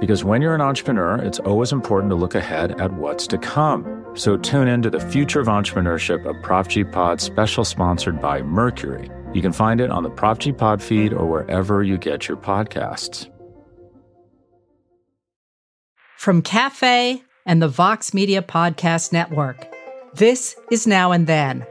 Because 0.00 0.24
when 0.24 0.42
you're 0.42 0.54
an 0.54 0.60
entrepreneur, 0.60 1.16
it's 1.16 1.38
always 1.38 1.72
important 1.72 2.10
to 2.10 2.16
look 2.16 2.34
ahead 2.34 2.80
at 2.80 2.92
what's 2.94 3.26
to 3.28 3.38
come. 3.38 4.04
So 4.14 4.36
tune 4.36 4.68
in 4.68 4.82
to 4.82 4.90
the 4.90 5.00
Future 5.00 5.40
of 5.40 5.46
Entrepreneurship, 5.46 6.24
a 6.28 6.34
Prop 6.42 6.68
G 6.68 6.84
Pod 6.84 7.20
special 7.20 7.64
sponsored 7.64 8.20
by 8.20 8.42
Mercury. 8.42 9.10
You 9.32 9.42
can 9.42 9.52
find 9.52 9.80
it 9.80 9.90
on 9.90 10.02
the 10.02 10.10
Prop 10.10 10.38
G 10.38 10.52
Pod 10.52 10.82
feed 10.82 11.12
or 11.12 11.26
wherever 11.26 11.82
you 11.82 11.96
get 11.96 12.28
your 12.28 12.36
podcasts. 12.36 13.30
From 16.16 16.42
Cafe 16.42 17.22
and 17.46 17.60
the 17.60 17.68
Vox 17.68 18.14
Media 18.14 18.42
Podcast 18.42 19.12
Network, 19.12 19.68
this 20.14 20.56
is 20.70 20.86
Now 20.86 21.12
and 21.12 21.26
Then. 21.26 21.66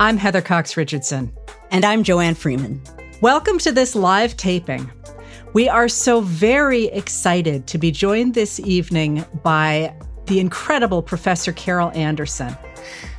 I'm 0.00 0.16
Heather 0.16 0.42
Cox 0.42 0.76
Richardson. 0.76 1.32
And 1.70 1.84
I'm 1.84 2.02
Joanne 2.02 2.34
Freeman. 2.34 2.82
Welcome 3.20 3.58
to 3.60 3.72
this 3.72 3.94
live 3.94 4.36
taping. 4.36 4.90
We 5.54 5.68
are 5.68 5.88
so 5.88 6.20
very 6.20 6.86
excited 6.86 7.68
to 7.68 7.78
be 7.78 7.92
joined 7.92 8.34
this 8.34 8.58
evening 8.58 9.24
by 9.44 9.94
the 10.26 10.40
incredible 10.40 11.00
Professor 11.00 11.52
Carol 11.52 11.92
Anderson. 11.92 12.56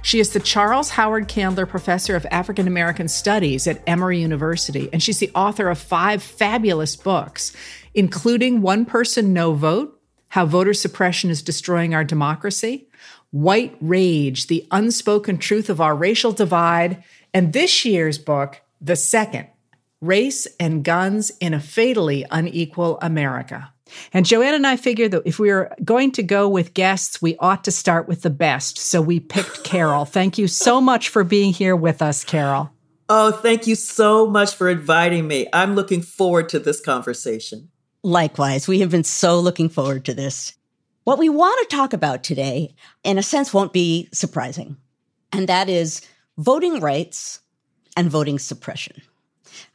She 0.01 0.19
is 0.19 0.31
the 0.31 0.41
Charles 0.41 0.89
Howard 0.89 1.29
Candler 1.29 1.65
Professor 1.65 2.13
of 2.13 2.25
African 2.31 2.67
American 2.67 3.07
Studies 3.07 3.67
at 3.67 3.81
Emory 3.87 4.19
University, 4.19 4.89
and 4.91 5.01
she's 5.01 5.19
the 5.19 5.31
author 5.33 5.69
of 5.69 5.77
five 5.77 6.21
fabulous 6.21 6.97
books, 6.97 7.55
including 7.93 8.61
One 8.61 8.83
Person, 8.83 9.31
No 9.31 9.53
Vote 9.53 9.97
How 10.27 10.45
Voter 10.45 10.73
Suppression 10.73 11.29
is 11.29 11.41
Destroying 11.41 11.95
Our 11.95 12.03
Democracy, 12.03 12.89
White 13.31 13.77
Rage 13.79 14.47
The 14.47 14.67
Unspoken 14.71 15.37
Truth 15.37 15.69
of 15.69 15.79
Our 15.79 15.95
Racial 15.95 16.33
Divide, 16.33 17.01
and 17.33 17.53
this 17.53 17.85
year's 17.85 18.17
book, 18.17 18.59
The 18.81 18.97
Second 18.97 19.47
Race 20.05 20.47
and 20.59 20.83
Guns 20.83 21.31
in 21.39 21.53
a 21.53 21.59
Fatally 21.59 22.25
Unequal 22.31 22.99
America. 23.01 23.71
And 24.13 24.25
Joanne 24.25 24.53
and 24.53 24.65
I 24.65 24.77
figured 24.77 25.11
that 25.11 25.23
if 25.25 25.39
we 25.39 25.51
were 25.51 25.71
going 25.83 26.11
to 26.13 26.23
go 26.23 26.49
with 26.49 26.73
guests, 26.73 27.21
we 27.21 27.37
ought 27.37 27.63
to 27.65 27.71
start 27.71 28.07
with 28.07 28.21
the 28.21 28.29
best. 28.29 28.77
So 28.77 29.01
we 29.01 29.19
picked 29.19 29.63
Carol. 29.63 30.05
Thank 30.15 30.37
you 30.37 30.47
so 30.47 30.81
much 30.81 31.09
for 31.09 31.23
being 31.23 31.53
here 31.53 31.75
with 31.75 32.01
us, 32.01 32.23
Carol. 32.23 32.71
Oh, 33.07 33.31
thank 33.31 33.67
you 33.67 33.75
so 33.75 34.25
much 34.25 34.55
for 34.55 34.67
inviting 34.67 35.27
me. 35.27 35.47
I'm 35.53 35.75
looking 35.75 36.01
forward 36.01 36.49
to 36.49 36.59
this 36.59 36.81
conversation. 36.81 37.69
Likewise, 38.01 38.67
we 38.67 38.79
have 38.79 38.89
been 38.89 39.03
so 39.03 39.39
looking 39.39 39.69
forward 39.69 40.05
to 40.05 40.15
this. 40.15 40.53
What 41.03 41.19
we 41.19 41.29
want 41.29 41.69
to 41.69 41.75
talk 41.75 41.93
about 41.93 42.23
today, 42.23 42.73
in 43.03 43.19
a 43.19 43.23
sense, 43.23 43.53
won't 43.53 43.73
be 43.73 44.09
surprising, 44.11 44.77
and 45.31 45.47
that 45.47 45.69
is 45.69 46.01
voting 46.39 46.79
rights 46.79 47.41
and 47.95 48.09
voting 48.09 48.39
suppression. 48.39 49.03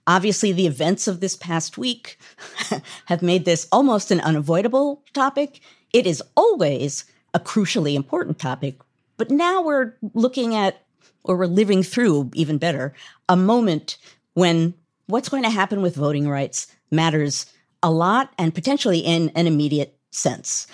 Obviously, 0.07 0.53
the 0.53 0.67
events 0.67 1.07
of 1.07 1.21
this 1.21 1.37
past 1.37 1.79
week 1.79 2.19
have 3.07 3.23
made 3.23 3.45
this 3.45 3.69
almost 3.71 4.11
an 4.11 4.21
unavoidable 4.21 5.03
topic. 5.13 5.61
It 5.93 6.07
is 6.07 6.23
always 6.37 7.05
a 7.35 7.41
crucially 7.41 7.95
important 7.95 8.39
topic, 8.39 8.77
but 9.17 9.31
now 9.31 9.63
we're 9.63 9.95
looking 10.15 10.55
at, 10.55 10.85
or 11.23 11.37
we're 11.37 11.47
living 11.47 11.83
through, 11.83 12.31
even 12.35 12.59
better, 12.59 12.95
a 13.29 13.37
moment 13.37 13.99
when 14.35 14.75
what's 15.07 15.29
going 15.29 15.43
to 15.43 15.51
happen 15.51 15.83
with 15.83 15.95
voting 15.95 16.29
rights 16.29 16.67
matters 16.91 17.47
a 17.83 17.91
lot 17.91 18.33
and 18.39 18.55
potentially 18.55 18.99
in 18.99 19.31
an 19.31 19.47
immediate 19.47 19.97
sense. 20.11 20.67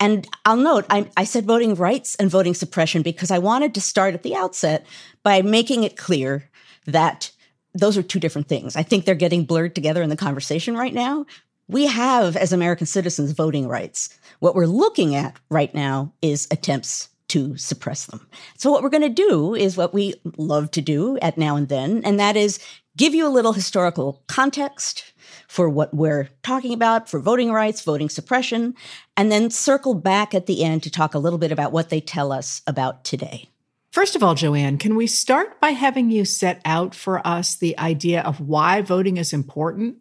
And 0.00 0.28
I'll 0.44 0.56
note, 0.56 0.86
I, 0.90 1.10
I, 1.16 1.24
said 1.24 1.44
voting 1.44 1.74
rights 1.74 2.14
and 2.16 2.30
voting 2.30 2.54
suppression 2.54 3.02
because 3.02 3.30
I 3.30 3.38
wanted 3.38 3.74
to 3.74 3.80
start 3.80 4.14
at 4.14 4.22
the 4.22 4.36
outset 4.36 4.86
by 5.24 5.42
making 5.42 5.82
it 5.82 5.96
clear 5.96 6.48
that 6.86 7.32
those 7.74 7.96
are 7.96 8.02
two 8.02 8.20
different 8.20 8.48
things. 8.48 8.76
I 8.76 8.82
think 8.82 9.04
they're 9.04 9.14
getting 9.14 9.44
blurred 9.44 9.74
together 9.74 10.02
in 10.02 10.10
the 10.10 10.16
conversation 10.16 10.76
right 10.76 10.94
now. 10.94 11.26
We 11.68 11.86
have, 11.86 12.36
as 12.36 12.52
American 12.52 12.86
citizens, 12.86 13.32
voting 13.32 13.68
rights. 13.68 14.18
What 14.38 14.54
we're 14.54 14.66
looking 14.66 15.14
at 15.14 15.38
right 15.50 15.74
now 15.74 16.12
is 16.22 16.48
attempts 16.50 17.10
to 17.28 17.56
suppress 17.58 18.06
them. 18.06 18.26
So, 18.56 18.70
what 18.70 18.82
we're 18.82 18.88
going 18.88 19.02
to 19.02 19.08
do 19.10 19.54
is 19.54 19.76
what 19.76 19.92
we 19.92 20.14
love 20.38 20.70
to 20.72 20.80
do 20.80 21.18
at 21.18 21.36
now 21.36 21.56
and 21.56 21.68
then, 21.68 22.02
and 22.04 22.18
that 22.18 22.36
is 22.36 22.58
give 22.96 23.14
you 23.14 23.26
a 23.26 23.30
little 23.30 23.52
historical 23.52 24.22
context 24.26 25.12
for 25.46 25.68
what 25.68 25.94
we're 25.94 26.28
talking 26.42 26.72
about 26.72 27.08
for 27.08 27.20
voting 27.20 27.52
rights, 27.52 27.82
voting 27.82 28.08
suppression, 28.08 28.74
and 29.16 29.30
then 29.30 29.50
circle 29.50 29.94
back 29.94 30.34
at 30.34 30.46
the 30.46 30.64
end 30.64 30.82
to 30.82 30.90
talk 30.90 31.14
a 31.14 31.18
little 31.18 31.38
bit 31.38 31.52
about 31.52 31.72
what 31.72 31.90
they 31.90 32.00
tell 32.00 32.32
us 32.32 32.62
about 32.66 33.04
today. 33.04 33.48
First 33.90 34.16
of 34.16 34.22
all, 34.22 34.34
Joanne, 34.34 34.78
can 34.78 34.96
we 34.96 35.06
start 35.06 35.60
by 35.60 35.70
having 35.70 36.10
you 36.10 36.24
set 36.24 36.60
out 36.64 36.94
for 36.94 37.26
us 37.26 37.56
the 37.56 37.78
idea 37.78 38.22
of 38.22 38.40
why 38.40 38.82
voting 38.82 39.16
is 39.16 39.32
important? 39.32 39.96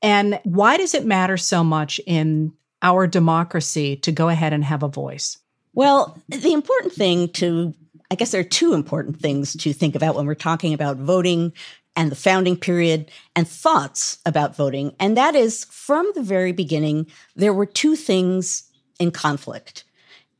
And 0.00 0.38
why 0.44 0.76
does 0.76 0.94
it 0.94 1.04
matter 1.04 1.36
so 1.36 1.64
much 1.64 2.00
in 2.06 2.52
our 2.82 3.06
democracy 3.06 3.96
to 3.96 4.12
go 4.12 4.28
ahead 4.28 4.52
and 4.52 4.64
have 4.64 4.82
a 4.82 4.88
voice? 4.88 5.38
Well, 5.74 6.18
the 6.28 6.52
important 6.52 6.92
thing 6.92 7.28
to, 7.30 7.74
I 8.10 8.14
guess 8.14 8.30
there 8.30 8.40
are 8.40 8.44
two 8.44 8.74
important 8.74 9.18
things 9.20 9.54
to 9.56 9.72
think 9.72 9.94
about 9.94 10.14
when 10.14 10.26
we're 10.26 10.34
talking 10.34 10.74
about 10.74 10.98
voting 10.98 11.52
and 11.96 12.10
the 12.10 12.16
founding 12.16 12.56
period 12.56 13.10
and 13.34 13.46
thoughts 13.46 14.18
about 14.24 14.56
voting. 14.56 14.94
And 15.00 15.16
that 15.16 15.34
is 15.34 15.64
from 15.64 16.10
the 16.14 16.22
very 16.22 16.52
beginning, 16.52 17.06
there 17.36 17.52
were 17.52 17.66
two 17.66 17.96
things 17.96 18.70
in 18.98 19.10
conflict 19.10 19.84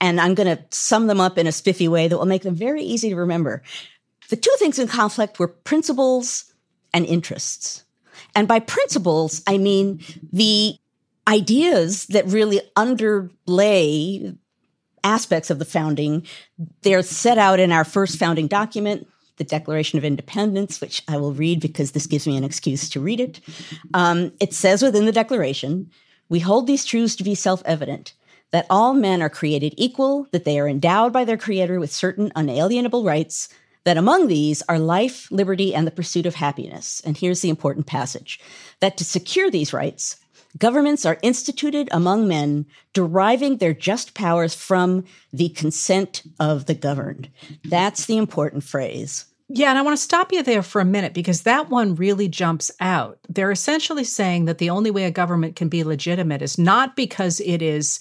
and 0.02 0.20
I'm 0.20 0.34
going 0.34 0.54
to 0.54 0.62
sum 0.70 1.06
them 1.06 1.20
up 1.20 1.38
in 1.38 1.46
a 1.46 1.52
spiffy 1.52 1.86
way 1.86 2.08
that 2.08 2.18
will 2.18 2.26
make 2.26 2.42
them 2.42 2.56
very 2.56 2.82
easy 2.82 3.08
to 3.08 3.16
remember. 3.16 3.62
The 4.28 4.36
two 4.36 4.54
things 4.58 4.78
in 4.78 4.88
conflict 4.88 5.38
were 5.38 5.48
principles 5.48 6.52
and 6.92 7.06
interests. 7.06 7.84
And 8.34 8.48
by 8.48 8.58
principles, 8.58 9.42
I 9.46 9.58
mean 9.58 10.00
the 10.32 10.74
ideas 11.28 12.06
that 12.06 12.26
really 12.26 12.60
underlay 12.74 14.34
aspects 15.04 15.50
of 15.50 15.58
the 15.60 15.64
founding. 15.64 16.26
They're 16.82 17.02
set 17.02 17.38
out 17.38 17.60
in 17.60 17.70
our 17.70 17.84
first 17.84 18.18
founding 18.18 18.48
document, 18.48 19.06
the 19.36 19.44
Declaration 19.44 19.98
of 19.98 20.04
Independence, 20.04 20.80
which 20.80 21.02
I 21.06 21.16
will 21.16 21.32
read 21.32 21.60
because 21.60 21.92
this 21.92 22.06
gives 22.06 22.26
me 22.26 22.36
an 22.36 22.44
excuse 22.44 22.88
to 22.90 23.00
read 23.00 23.20
it. 23.20 23.40
Um, 23.94 24.32
it 24.40 24.52
says 24.52 24.82
within 24.82 25.06
the 25.06 25.12
Declaration, 25.12 25.90
we 26.28 26.40
hold 26.40 26.66
these 26.66 26.84
truths 26.84 27.14
to 27.16 27.24
be 27.24 27.34
self 27.36 27.62
evident 27.64 28.14
that 28.52 28.66
all 28.70 28.94
men 28.94 29.20
are 29.20 29.28
created 29.28 29.74
equal, 29.76 30.28
that 30.30 30.44
they 30.44 30.60
are 30.60 30.68
endowed 30.68 31.12
by 31.12 31.24
their 31.24 31.36
Creator 31.36 31.80
with 31.80 31.90
certain 31.90 32.30
unalienable 32.36 33.04
rights, 33.04 33.48
that 33.84 33.96
among 33.96 34.28
these 34.28 34.62
are 34.68 34.78
life, 34.78 35.30
liberty, 35.32 35.74
and 35.74 35.86
the 35.86 35.90
pursuit 35.90 36.26
of 36.26 36.36
happiness. 36.36 37.02
And 37.04 37.16
here's 37.16 37.40
the 37.40 37.50
important 37.50 37.86
passage 37.86 38.38
that 38.80 38.96
to 38.98 39.04
secure 39.04 39.50
these 39.50 39.72
rights, 39.72 40.16
governments 40.58 41.04
are 41.04 41.18
instituted 41.22 41.88
among 41.90 42.28
men, 42.28 42.66
deriving 42.92 43.56
their 43.56 43.74
just 43.74 44.14
powers 44.14 44.54
from 44.54 45.04
the 45.32 45.48
consent 45.48 46.22
of 46.38 46.66
the 46.66 46.74
governed. 46.74 47.28
That's 47.64 48.06
the 48.06 48.18
important 48.18 48.64
phrase. 48.64 49.24
Yeah, 49.54 49.68
and 49.68 49.78
I 49.78 49.82
want 49.82 49.98
to 49.98 50.02
stop 50.02 50.32
you 50.32 50.42
there 50.42 50.62
for 50.62 50.80
a 50.80 50.84
minute 50.84 51.12
because 51.12 51.42
that 51.42 51.68
one 51.68 51.94
really 51.94 52.26
jumps 52.26 52.70
out. 52.80 53.18
They're 53.28 53.50
essentially 53.50 54.04
saying 54.04 54.46
that 54.46 54.56
the 54.56 54.70
only 54.70 54.90
way 54.90 55.04
a 55.04 55.10
government 55.10 55.56
can 55.56 55.68
be 55.68 55.84
legitimate 55.84 56.40
is 56.40 56.56
not 56.56 56.96
because 56.96 57.38
it 57.40 57.60
is 57.60 58.00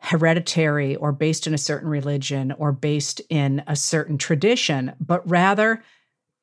hereditary 0.00 0.96
or 0.96 1.12
based 1.12 1.46
in 1.46 1.54
a 1.54 1.58
certain 1.58 1.88
religion 1.88 2.52
or 2.52 2.72
based 2.72 3.20
in 3.28 3.62
a 3.66 3.76
certain 3.76 4.16
tradition, 4.16 4.92
but 5.00 5.28
rather 5.28 5.82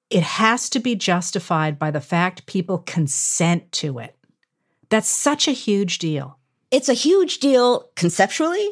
it 0.09 0.23
has 0.23 0.69
to 0.69 0.79
be 0.79 0.95
justified 0.95 1.79
by 1.79 1.89
the 1.91 2.01
fact 2.01 2.45
people 2.45 2.79
consent 2.79 3.71
to 3.71 3.99
it. 3.99 4.15
That's 4.89 5.09
such 5.09 5.47
a 5.47 5.51
huge 5.51 5.99
deal. 5.99 6.37
It's 6.71 6.89
a 6.89 6.93
huge 6.93 7.39
deal 7.39 7.89
conceptually, 7.95 8.69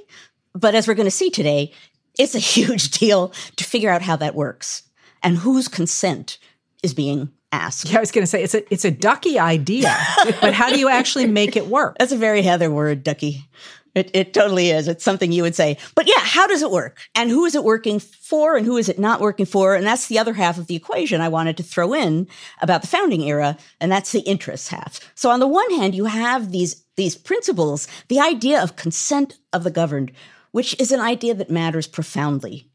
But 0.54 0.76
as 0.76 0.88
we're 0.88 0.94
going 0.94 1.08
to 1.08 1.12
see 1.12 1.30
today, 1.30 1.72
it's 2.20 2.36
a 2.36 2.40
huge 2.56 2.92
deal 2.92 3.34
to 3.56 3.64
figure 3.64 3.90
out 3.90 4.02
how 4.02 4.16
that 4.18 4.36
works 4.36 4.84
and 5.24 5.38
whose 5.38 5.68
consent 5.68 6.38
is 6.84 6.94
being 6.94 7.30
asked. 7.52 7.90
Yeah, 7.90 7.98
I 7.98 8.02
was 8.02 8.12
going 8.12 8.24
to 8.24 8.28
say 8.28 8.44
it's 8.44 8.54
a 8.54 8.74
it's 8.74 8.86
a 8.86 8.92
ducky 8.92 9.40
idea, 9.40 9.96
but 10.42 10.54
how 10.54 10.70
do 10.70 10.80
you 10.80 10.90
actually 10.90 11.28
make 11.28 11.56
it 11.56 11.68
work? 11.68 11.96
That's 12.00 12.12
a 12.12 12.18
very 12.18 12.42
Heather 12.42 12.70
word, 12.70 13.04
ducky. 13.04 13.48
It, 13.96 14.10
it 14.14 14.34
totally 14.34 14.72
is. 14.72 14.88
It's 14.88 15.04
something 15.04 15.32
you 15.32 15.44
would 15.44 15.56
say. 15.56 15.78
But 15.94 16.08
yeah, 16.08 16.20
how 16.20 16.48
does 16.48 16.62
it 16.62 16.72
work? 16.72 17.00
And 17.14 17.30
who 17.30 17.46
is 17.46 17.54
it 17.54 17.64
working 17.64 18.00
for 18.00 18.58
and 18.58 18.66
who 18.66 18.78
is 18.78 18.90
it 18.90 18.98
not 18.98 19.22
working 19.22 19.46
for? 19.46 19.76
And 19.76 19.86
that's 19.86 20.08
the 20.08 20.18
other 20.18 20.34
half 20.34 20.58
of 20.58 20.68
the 20.68 20.76
equation 20.76 21.22
I 21.22 21.30
wanted 21.30 21.58
to 21.58 21.64
throw 21.64 21.94
in 21.94 22.28
about 22.62 22.82
the 22.82 22.88
founding 22.88 23.22
era. 23.22 23.58
And 23.80 23.92
that's 23.92 24.12
the 24.12 24.22
interest 24.22 24.70
half. 24.70 25.00
So 25.14 25.30
on 25.30 25.40
the 25.40 25.48
one 25.48 25.70
hand, 25.72 25.94
you 25.94 26.06
have 26.06 26.52
these, 26.52 26.84
these 26.98 27.16
principles, 27.16 27.88
the 28.08 28.20
idea 28.20 28.62
of 28.62 28.76
consent 28.76 29.38
of 29.52 29.64
the 29.64 29.72
governed, 29.72 30.12
which 30.52 30.80
is 30.80 30.92
an 30.92 31.00
idea 31.00 31.36
that 31.36 31.52
matters 31.52 31.88
profoundly. 31.88 32.70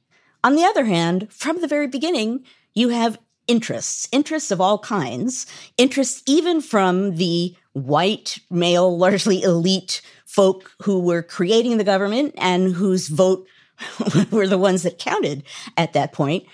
On 0.44 0.54
the 0.54 0.64
other 0.64 0.84
hand, 0.84 1.32
from 1.32 1.60
the 1.60 1.66
very 1.66 1.88
beginning, 1.88 2.44
you 2.74 2.90
have 2.90 3.18
interests, 3.48 4.06
interests 4.12 4.52
of 4.52 4.60
all 4.60 4.78
kinds, 4.78 5.46
interests 5.76 6.22
even 6.26 6.60
from 6.60 7.16
the 7.16 7.56
white, 7.86 8.38
male, 8.50 8.96
largely 8.96 9.42
elite 9.42 10.00
folk 10.26 10.72
who 10.82 11.00
were 11.00 11.22
creating 11.22 11.78
the 11.78 11.84
government 11.84 12.34
and 12.38 12.74
whose 12.74 13.08
vote 13.08 13.46
were 14.30 14.46
the 14.46 14.58
ones 14.58 14.82
that 14.82 14.98
counted 14.98 15.42
at 15.76 15.92
that 15.92 16.12
point. 16.12 16.44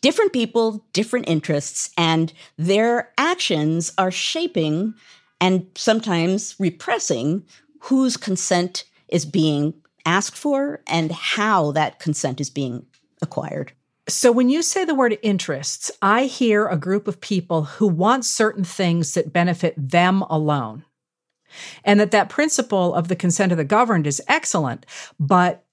Different 0.00 0.32
people, 0.32 0.84
different 0.92 1.28
interests, 1.28 1.90
and 1.96 2.32
their 2.56 3.12
actions 3.16 3.92
are 3.98 4.10
shaping 4.10 4.94
and 5.40 5.66
sometimes 5.76 6.56
repressing 6.58 7.44
whose 7.80 8.16
consent 8.16 8.84
is 9.08 9.24
being 9.24 9.74
asked 10.04 10.36
for 10.36 10.80
and 10.86 11.12
how 11.12 11.72
that 11.72 11.98
consent 11.98 12.40
is 12.40 12.50
being 12.50 12.86
acquired. 13.20 13.72
So, 14.12 14.30
when 14.30 14.50
you 14.50 14.62
say 14.62 14.84
the 14.84 14.94
word 14.94 15.18
interests, 15.22 15.90
I 16.02 16.24
hear 16.24 16.66
a 16.66 16.76
group 16.76 17.08
of 17.08 17.20
people 17.20 17.64
who 17.64 17.86
want 17.86 18.24
certain 18.26 18.62
things 18.62 19.14
that 19.14 19.32
benefit 19.32 19.74
them 19.76 20.22
alone. 20.22 20.84
And 21.84 21.98
that 21.98 22.10
that 22.10 22.28
principle 22.28 22.94
of 22.94 23.08
the 23.08 23.16
consent 23.16 23.52
of 23.52 23.58
the 23.58 23.64
governed 23.64 24.06
is 24.06 24.22
excellent. 24.28 24.86
But 25.18 25.64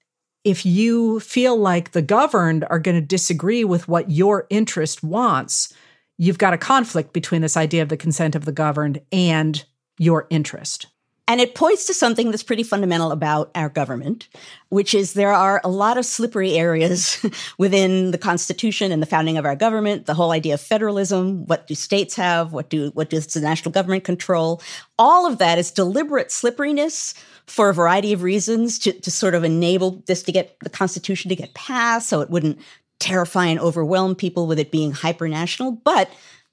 if 0.42 0.64
you 0.64 1.20
feel 1.20 1.56
like 1.56 1.92
the 1.92 2.02
governed 2.02 2.64
are 2.70 2.78
going 2.78 2.94
to 2.98 3.06
disagree 3.06 3.62
with 3.62 3.88
what 3.88 4.10
your 4.10 4.46
interest 4.48 5.02
wants, 5.02 5.74
you've 6.16 6.38
got 6.38 6.54
a 6.54 6.58
conflict 6.58 7.12
between 7.12 7.42
this 7.42 7.56
idea 7.56 7.82
of 7.82 7.90
the 7.90 7.96
consent 7.96 8.34
of 8.34 8.46
the 8.46 8.52
governed 8.52 9.00
and 9.12 9.64
your 9.98 10.26
interest. 10.30 10.86
And 11.30 11.40
it 11.40 11.54
points 11.54 11.84
to 11.84 11.94
something 11.94 12.32
that's 12.32 12.42
pretty 12.42 12.64
fundamental 12.64 13.12
about 13.12 13.52
our 13.54 13.68
government, 13.68 14.26
which 14.68 14.94
is 14.94 15.12
there 15.12 15.32
are 15.32 15.60
a 15.62 15.68
lot 15.68 15.96
of 15.96 16.04
slippery 16.04 16.54
areas 16.54 17.24
within 17.56 18.10
the 18.10 18.18
Constitution 18.18 18.90
and 18.90 19.00
the 19.00 19.06
founding 19.06 19.38
of 19.38 19.44
our 19.44 19.54
government. 19.54 20.06
The 20.06 20.14
whole 20.14 20.32
idea 20.32 20.54
of 20.54 20.60
federalism. 20.60 21.46
What 21.46 21.68
do 21.68 21.76
states 21.76 22.16
have? 22.16 22.52
What 22.52 22.68
do, 22.68 22.90
what 22.94 23.10
does 23.10 23.28
the 23.28 23.40
national 23.40 23.70
government 23.70 24.02
control? 24.02 24.60
All 24.98 25.24
of 25.24 25.38
that 25.38 25.56
is 25.56 25.70
deliberate 25.70 26.32
slipperiness 26.32 27.14
for 27.46 27.68
a 27.70 27.74
variety 27.74 28.12
of 28.12 28.24
reasons 28.24 28.80
to, 28.80 28.92
to 28.92 29.10
sort 29.12 29.36
of 29.36 29.44
enable 29.44 30.02
this 30.06 30.24
to 30.24 30.32
get 30.32 30.58
the 30.64 30.68
Constitution 30.68 31.28
to 31.28 31.36
get 31.36 31.54
passed 31.54 32.08
so 32.08 32.22
it 32.22 32.30
wouldn't 32.30 32.58
terrify 32.98 33.46
and 33.46 33.60
overwhelm 33.60 34.16
people 34.16 34.48
with 34.48 34.58
it 34.58 34.72
being 34.72 34.90
hyper 34.90 35.28
national. 35.28 35.70
But 35.70 36.10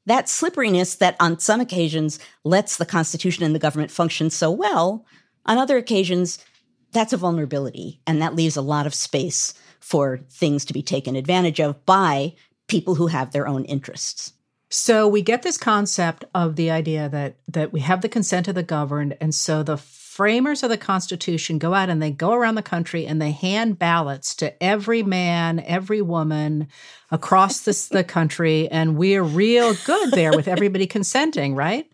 that 0.08 0.28
slipperiness 0.28 0.96
that 0.96 1.16
on 1.20 1.40
some 1.40 1.62
occasions 1.62 2.20
lets 2.44 2.78
the 2.78 2.86
Constitution 2.86 3.44
and 3.44 3.54
the 3.54 3.60
government 3.60 3.92
function 3.92 4.30
so 4.30 4.50
well, 4.50 5.06
on 5.46 5.58
other 5.58 5.78
occasions, 5.78 6.44
that's 6.92 7.14
a 7.14 7.18
vulnerability. 7.18 8.02
And 8.08 8.22
that 8.22 8.36
leaves 8.36 8.58
a 8.58 8.62
lot 8.62 8.88
of 8.88 8.96
space 8.96 9.54
for 9.80 10.22
things 10.30 10.66
to 10.66 10.74
be 10.74 10.82
taken 10.82 11.16
advantage 11.16 11.60
of 11.60 11.86
by 11.86 12.34
people 12.68 12.96
who 12.96 13.08
have 13.08 13.32
their 13.32 13.48
own 13.48 13.64
interests. 13.66 14.34
So 14.70 15.08
we 15.08 15.22
get 15.22 15.44
this 15.44 15.58
concept 15.58 16.26
of 16.36 16.56
the 16.56 16.72
idea 16.72 17.08
that 17.10 17.38
that 17.48 17.72
we 17.72 17.80
have 17.82 18.02
the 18.02 18.10
consent 18.10 18.50
of 18.50 18.56
the 18.56 18.64
governed, 18.64 19.16
and 19.22 19.34
so 19.34 19.64
the 19.64 19.78
framers 20.18 20.64
of 20.64 20.72
the 20.72 20.78
Constitution 20.80 21.60
go 21.60 21.76
out 21.76 21.90
and 21.92 22.02
they 22.02 22.10
go 22.10 22.34
around 22.34 22.56
the 22.56 22.64
country 22.64 23.06
and 23.06 23.22
they 23.22 23.30
hand 23.30 23.78
ballots 23.78 24.34
to 24.34 24.52
every 24.64 25.04
man, 25.04 25.60
every 25.60 26.02
woman 26.02 26.68
across 27.12 27.60
this, 27.60 27.90
the 27.90 28.04
country, 28.04 28.68
and 28.70 28.98
we're 28.98 29.22
real 29.22 29.76
good 29.86 30.10
there 30.10 30.32
with 30.32 30.48
everybody 30.48 30.88
consenting, 30.98 31.54
right? 31.54 31.88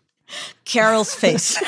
Carol's 0.64 1.14
face. 1.14 1.58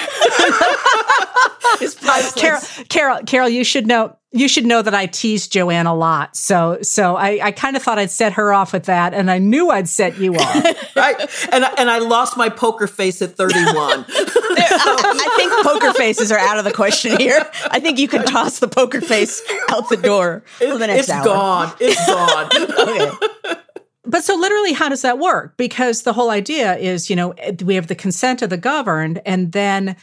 Carol, 2.36 2.62
Carol, 2.88 3.20
Carol, 3.26 3.50
you 3.50 3.66
should 3.66 3.86
know 3.86 4.18
you 4.36 4.50
should 4.50 4.66
know 4.66 4.82
that 4.82 4.94
I 4.94 5.06
teased 5.06 5.54
Joanne 5.54 5.88
a 5.88 5.96
lot. 5.96 6.36
So, 6.36 6.80
so 6.82 7.16
I, 7.16 7.40
I 7.42 7.52
kind 7.52 7.78
of 7.78 7.84
thought 7.84 7.98
I'd 7.98 8.12
set 8.12 8.34
her 8.34 8.52
off 8.52 8.74
with 8.74 8.84
that, 8.84 9.14
and 9.14 9.32
I 9.32 9.38
knew 9.38 9.70
I'd 9.70 9.88
set 9.88 10.18
you 10.18 10.36
off. 10.36 10.96
right, 10.96 11.20
and 11.52 11.66
and 11.78 11.90
I 11.90 12.00
lost 12.00 12.36
my 12.36 12.50
poker 12.50 12.86
face 12.86 13.22
at 13.22 13.36
thirty-one. 13.36 14.06
Uh, 14.58 14.68
I 14.88 15.34
think 15.36 15.52
poker 15.64 15.94
faces 15.94 16.32
are 16.32 16.40
out 16.40 16.58
of 16.58 16.64
the 16.64 16.72
question 16.72 17.18
here. 17.18 17.46
I 17.72 17.80
think 17.80 18.00
you 18.00 18.08
can 18.08 18.24
toss 18.24 18.60
the 18.60 18.68
poker 18.68 19.02
face 19.02 19.42
out 19.70 19.90
the 19.90 19.98
door 19.98 20.44
for 20.58 20.78
the 20.78 20.88
next 20.88 21.02
it's 21.02 21.10
hour. 21.10 21.76
It's 21.80 22.06
gone. 22.08 22.50
It's 22.50 22.78
gone. 22.78 23.12
okay. 23.52 23.62
But 24.06 24.24
so 24.24 24.36
literally, 24.36 24.74
how 24.74 24.88
does 24.88 25.02
that 25.02 25.20
work? 25.20 25.58
Because 25.58 26.04
the 26.04 26.14
whole 26.14 26.30
idea 26.30 26.78
is, 26.78 27.10
you 27.10 27.16
know, 27.16 27.32
eh, 27.32 27.54
we 27.64 27.76
have 27.76 27.88
the 27.88 27.96
consent 27.96 28.42
of 28.42 28.50
the 28.50 28.58
governed, 28.58 29.22
and 29.26 29.52
then 29.52 29.98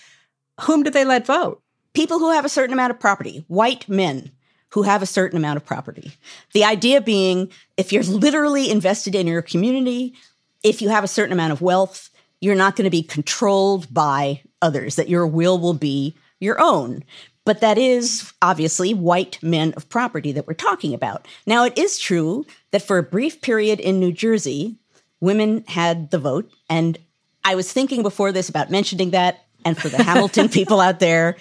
whom 0.61 0.83
do 0.83 0.91
they 0.91 1.05
let 1.05 1.27
vote? 1.27 1.63
People 1.95 2.19
who 2.19 2.31
have 2.31 2.45
a 2.45 2.51
certain 2.51 2.73
amount 2.73 2.91
of 2.91 3.01
property, 3.01 3.45
white 3.49 3.89
men 3.89 4.31
who 4.71 4.83
have 4.83 5.03
a 5.03 5.07
certain 5.07 5.37
amount 5.37 5.59
of 5.59 5.65
property. 5.65 6.13
The 6.55 6.65
idea 6.65 7.01
being 7.01 7.51
if 7.77 7.93
you're 7.93 8.03
literally 8.03 8.71
invested 8.71 9.15
in 9.15 9.27
your 9.27 9.43
community, 9.43 10.15
if 10.63 10.81
you 10.81 10.89
have 10.89 11.05
a 11.05 11.09
certain 11.09 11.33
amount 11.33 11.53
of 11.53 11.61
wealth, 11.61 12.09
you're 12.41 12.55
not 12.55 12.77
going 12.77 12.85
to 12.85 12.91
be 12.91 13.03
controlled 13.03 13.93
by 13.93 14.43
others, 14.63 14.97
that 14.97 15.09
your 15.09 15.27
will 15.27 15.59
will 15.59 15.75
be 15.75 16.15
your 16.41 16.61
own. 16.61 17.05
But 17.45 17.61
that 17.61 17.77
is 17.77 18.33
obviously 18.41 18.95
white 18.95 19.39
men 19.43 19.75
of 19.77 19.89
property 19.89 20.33
that 20.33 20.47
we're 20.47 20.55
talking 20.55 20.95
about. 20.95 21.27
Now, 21.47 21.65
it 21.65 21.77
is 21.77 21.99
true 21.99 22.47
that 22.71 22.83
for 22.83 22.99
a 22.99 23.03
brief 23.03 23.43
period 23.43 23.81
in 23.81 24.01
New 24.01 24.13
Jersey, 24.13 24.77
women 25.21 25.65
had 25.67 26.11
the 26.11 26.19
vote. 26.19 26.51
And 26.69 26.99
I 27.45 27.57
was 27.57 27.73
thinking 27.73 28.03
before 28.03 28.33
this 28.33 28.49
about 28.49 28.71
mentioning 28.71 29.11
that. 29.11 29.45
And 29.65 29.79
for 29.79 29.89
the 29.89 30.03
Hamilton 30.03 30.49
people 30.51 30.81
out 30.81 30.99
there, 30.99 31.37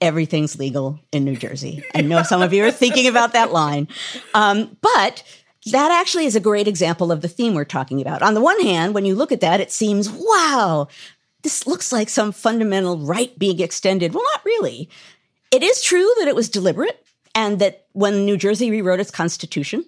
everything's 0.00 0.58
legal 0.58 1.00
in 1.12 1.24
New 1.24 1.36
Jersey. 1.36 1.84
I 1.94 2.02
know 2.02 2.22
some 2.22 2.42
of 2.42 2.52
you 2.52 2.64
are 2.64 2.70
thinking 2.70 3.06
about 3.06 3.32
that 3.32 3.52
line. 3.52 3.88
Um, 4.34 4.76
but 4.80 5.22
that 5.66 5.90
actually 5.90 6.26
is 6.26 6.36
a 6.36 6.40
great 6.40 6.68
example 6.68 7.10
of 7.10 7.20
the 7.20 7.28
theme 7.28 7.54
we're 7.54 7.64
talking 7.64 8.00
about. 8.00 8.22
On 8.22 8.34
the 8.34 8.40
one 8.40 8.60
hand, 8.60 8.94
when 8.94 9.04
you 9.04 9.14
look 9.14 9.32
at 9.32 9.40
that, 9.40 9.60
it 9.60 9.72
seems, 9.72 10.08
wow, 10.08 10.88
this 11.42 11.66
looks 11.66 11.92
like 11.92 12.08
some 12.08 12.32
fundamental 12.32 12.98
right 12.98 13.36
being 13.38 13.60
extended. 13.60 14.14
Well, 14.14 14.24
not 14.34 14.44
really. 14.44 14.88
It 15.50 15.62
is 15.62 15.82
true 15.82 16.10
that 16.18 16.28
it 16.28 16.36
was 16.36 16.48
deliberate 16.48 17.04
and 17.34 17.58
that 17.58 17.86
when 17.92 18.24
New 18.24 18.36
Jersey 18.36 18.70
rewrote 18.70 19.00
its 19.00 19.10
constitution, 19.10 19.84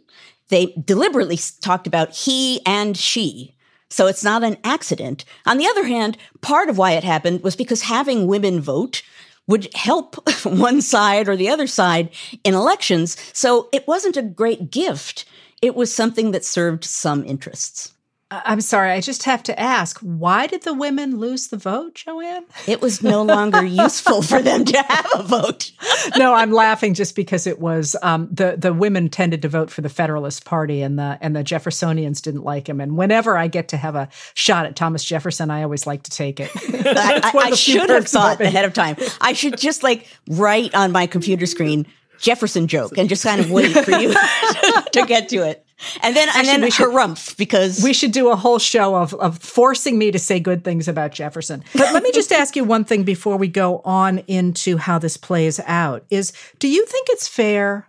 they 0.48 0.74
deliberately 0.84 1.38
talked 1.60 1.86
about 1.86 2.14
he 2.14 2.60
and 2.66 2.96
she. 2.96 3.54
So 3.88 4.06
it's 4.06 4.24
not 4.24 4.44
an 4.44 4.56
accident. 4.62 5.24
On 5.46 5.58
the 5.58 5.66
other 5.66 5.84
hand, 5.84 6.16
part 6.40 6.68
of 6.68 6.78
why 6.78 6.92
it 6.92 7.04
happened 7.04 7.42
was 7.42 7.56
because 7.56 7.82
having 7.82 8.26
women 8.26 8.60
vote 8.60 9.02
would 9.50 9.68
help 9.74 10.16
one 10.46 10.80
side 10.80 11.28
or 11.28 11.36
the 11.36 11.48
other 11.48 11.66
side 11.66 12.10
in 12.44 12.54
elections. 12.54 13.16
So 13.32 13.68
it 13.72 13.86
wasn't 13.86 14.16
a 14.16 14.22
great 14.22 14.70
gift. 14.70 15.24
It 15.60 15.74
was 15.74 15.92
something 15.92 16.30
that 16.30 16.44
served 16.44 16.84
some 16.84 17.24
interests. 17.24 17.92
I'm 18.32 18.60
sorry, 18.60 18.92
I 18.92 19.00
just 19.00 19.24
have 19.24 19.42
to 19.44 19.58
ask, 19.58 19.98
why 19.98 20.46
did 20.46 20.62
the 20.62 20.72
women 20.72 21.18
lose 21.18 21.48
the 21.48 21.56
vote, 21.56 21.96
Joanne? 21.96 22.44
It 22.68 22.80
was 22.80 23.02
no 23.02 23.22
longer 23.22 23.64
useful 23.64 24.22
for 24.22 24.40
them 24.40 24.64
to 24.66 24.80
have 24.82 25.06
a 25.16 25.22
vote. 25.24 25.72
no, 26.16 26.32
I'm 26.34 26.52
laughing 26.52 26.94
just 26.94 27.16
because 27.16 27.48
it 27.48 27.58
was 27.58 27.96
um, 28.02 28.28
the 28.30 28.54
the 28.56 28.72
women 28.72 29.08
tended 29.08 29.42
to 29.42 29.48
vote 29.48 29.68
for 29.68 29.80
the 29.80 29.88
Federalist 29.88 30.44
Party, 30.44 30.80
and 30.80 30.96
the 30.96 31.18
and 31.20 31.34
the 31.34 31.42
Jeffersonians 31.42 32.22
didn't 32.22 32.44
like 32.44 32.68
him. 32.68 32.80
And 32.80 32.96
whenever 32.96 33.36
I 33.36 33.48
get 33.48 33.66
to 33.68 33.76
have 33.76 33.96
a 33.96 34.08
shot 34.34 34.64
at 34.64 34.76
Thomas 34.76 35.04
Jefferson, 35.04 35.50
I 35.50 35.64
always 35.64 35.84
like 35.86 36.04
to 36.04 36.10
take 36.12 36.38
it. 36.38 36.50
I, 36.56 37.20
I, 37.34 37.38
I 37.38 37.50
should 37.52 37.90
have 37.90 38.06
thought 38.06 38.40
ahead 38.40 38.64
of 38.64 38.74
time. 38.74 38.96
I 39.20 39.32
should 39.32 39.58
just 39.58 39.82
like 39.82 40.06
write 40.28 40.72
on 40.74 40.92
my 40.92 41.08
computer 41.08 41.46
screen 41.46 41.84
Jefferson 42.20 42.68
joke 42.68 42.96
and 42.96 43.08
just 43.08 43.24
kind 43.24 43.40
of 43.40 43.50
wait 43.50 43.72
for 43.72 43.92
you 43.92 44.12
to 44.12 45.04
get 45.06 45.30
to 45.30 45.38
it. 45.38 45.64
And 46.02 46.14
then 46.16 46.28
Actually, 46.28 46.48
and 46.54 46.62
then 46.62 46.70
should, 46.70 46.88
harumph 46.88 47.36
because 47.36 47.82
we 47.82 47.92
should 47.92 48.12
do 48.12 48.30
a 48.30 48.36
whole 48.36 48.58
show 48.58 48.96
of 48.96 49.14
of 49.14 49.38
forcing 49.38 49.98
me 49.98 50.10
to 50.10 50.18
say 50.18 50.40
good 50.40 50.64
things 50.64 50.88
about 50.88 51.12
Jefferson. 51.12 51.64
But 51.74 51.92
let 51.94 52.02
me 52.02 52.12
just 52.12 52.32
ask 52.32 52.56
you 52.56 52.64
one 52.64 52.84
thing 52.84 53.04
before 53.04 53.36
we 53.36 53.48
go 53.48 53.80
on 53.84 54.18
into 54.26 54.76
how 54.76 54.98
this 54.98 55.16
plays 55.16 55.60
out. 55.66 56.04
Is 56.10 56.32
do 56.58 56.68
you 56.68 56.84
think 56.86 57.08
it's 57.10 57.28
fair 57.28 57.88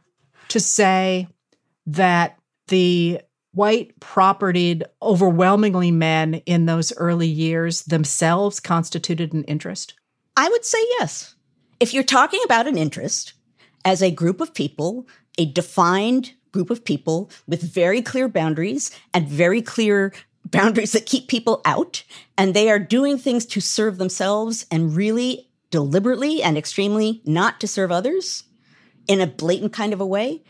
to 0.49 0.59
say 0.59 1.27
that 1.87 2.37
the 2.67 3.21
white 3.53 3.99
propertied 3.99 4.83
overwhelmingly 5.01 5.91
men 5.91 6.35
in 6.45 6.65
those 6.65 6.95
early 6.97 7.27
years 7.27 7.83
themselves 7.83 8.59
constituted 8.59 9.33
an 9.33 9.43
interest? 9.43 9.93
I 10.37 10.47
would 10.49 10.65
say 10.65 10.79
yes. 10.99 11.35
If 11.79 11.93
you're 11.93 12.03
talking 12.03 12.41
about 12.45 12.67
an 12.67 12.77
interest, 12.77 13.33
as 13.83 14.01
a 14.01 14.11
group 14.11 14.41
of 14.41 14.53
people, 14.53 15.07
a 15.37 15.45
defined 15.45 16.33
group 16.51 16.69
of 16.69 16.83
people 16.83 17.29
with 17.47 17.61
very 17.61 18.01
clear 18.01 18.27
boundaries 18.27 18.91
and 19.13 19.27
very 19.27 19.61
clear 19.61 20.13
boundaries 20.45 20.91
that 20.91 21.05
keep 21.05 21.27
people 21.27 21.61
out. 21.65 22.03
And 22.37 22.53
they 22.53 22.69
are 22.69 22.79
doing 22.79 23.17
things 23.17 23.45
to 23.47 23.61
serve 23.61 23.97
themselves 23.97 24.65
and 24.71 24.95
really 24.95 25.49
deliberately 25.69 26.43
and 26.43 26.57
extremely 26.57 27.21
not 27.25 27.59
to 27.61 27.67
serve 27.67 27.91
others 27.91 28.43
in 29.07 29.21
a 29.21 29.27
blatant 29.27 29.73
kind 29.73 29.93
of 29.93 30.01
a 30.01 30.05
way. 30.05 30.43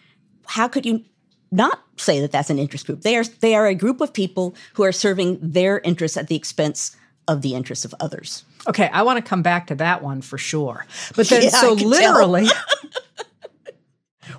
How 0.48 0.68
could 0.68 0.86
you 0.86 1.06
not 1.52 1.84
say 1.98 2.20
that 2.22 2.32
that's 2.32 2.50
an 2.50 2.60
interest 2.60 2.86
group? 2.86 3.02
They 3.02 3.16
are, 3.16 3.24
they 3.24 3.56
are 3.56 3.68
a 3.68 3.76
group 3.76 4.02
of 4.02 4.14
people 4.14 4.56
who 4.74 4.84
are 4.84 4.92
serving 4.92 5.40
their 5.42 5.80
interests 5.80 6.18
at 6.18 6.28
the 6.28 6.36
expense 6.36 6.96
of 7.28 7.42
the 7.42 7.54
interests 7.54 7.86
of 7.86 7.94
others. 8.00 8.44
Okay, 8.68 8.90
I 8.90 9.04
want 9.04 9.24
to 9.24 9.28
come 9.28 9.42
back 9.42 9.68
to 9.68 9.76
that 9.76 10.04
one 10.04 10.22
for 10.22 10.38
sure. 10.38 10.86
But 11.16 11.30
then, 11.30 11.44
yeah, 11.44 11.50
so 11.50 11.74
literally, 11.74 12.48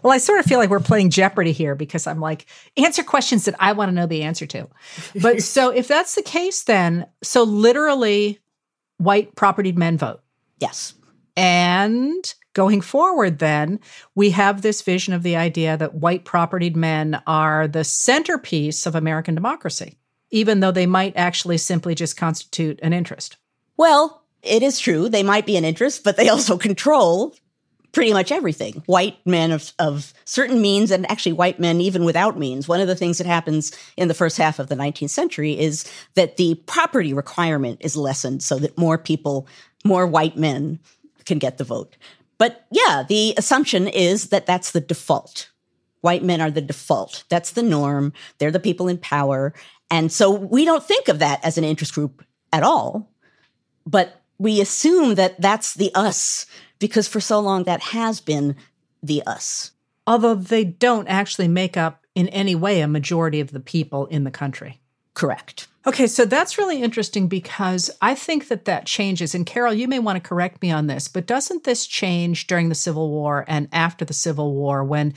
Well, 0.02 0.12
I 0.12 0.18
sort 0.18 0.40
of 0.40 0.46
feel 0.46 0.58
like 0.58 0.70
we're 0.70 0.80
playing 0.80 1.10
Jeopardy 1.10 1.52
here 1.52 1.74
because 1.74 2.06
I'm 2.06 2.20
like, 2.20 2.46
answer 2.76 3.02
questions 3.02 3.44
that 3.44 3.54
I 3.60 3.72
want 3.72 3.88
to 3.88 3.94
know 3.94 4.06
the 4.06 4.22
answer 4.22 4.46
to. 4.46 4.68
But 5.20 5.42
so 5.42 5.70
if 5.70 5.88
that's 5.88 6.14
the 6.14 6.22
case, 6.22 6.64
then, 6.64 7.06
so 7.22 7.42
literally, 7.44 8.40
white 8.98 9.34
propertied 9.34 9.76
men 9.76 9.98
vote. 9.98 10.22
Yes. 10.58 10.94
And 11.36 12.34
going 12.54 12.80
forward, 12.80 13.38
then, 13.38 13.80
we 14.14 14.30
have 14.30 14.62
this 14.62 14.82
vision 14.82 15.14
of 15.14 15.22
the 15.22 15.36
idea 15.36 15.76
that 15.76 15.94
white 15.94 16.24
propertied 16.24 16.76
men 16.76 17.22
are 17.26 17.66
the 17.66 17.84
centerpiece 17.84 18.86
of 18.86 18.94
American 18.94 19.34
democracy, 19.34 19.98
even 20.30 20.60
though 20.60 20.72
they 20.72 20.86
might 20.86 21.14
actually 21.16 21.58
simply 21.58 21.94
just 21.94 22.16
constitute 22.16 22.78
an 22.82 22.92
interest. 22.92 23.36
Well, 23.76 24.22
it 24.42 24.62
is 24.62 24.78
true. 24.78 25.08
They 25.08 25.22
might 25.22 25.46
be 25.46 25.56
an 25.56 25.64
interest, 25.64 26.04
but 26.04 26.16
they 26.16 26.28
also 26.28 26.58
control 26.58 27.34
pretty 27.92 28.12
much 28.12 28.32
everything. 28.32 28.82
White 28.86 29.18
men 29.26 29.52
of, 29.52 29.72
of 29.78 30.12
certain 30.24 30.60
means, 30.60 30.90
and 30.90 31.10
actually 31.10 31.34
white 31.34 31.60
men 31.60 31.80
even 31.80 32.04
without 32.04 32.38
means. 32.38 32.66
One 32.66 32.80
of 32.80 32.88
the 32.88 32.96
things 32.96 33.18
that 33.18 33.26
happens 33.26 33.72
in 33.96 34.08
the 34.08 34.14
first 34.14 34.38
half 34.38 34.58
of 34.58 34.68
the 34.68 34.74
19th 34.74 35.10
century 35.10 35.58
is 35.58 35.90
that 36.14 36.36
the 36.36 36.54
property 36.66 37.12
requirement 37.12 37.78
is 37.82 37.96
lessened 37.96 38.42
so 38.42 38.58
that 38.58 38.78
more 38.78 38.98
people, 38.98 39.46
more 39.84 40.06
white 40.06 40.36
men 40.36 40.80
can 41.24 41.38
get 41.38 41.58
the 41.58 41.64
vote. 41.64 41.96
But 42.38 42.66
yeah, 42.70 43.04
the 43.08 43.34
assumption 43.36 43.86
is 43.86 44.30
that 44.30 44.46
that's 44.46 44.72
the 44.72 44.80
default. 44.80 45.50
White 46.00 46.24
men 46.24 46.40
are 46.40 46.50
the 46.50 46.60
default. 46.60 47.24
That's 47.28 47.52
the 47.52 47.62
norm. 47.62 48.12
They're 48.38 48.50
the 48.50 48.58
people 48.58 48.88
in 48.88 48.98
power. 48.98 49.54
And 49.90 50.10
so 50.10 50.30
we 50.30 50.64
don't 50.64 50.82
think 50.82 51.08
of 51.08 51.20
that 51.20 51.44
as 51.44 51.56
an 51.56 51.64
interest 51.64 51.94
group 51.94 52.24
at 52.52 52.64
all. 52.64 53.12
But 53.86 54.20
we 54.38 54.60
assume 54.60 55.14
that 55.14 55.40
that's 55.40 55.74
the 55.74 55.92
us 55.94 56.46
because 56.82 57.06
for 57.06 57.20
so 57.20 57.38
long 57.38 57.62
that 57.62 57.80
has 57.80 58.20
been 58.20 58.56
the 59.04 59.22
us. 59.22 59.70
Although 60.04 60.34
they 60.34 60.64
don't 60.64 61.06
actually 61.06 61.46
make 61.46 61.76
up 61.76 62.04
in 62.16 62.28
any 62.30 62.56
way 62.56 62.80
a 62.80 62.88
majority 62.88 63.38
of 63.38 63.52
the 63.52 63.60
people 63.60 64.06
in 64.06 64.24
the 64.24 64.32
country. 64.32 64.80
Correct. 65.14 65.68
Okay, 65.86 66.08
so 66.08 66.24
that's 66.24 66.58
really 66.58 66.82
interesting 66.82 67.28
because 67.28 67.88
I 68.00 68.16
think 68.16 68.48
that 68.48 68.64
that 68.64 68.84
changes. 68.84 69.32
And 69.32 69.46
Carol, 69.46 69.72
you 69.72 69.86
may 69.86 70.00
want 70.00 70.22
to 70.22 70.28
correct 70.28 70.60
me 70.60 70.72
on 70.72 70.88
this, 70.88 71.06
but 71.06 71.26
doesn't 71.26 71.62
this 71.62 71.86
change 71.86 72.48
during 72.48 72.68
the 72.68 72.74
Civil 72.74 73.10
War 73.10 73.44
and 73.46 73.68
after 73.72 74.04
the 74.04 74.12
Civil 74.12 74.52
War 74.52 74.82
when, 74.82 75.14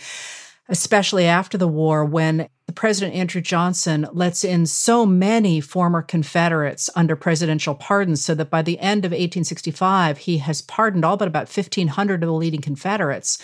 especially 0.67 1.25
after 1.25 1.57
the 1.57 1.67
war, 1.67 2.03
when 2.03 2.47
the 2.65 2.73
President 2.73 3.15
Andrew 3.15 3.41
Johnson 3.41 4.07
lets 4.11 4.43
in 4.43 4.65
so 4.65 5.05
many 5.05 5.61
former 5.61 6.01
Confederates 6.01 6.89
under 6.95 7.15
presidential 7.15 7.75
pardons 7.75 8.25
so 8.25 8.33
that 8.33 8.49
by 8.49 8.63
the 8.63 8.79
end 8.79 9.05
of 9.05 9.11
1865, 9.11 10.17
he 10.17 10.39
has 10.39 10.63
pardoned 10.63 11.05
all 11.05 11.17
but 11.17 11.27
about 11.27 11.55
1,500 11.55 12.23
of 12.23 12.27
the 12.27 12.33
leading 12.33 12.61
Confederates. 12.61 13.37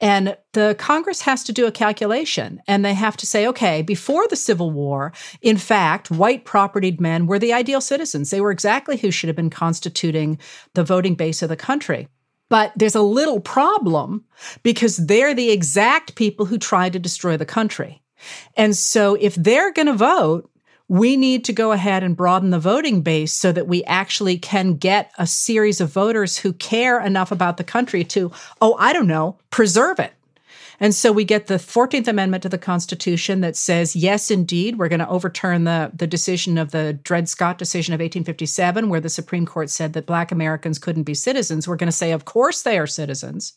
And 0.00 0.36
the 0.52 0.76
Congress 0.78 1.22
has 1.22 1.42
to 1.44 1.52
do 1.52 1.66
a 1.66 1.72
calculation 1.72 2.62
and 2.68 2.84
they 2.84 2.94
have 2.94 3.16
to 3.16 3.26
say, 3.26 3.48
okay, 3.48 3.82
before 3.82 4.28
the 4.28 4.36
Civil 4.36 4.70
War, 4.70 5.12
in 5.42 5.56
fact, 5.56 6.10
white 6.10 6.44
propertied 6.44 7.00
men 7.00 7.26
were 7.26 7.40
the 7.40 7.52
ideal 7.52 7.80
citizens. 7.80 8.30
They 8.30 8.40
were 8.40 8.52
exactly 8.52 8.96
who 8.96 9.10
should 9.10 9.28
have 9.28 9.36
been 9.36 9.50
constituting 9.50 10.38
the 10.74 10.84
voting 10.84 11.16
base 11.16 11.42
of 11.42 11.48
the 11.48 11.56
country. 11.56 12.06
But 12.48 12.72
there's 12.76 12.94
a 12.94 13.02
little 13.02 13.40
problem 13.40 14.24
because 14.62 14.96
they're 14.96 15.34
the 15.34 15.50
exact 15.50 16.14
people 16.14 16.46
who 16.46 16.58
tried 16.58 16.94
to 16.94 16.98
destroy 16.98 17.36
the 17.36 17.44
country. 17.44 18.02
And 18.56 18.76
so 18.76 19.16
if 19.20 19.34
they're 19.34 19.72
going 19.72 19.86
to 19.86 19.94
vote, 19.94 20.50
we 20.88 21.16
need 21.16 21.44
to 21.44 21.52
go 21.52 21.72
ahead 21.72 22.02
and 22.02 22.16
broaden 22.16 22.50
the 22.50 22.58
voting 22.58 23.02
base 23.02 23.32
so 23.32 23.52
that 23.52 23.68
we 23.68 23.84
actually 23.84 24.38
can 24.38 24.74
get 24.74 25.12
a 25.18 25.26
series 25.26 25.80
of 25.80 25.92
voters 25.92 26.38
who 26.38 26.54
care 26.54 26.98
enough 26.98 27.30
about 27.30 27.58
the 27.58 27.64
country 27.64 28.04
to, 28.04 28.32
oh, 28.62 28.74
I 28.78 28.94
don't 28.94 29.06
know, 29.06 29.36
preserve 29.50 29.98
it. 29.98 30.12
And 30.80 30.94
so 30.94 31.10
we 31.10 31.24
get 31.24 31.46
the 31.46 31.54
14th 31.54 32.06
Amendment 32.06 32.42
to 32.44 32.48
the 32.48 32.58
Constitution 32.58 33.40
that 33.40 33.56
says, 33.56 33.96
yes, 33.96 34.30
indeed, 34.30 34.78
we're 34.78 34.88
going 34.88 35.00
to 35.00 35.08
overturn 35.08 35.64
the, 35.64 35.90
the 35.92 36.06
decision 36.06 36.56
of 36.56 36.70
the 36.70 36.92
Dred 36.92 37.28
Scott 37.28 37.58
decision 37.58 37.94
of 37.94 37.98
1857, 37.98 38.88
where 38.88 39.00
the 39.00 39.08
Supreme 39.08 39.44
Court 39.44 39.70
said 39.70 39.92
that 39.94 40.06
Black 40.06 40.30
Americans 40.30 40.78
couldn't 40.78 41.02
be 41.02 41.14
citizens. 41.14 41.66
We're 41.66 41.76
going 41.76 41.88
to 41.88 41.92
say, 41.92 42.12
of 42.12 42.24
course, 42.24 42.62
they 42.62 42.78
are 42.78 42.86
citizens. 42.86 43.54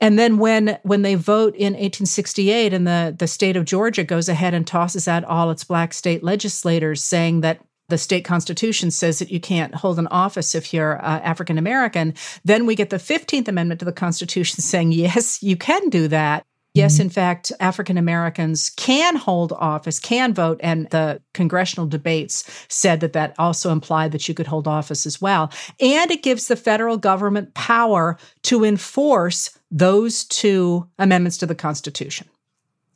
And 0.00 0.18
then 0.18 0.38
when 0.38 0.78
when 0.82 1.02
they 1.02 1.14
vote 1.14 1.54
in 1.54 1.74
1868 1.74 2.74
and 2.74 2.86
the, 2.86 3.14
the 3.16 3.28
state 3.28 3.56
of 3.56 3.64
Georgia 3.64 4.02
goes 4.02 4.28
ahead 4.28 4.52
and 4.52 4.66
tosses 4.66 5.06
out 5.06 5.24
all 5.24 5.50
its 5.50 5.62
black 5.62 5.94
state 5.94 6.24
legislators 6.24 7.02
saying 7.02 7.42
that 7.42 7.60
the 7.88 7.98
state 7.98 8.24
constitution 8.24 8.90
says 8.90 9.18
that 9.18 9.30
you 9.30 9.40
can't 9.40 9.74
hold 9.74 9.98
an 9.98 10.06
office 10.08 10.54
if 10.54 10.72
you're 10.72 11.04
uh, 11.04 11.20
African 11.20 11.58
American, 11.58 12.14
then 12.44 12.66
we 12.66 12.74
get 12.74 12.90
the 12.90 12.96
15th 12.96 13.46
Amendment 13.46 13.78
to 13.80 13.84
the 13.84 13.92
Constitution 13.92 14.60
saying, 14.62 14.92
yes, 14.92 15.42
you 15.42 15.56
can 15.56 15.90
do 15.90 16.08
that. 16.08 16.44
Yes, 16.74 16.98
in 16.98 17.08
fact, 17.08 17.52
African 17.60 17.96
Americans 17.96 18.68
can 18.70 19.14
hold 19.14 19.52
office, 19.52 20.00
can 20.00 20.34
vote, 20.34 20.58
and 20.60 20.90
the 20.90 21.22
congressional 21.32 21.86
debates 21.86 22.66
said 22.68 22.98
that 22.98 23.12
that 23.12 23.32
also 23.38 23.70
implied 23.70 24.10
that 24.10 24.28
you 24.28 24.34
could 24.34 24.48
hold 24.48 24.66
office 24.66 25.06
as 25.06 25.20
well. 25.20 25.52
And 25.78 26.10
it 26.10 26.24
gives 26.24 26.48
the 26.48 26.56
federal 26.56 26.96
government 26.96 27.54
power 27.54 28.18
to 28.42 28.64
enforce 28.64 29.56
those 29.70 30.24
two 30.24 30.88
amendments 30.98 31.38
to 31.38 31.46
the 31.46 31.54
Constitution. 31.54 32.28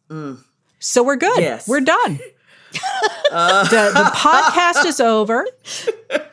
Mm. 0.09 0.43
So 0.81 1.05
we're 1.05 1.17
good. 1.17 1.39
Yes. 1.39 1.69
We're 1.69 1.81
done. 1.81 2.19
uh. 3.31 3.63
the, 3.69 3.93
the 3.95 4.11
podcast 4.13 4.87
is 4.87 4.99
over. 4.99 5.47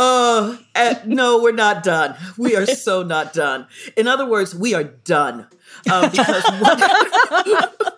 Oh, 0.00 0.56
uh, 0.76 0.94
no, 1.06 1.42
we're 1.42 1.50
not 1.52 1.82
done. 1.82 2.14
We 2.38 2.54
are 2.54 2.66
so 2.66 3.02
not 3.02 3.32
done. 3.32 3.66
In 3.96 4.06
other 4.06 4.26
words, 4.26 4.54
we 4.54 4.72
are 4.72 4.84
done 4.84 5.48
um, 5.90 6.10
because 6.10 6.44
what, 6.60 7.97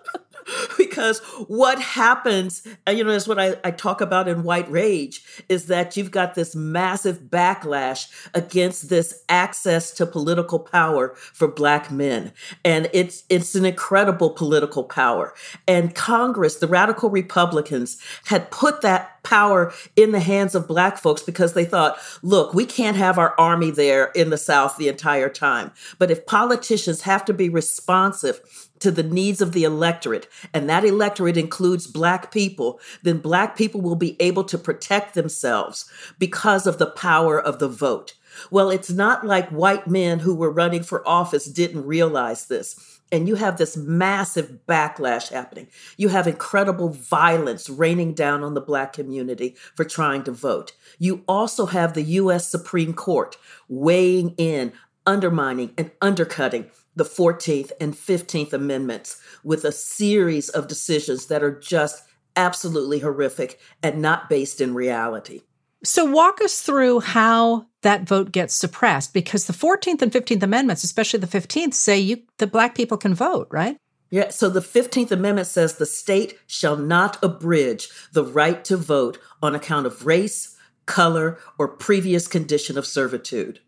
because 0.77 1.19
what 1.47 1.79
happens, 1.79 2.65
and 2.85 2.97
you 2.97 3.03
know, 3.03 3.11
is 3.11 3.27
what 3.27 3.39
I, 3.39 3.55
I 3.63 3.71
talk 3.71 4.01
about 4.01 4.27
in 4.27 4.43
White 4.43 4.69
Rage, 4.71 5.23
is 5.49 5.67
that 5.67 5.97
you've 5.97 6.11
got 6.11 6.35
this 6.35 6.55
massive 6.55 7.19
backlash 7.29 8.09
against 8.33 8.89
this 8.89 9.23
access 9.29 9.91
to 9.91 10.05
political 10.05 10.59
power 10.59 11.13
for 11.15 11.47
black 11.47 11.91
men. 11.91 12.31
And 12.63 12.89
it's 12.93 13.23
it's 13.29 13.55
an 13.55 13.65
incredible 13.65 14.31
political 14.31 14.83
power. 14.83 15.33
And 15.67 15.95
Congress, 15.95 16.57
the 16.57 16.67
radical 16.67 17.09
Republicans, 17.09 17.97
had 18.25 18.51
put 18.51 18.81
that 18.81 19.21
power 19.23 19.71
in 19.95 20.11
the 20.11 20.19
hands 20.19 20.55
of 20.55 20.67
black 20.67 20.97
folks 20.97 21.21
because 21.21 21.53
they 21.53 21.65
thought, 21.65 21.97
look, 22.23 22.53
we 22.53 22.65
can't 22.65 22.97
have 22.97 23.17
our 23.17 23.35
army 23.39 23.71
there 23.71 24.05
in 24.15 24.29
the 24.29 24.37
South 24.37 24.77
the 24.77 24.87
entire 24.87 25.29
time. 25.29 25.71
But 25.99 26.09
if 26.11 26.25
politicians 26.25 27.01
have 27.01 27.23
to 27.25 27.33
be 27.33 27.49
responsive 27.49 28.70
to 28.81 28.91
the 28.91 29.03
needs 29.03 29.41
of 29.41 29.53
the 29.53 29.63
electorate, 29.63 30.27
and 30.53 30.69
that 30.69 30.83
electorate 30.83 31.37
includes 31.37 31.87
Black 31.87 32.31
people, 32.31 32.79
then 33.03 33.19
Black 33.19 33.55
people 33.55 33.81
will 33.81 33.95
be 33.95 34.15
able 34.19 34.43
to 34.43 34.57
protect 34.57 35.13
themselves 35.13 35.89
because 36.19 36.67
of 36.67 36.77
the 36.77 36.87
power 36.87 37.39
of 37.39 37.59
the 37.59 37.69
vote. 37.69 38.15
Well, 38.49 38.69
it's 38.69 38.91
not 38.91 39.25
like 39.25 39.49
white 39.49 39.87
men 39.87 40.19
who 40.19 40.35
were 40.35 40.51
running 40.51 40.83
for 40.83 41.07
office 41.07 41.45
didn't 41.45 41.85
realize 41.85 42.47
this. 42.47 42.99
And 43.11 43.27
you 43.27 43.35
have 43.35 43.57
this 43.57 43.75
massive 43.75 44.59
backlash 44.67 45.29
happening. 45.29 45.67
You 45.97 46.07
have 46.09 46.27
incredible 46.27 46.89
violence 46.89 47.69
raining 47.69 48.13
down 48.13 48.41
on 48.41 48.53
the 48.53 48.61
Black 48.61 48.93
community 48.93 49.57
for 49.75 49.83
trying 49.83 50.23
to 50.23 50.31
vote. 50.31 50.71
You 50.97 51.23
also 51.27 51.65
have 51.65 51.93
the 51.93 52.03
US 52.03 52.47
Supreme 52.47 52.93
Court 52.93 53.35
weighing 53.67 54.33
in, 54.37 54.71
undermining, 55.05 55.73
and 55.77 55.91
undercutting 56.01 56.71
the 56.95 57.03
14th 57.03 57.71
and 57.79 57.93
15th 57.93 58.53
Amendments 58.53 59.21
with 59.43 59.63
a 59.63 59.71
series 59.71 60.49
of 60.49 60.67
decisions 60.67 61.27
that 61.27 61.43
are 61.43 61.57
just 61.57 62.03
absolutely 62.35 62.99
horrific 62.99 63.59
and 63.83 64.01
not 64.01 64.29
based 64.29 64.61
in 64.61 64.73
reality. 64.73 65.41
So, 65.83 66.05
walk 66.05 66.41
us 66.41 66.61
through 66.61 66.99
how 66.99 67.65
that 67.81 68.03
vote 68.03 68.31
gets 68.31 68.53
suppressed 68.53 69.13
because 69.13 69.47
the 69.47 69.53
14th 69.53 70.01
and 70.03 70.11
15th 70.11 70.43
Amendments, 70.43 70.83
especially 70.83 71.19
the 71.19 71.27
15th, 71.27 71.73
say 71.73 71.99
you, 71.99 72.21
the 72.37 72.45
Black 72.45 72.75
people 72.75 72.97
can 72.97 73.15
vote, 73.15 73.47
right? 73.49 73.77
Yeah, 74.11 74.29
so 74.29 74.49
the 74.49 74.59
15th 74.59 75.09
Amendment 75.11 75.47
says 75.47 75.75
the 75.75 75.85
state 75.85 76.37
shall 76.45 76.75
not 76.75 77.17
abridge 77.23 77.89
the 78.11 78.25
right 78.25 78.63
to 78.65 78.77
vote 78.77 79.17
on 79.41 79.55
account 79.55 79.87
of 79.87 80.05
race, 80.05 80.55
color, 80.85 81.37
or 81.57 81.67
previous 81.67 82.27
condition 82.27 82.77
of 82.77 82.85
servitude. 82.85 83.59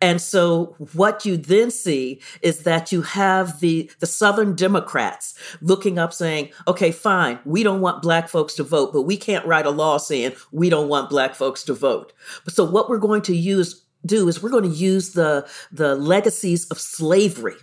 And 0.00 0.20
so 0.20 0.76
what 0.92 1.26
you 1.26 1.36
then 1.36 1.70
see 1.70 2.20
is 2.40 2.62
that 2.62 2.92
you 2.92 3.02
have 3.02 3.60
the, 3.60 3.90
the 3.98 4.06
Southern 4.06 4.54
Democrats 4.54 5.34
looking 5.60 5.98
up 5.98 6.12
saying, 6.12 6.50
okay, 6.66 6.92
fine, 6.92 7.38
we 7.44 7.62
don't 7.62 7.80
want 7.80 8.02
black 8.02 8.28
folks 8.28 8.54
to 8.54 8.62
vote, 8.62 8.92
but 8.92 9.02
we 9.02 9.16
can't 9.16 9.46
write 9.46 9.66
a 9.66 9.70
law 9.70 9.98
saying 9.98 10.32
we 10.52 10.70
don't 10.70 10.88
want 10.88 11.10
black 11.10 11.34
folks 11.34 11.62
to 11.64 11.74
vote. 11.74 12.12
So 12.48 12.64
what 12.64 12.88
we're 12.88 12.98
going 12.98 13.22
to 13.22 13.36
use 13.36 13.84
do 14.06 14.28
is 14.28 14.42
we're 14.42 14.50
going 14.50 14.62
to 14.62 14.68
use 14.68 15.12
the 15.12 15.48
the 15.72 15.96
legacies 15.96 16.66
of 16.70 16.78
slavery 16.78 17.56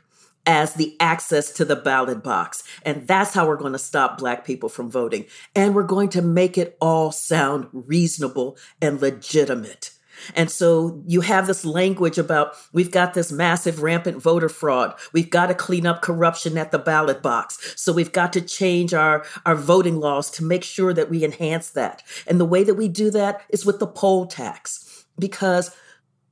as 0.46 0.74
the 0.74 0.96
access 1.00 1.52
to 1.54 1.66
the 1.66 1.76
ballot 1.76 2.24
box. 2.24 2.64
And 2.84 3.08
that's 3.08 3.34
how 3.34 3.48
we're 3.48 3.56
going 3.58 3.74
to 3.74 3.80
stop 3.80 4.18
Black 4.18 4.46
people 4.46 4.70
from 4.70 4.90
voting. 4.90 5.26
And 5.56 5.76
we're 5.76 5.84
going 5.84 6.10
to 6.10 6.22
make 6.22 6.58
it 6.58 6.78
all 6.80 7.12
sound 7.12 7.68
reasonable 7.72 8.58
and 8.82 9.02
legitimate. 9.02 9.92
And 10.34 10.50
so 10.50 11.04
you 11.06 11.22
have 11.22 11.48
this 11.48 11.66
language 11.66 12.18
about 12.18 12.56
we've 12.74 12.92
got 12.92 13.14
this 13.14 13.32
massive 13.32 13.82
rampant 13.82 14.22
voter 14.22 14.50
fraud. 14.50 14.96
We've 15.14 15.30
got 15.30 15.48
to 15.48 15.54
clean 15.54 15.86
up 15.86 16.02
corruption 16.02 16.58
at 16.58 16.72
the 16.72 16.80
ballot 16.80 17.22
box. 17.22 17.74
So 17.76 17.94
we've 17.94 18.12
got 18.12 18.34
to 18.34 18.42
change 18.42 18.94
our, 18.94 19.26
our 19.46 19.56
voting 19.56 19.98
laws 20.00 20.32
to 20.32 20.44
make 20.44 20.64
sure 20.64 20.94
that 20.94 21.10
we 21.10 21.24
enhance 21.24 21.70
that. 21.72 22.04
And 22.28 22.40
the 22.40 22.46
way 22.46 22.64
that 22.64 22.76
we 22.76 22.88
do 22.88 23.12
that 23.12 23.42
is 23.50 23.66
with 23.66 23.80
the 23.80 23.88
poll 23.88 24.26
tax 24.26 25.06
because 25.20 25.76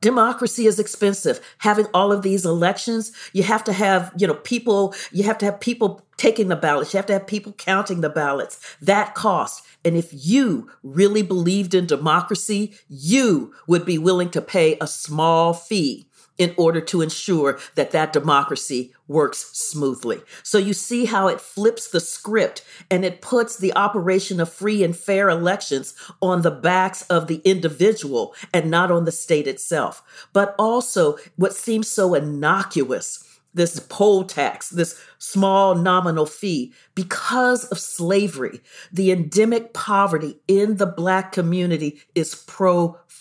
democracy 0.04 0.68
is 0.68 0.78
expensive. 0.78 1.40
Having 1.60 1.88
all 1.94 2.12
of 2.12 2.22
these 2.22 2.46
elections 2.46 3.12
you 3.34 3.42
have 3.42 3.64
to 3.64 3.74
have 3.74 4.12
you 4.18 4.28
know 4.28 4.36
people 4.36 4.94
you 5.12 5.24
have 5.24 5.38
to 5.40 5.46
have 5.46 5.60
people 5.60 6.06
taking 6.18 6.50
the 6.50 6.56
ballots. 6.56 6.94
You 6.94 6.98
have 6.98 7.08
to 7.08 7.14
have 7.14 7.26
people 7.26 7.54
counting 7.54 8.02
the 8.02 8.10
ballots. 8.10 8.60
That 8.82 9.16
cost. 9.16 9.66
And 9.84 9.98
if 9.98 10.10
you 10.12 10.70
really 10.84 11.24
believed 11.24 11.74
in 11.74 11.88
democracy 11.88 12.76
you 12.90 13.54
would 13.68 13.86
be 13.86 13.98
willing 13.98 14.30
to 14.32 14.42
pay 14.42 14.78
a 14.80 14.88
small 14.88 15.54
fee 15.54 16.08
in 16.38 16.54
order 16.58 16.82
to 16.82 17.02
ensure 17.02 17.60
that 17.76 17.92
that 17.92 18.14
democracy 18.14 18.94
works 19.08 19.50
smoothly. 19.54 20.22
So 20.42 20.58
you 20.58 20.74
see 20.74 21.06
how 21.06 21.28
it 21.28 21.42
flips 21.42 21.90
the 21.90 22.00
script 22.00 22.64
and 22.90 23.06
it 23.06 23.22
puts 23.22 23.58
the 23.58 23.76
operation 23.76 24.40
of 24.40 24.52
free 24.52 24.84
and 24.84 24.96
fair 24.96 25.30
elections 25.30 25.94
on 26.22 26.42
the 26.42 26.52
backs 26.52 27.04
of 27.04 27.28
the 27.28 27.42
individual 27.44 28.34
and 28.54 28.72
not 28.72 28.92
on 28.92 29.06
the 29.06 29.12
state 29.12 29.48
itself. 29.48 30.02
But 30.34 30.56
also 30.58 31.18
what 31.36 31.54
seems 31.54 31.88
so 31.88 32.16
innocuous 32.16 33.24
this 33.54 33.80
poll 33.80 34.24
tax, 34.24 34.70
this 34.70 35.00
small 35.20 35.76
nominal 35.76 36.26
fee, 36.26 36.74
because 36.96 37.66
of 37.66 37.80
slavery, 37.80 38.62
the 38.92 39.12
endemic 39.12 39.74
poverty 39.74 40.40
in 40.48 40.78
the 40.78 40.86
Black 40.86 41.32
community 41.32 42.02
is 42.16 42.34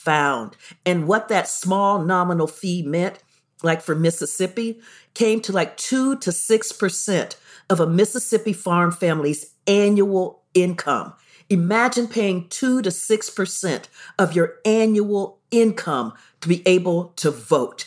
profound. 0.02 0.56
And 0.84 1.06
what 1.06 1.28
that 1.28 1.48
small 1.48 2.02
nominal 2.02 2.46
fee 2.46 2.82
meant, 2.82 3.18
like 3.62 3.80
for 3.80 3.94
Mississippi, 3.94 4.80
came 5.14 5.40
to 5.42 5.52
like 5.52 5.76
two 5.76 6.16
to 6.18 6.30
6% 6.30 7.36
of 7.70 7.80
a 7.80 7.86
Mississippi 7.86 8.52
farm 8.52 8.90
family's 8.90 9.54
annual 9.66 10.42
income. 10.54 11.14
Imagine 11.48 12.08
paying 12.08 12.48
two 12.48 12.82
to 12.82 12.90
6% 12.90 13.84
of 14.18 14.34
your 14.34 14.54
annual 14.64 15.38
income 15.50 16.14
to 16.40 16.48
be 16.48 16.62
able 16.66 17.12
to 17.16 17.30
vote. 17.30 17.86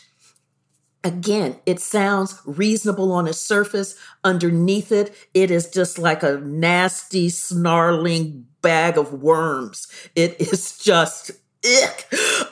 Again, 1.03 1.57
it 1.65 1.79
sounds 1.79 2.39
reasonable 2.45 3.11
on 3.11 3.27
its 3.27 3.39
surface. 3.39 3.95
Underneath 4.23 4.91
it, 4.91 5.13
it 5.33 5.51
is 5.51 5.69
just 5.69 5.99
like 5.99 6.23
a 6.23 6.39
nasty, 6.39 7.29
snarling 7.29 8.47
bag 8.61 8.97
of 8.97 9.13
worms. 9.13 9.87
It 10.15 10.39
is 10.41 10.77
just 10.83 11.31
ick. 11.65 12.07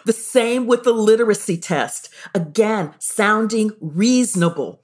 The 0.06 0.14
same 0.14 0.68
with 0.68 0.84
the 0.84 0.94
literacy 0.94 1.58
test. 1.58 2.10
Again, 2.34 2.94
sounding 3.00 3.72
reasonable. 3.80 4.82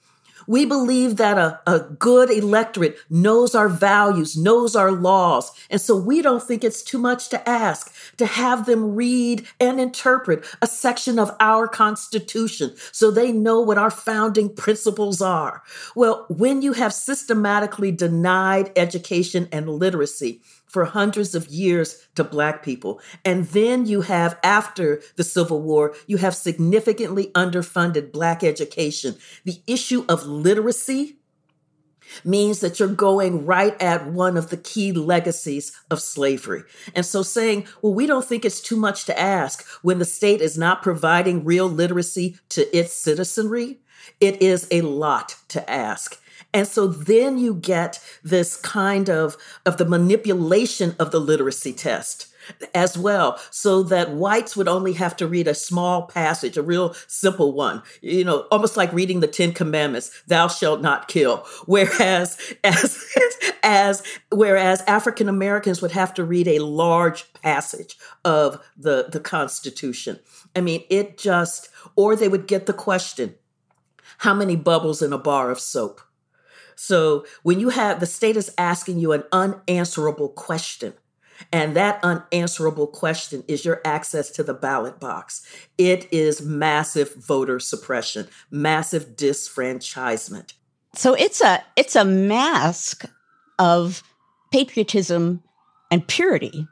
We 0.49 0.65
believe 0.65 1.17
that 1.17 1.37
a, 1.37 1.61
a 1.67 1.79
good 1.79 2.31
electorate 2.31 2.97
knows 3.07 3.53
our 3.53 3.69
values, 3.69 4.35
knows 4.35 4.75
our 4.75 4.91
laws. 4.91 5.51
And 5.69 5.79
so 5.79 5.95
we 5.95 6.23
don't 6.23 6.41
think 6.41 6.63
it's 6.63 6.81
too 6.81 6.97
much 6.97 7.29
to 7.29 7.47
ask 7.47 7.93
to 8.17 8.25
have 8.25 8.65
them 8.65 8.95
read 8.95 9.45
and 9.59 9.79
interpret 9.79 10.43
a 10.59 10.65
section 10.65 11.19
of 11.19 11.35
our 11.39 11.67
Constitution 11.67 12.73
so 12.91 13.11
they 13.11 13.31
know 13.31 13.59
what 13.59 13.77
our 13.77 13.91
founding 13.91 14.49
principles 14.55 15.21
are. 15.21 15.61
Well, 15.95 16.25
when 16.29 16.63
you 16.63 16.73
have 16.73 16.95
systematically 16.95 17.91
denied 17.91 18.71
education 18.75 19.49
and 19.51 19.69
literacy, 19.69 20.41
for 20.69 20.85
hundreds 20.85 21.35
of 21.35 21.47
years 21.47 22.07
to 22.15 22.23
Black 22.23 22.63
people. 22.63 23.01
And 23.25 23.47
then 23.47 23.85
you 23.85 24.01
have, 24.01 24.39
after 24.43 25.01
the 25.17 25.23
Civil 25.23 25.61
War, 25.61 25.95
you 26.07 26.17
have 26.17 26.35
significantly 26.35 27.31
underfunded 27.35 28.11
Black 28.13 28.43
education. 28.43 29.15
The 29.43 29.61
issue 29.67 30.05
of 30.07 30.25
literacy 30.25 31.17
means 32.23 32.59
that 32.59 32.79
you're 32.79 32.87
going 32.87 33.45
right 33.45 33.79
at 33.81 34.07
one 34.07 34.37
of 34.37 34.49
the 34.49 34.57
key 34.57 34.91
legacies 34.91 35.71
of 35.91 36.01
slavery. 36.01 36.63
And 36.95 37.05
so 37.05 37.21
saying, 37.21 37.67
well, 37.81 37.93
we 37.93 38.05
don't 38.05 38.25
think 38.25 38.45
it's 38.45 38.61
too 38.61 38.77
much 38.77 39.05
to 39.05 39.19
ask 39.19 39.65
when 39.81 39.99
the 39.99 40.05
state 40.05 40.41
is 40.41 40.57
not 40.57 40.83
providing 40.83 41.45
real 41.45 41.67
literacy 41.67 42.37
to 42.49 42.77
its 42.77 42.93
citizenry, 42.93 43.79
it 44.19 44.41
is 44.41 44.67
a 44.71 44.81
lot 44.81 45.35
to 45.49 45.69
ask. 45.69 46.19
And 46.53 46.67
so 46.67 46.87
then 46.87 47.37
you 47.37 47.53
get 47.53 47.99
this 48.23 48.55
kind 48.55 49.09
of, 49.09 49.37
of 49.65 49.77
the 49.77 49.85
manipulation 49.85 50.95
of 50.99 51.11
the 51.11 51.19
literacy 51.19 51.73
test 51.73 52.27
as 52.73 52.97
well, 52.97 53.39
so 53.51 53.83
that 53.83 54.11
whites 54.11 54.55
would 54.55 54.67
only 54.67 54.93
have 54.93 55.15
to 55.17 55.27
read 55.27 55.47
a 55.47 55.53
small 55.53 56.03
passage, 56.03 56.57
a 56.57 56.63
real 56.63 56.95
simple 57.07 57.53
one, 57.53 57.83
you 58.01 58.23
know, 58.23 58.47
almost 58.51 58.75
like 58.75 58.91
reading 58.91 59.19
the 59.19 59.27
Ten 59.27 59.53
Commandments, 59.53 60.23
thou 60.25 60.47
shalt 60.47 60.81
not 60.81 61.07
kill. 61.07 61.45
Whereas 61.65 62.39
as 62.63 63.05
as 63.61 64.03
whereas 64.31 64.81
African 64.87 65.29
Americans 65.29 65.81
would 65.81 65.91
have 65.91 66.13
to 66.15 66.23
read 66.23 66.47
a 66.47 66.59
large 66.59 67.31
passage 67.33 67.97
of 68.25 68.59
the, 68.77 69.09
the 69.11 69.19
Constitution. 69.19 70.19
I 70.55 70.61
mean, 70.61 70.83
it 70.89 71.17
just 71.17 71.69
or 71.95 72.15
they 72.15 72.27
would 72.27 72.47
get 72.47 72.65
the 72.65 72.73
question, 72.73 73.35
how 74.19 74.33
many 74.33 74.55
bubbles 74.55 75.01
in 75.01 75.13
a 75.13 75.17
bar 75.17 75.51
of 75.51 75.59
soap? 75.59 76.01
So 76.79 77.25
when 77.43 77.59
you 77.59 77.69
have 77.69 77.99
the 77.99 78.05
state 78.05 78.37
is 78.37 78.53
asking 78.57 78.99
you 78.99 79.11
an 79.11 79.25
unanswerable 79.33 80.29
question, 80.29 80.93
and 81.51 81.75
that 81.75 81.99
unanswerable 82.03 82.87
question 82.87 83.43
is 83.49 83.65
your 83.65 83.81
access 83.83 84.29
to 84.31 84.43
the 84.43 84.53
ballot 84.53 84.97
box. 84.97 85.45
It 85.77 86.07
is 86.09 86.41
massive 86.41 87.13
voter 87.15 87.59
suppression, 87.59 88.29
massive 88.49 89.17
disfranchisement. 89.17 90.53
So 90.95 91.15
it's 91.15 91.41
a 91.41 91.61
it's 91.75 91.97
a 91.97 92.05
mask 92.05 93.03
of 93.59 94.01
patriotism 94.53 95.43
and 95.91 96.07
purity 96.07 96.65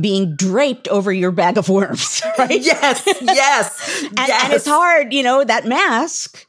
being 0.00 0.36
draped 0.36 0.88
over 0.88 1.12
your 1.12 1.32
bag 1.32 1.58
of 1.58 1.68
worms, 1.68 2.22
right? 2.38 2.50
yes, 2.62 3.02
yes, 3.20 4.04
and, 4.04 4.16
yes. 4.16 4.44
and 4.44 4.52
it's 4.54 4.66
hard, 4.66 5.12
you 5.12 5.22
know, 5.22 5.44
that 5.44 5.66
mask. 5.66 6.46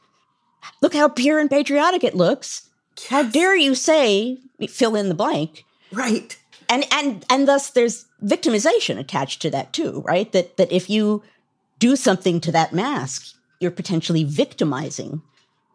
Look 0.80 0.94
how 0.94 1.08
pure 1.08 1.38
and 1.38 1.50
patriotic 1.50 2.04
it 2.04 2.14
looks. 2.14 2.69
How 3.08 3.22
dare 3.22 3.56
you 3.56 3.74
say 3.74 4.38
fill 4.68 4.96
in 4.96 5.08
the 5.08 5.14
blank? 5.14 5.64
Right. 5.92 6.36
And 6.68 6.84
and 6.92 7.24
and 7.28 7.48
thus 7.48 7.70
there's 7.70 8.06
victimization 8.22 8.98
attached 8.98 9.42
to 9.42 9.50
that 9.50 9.72
too, 9.72 10.02
right? 10.06 10.30
That 10.32 10.56
that 10.56 10.70
if 10.70 10.88
you 10.88 11.22
do 11.78 11.96
something 11.96 12.40
to 12.42 12.52
that 12.52 12.72
mask, 12.72 13.34
you're 13.58 13.70
potentially 13.70 14.24
victimizing 14.24 15.22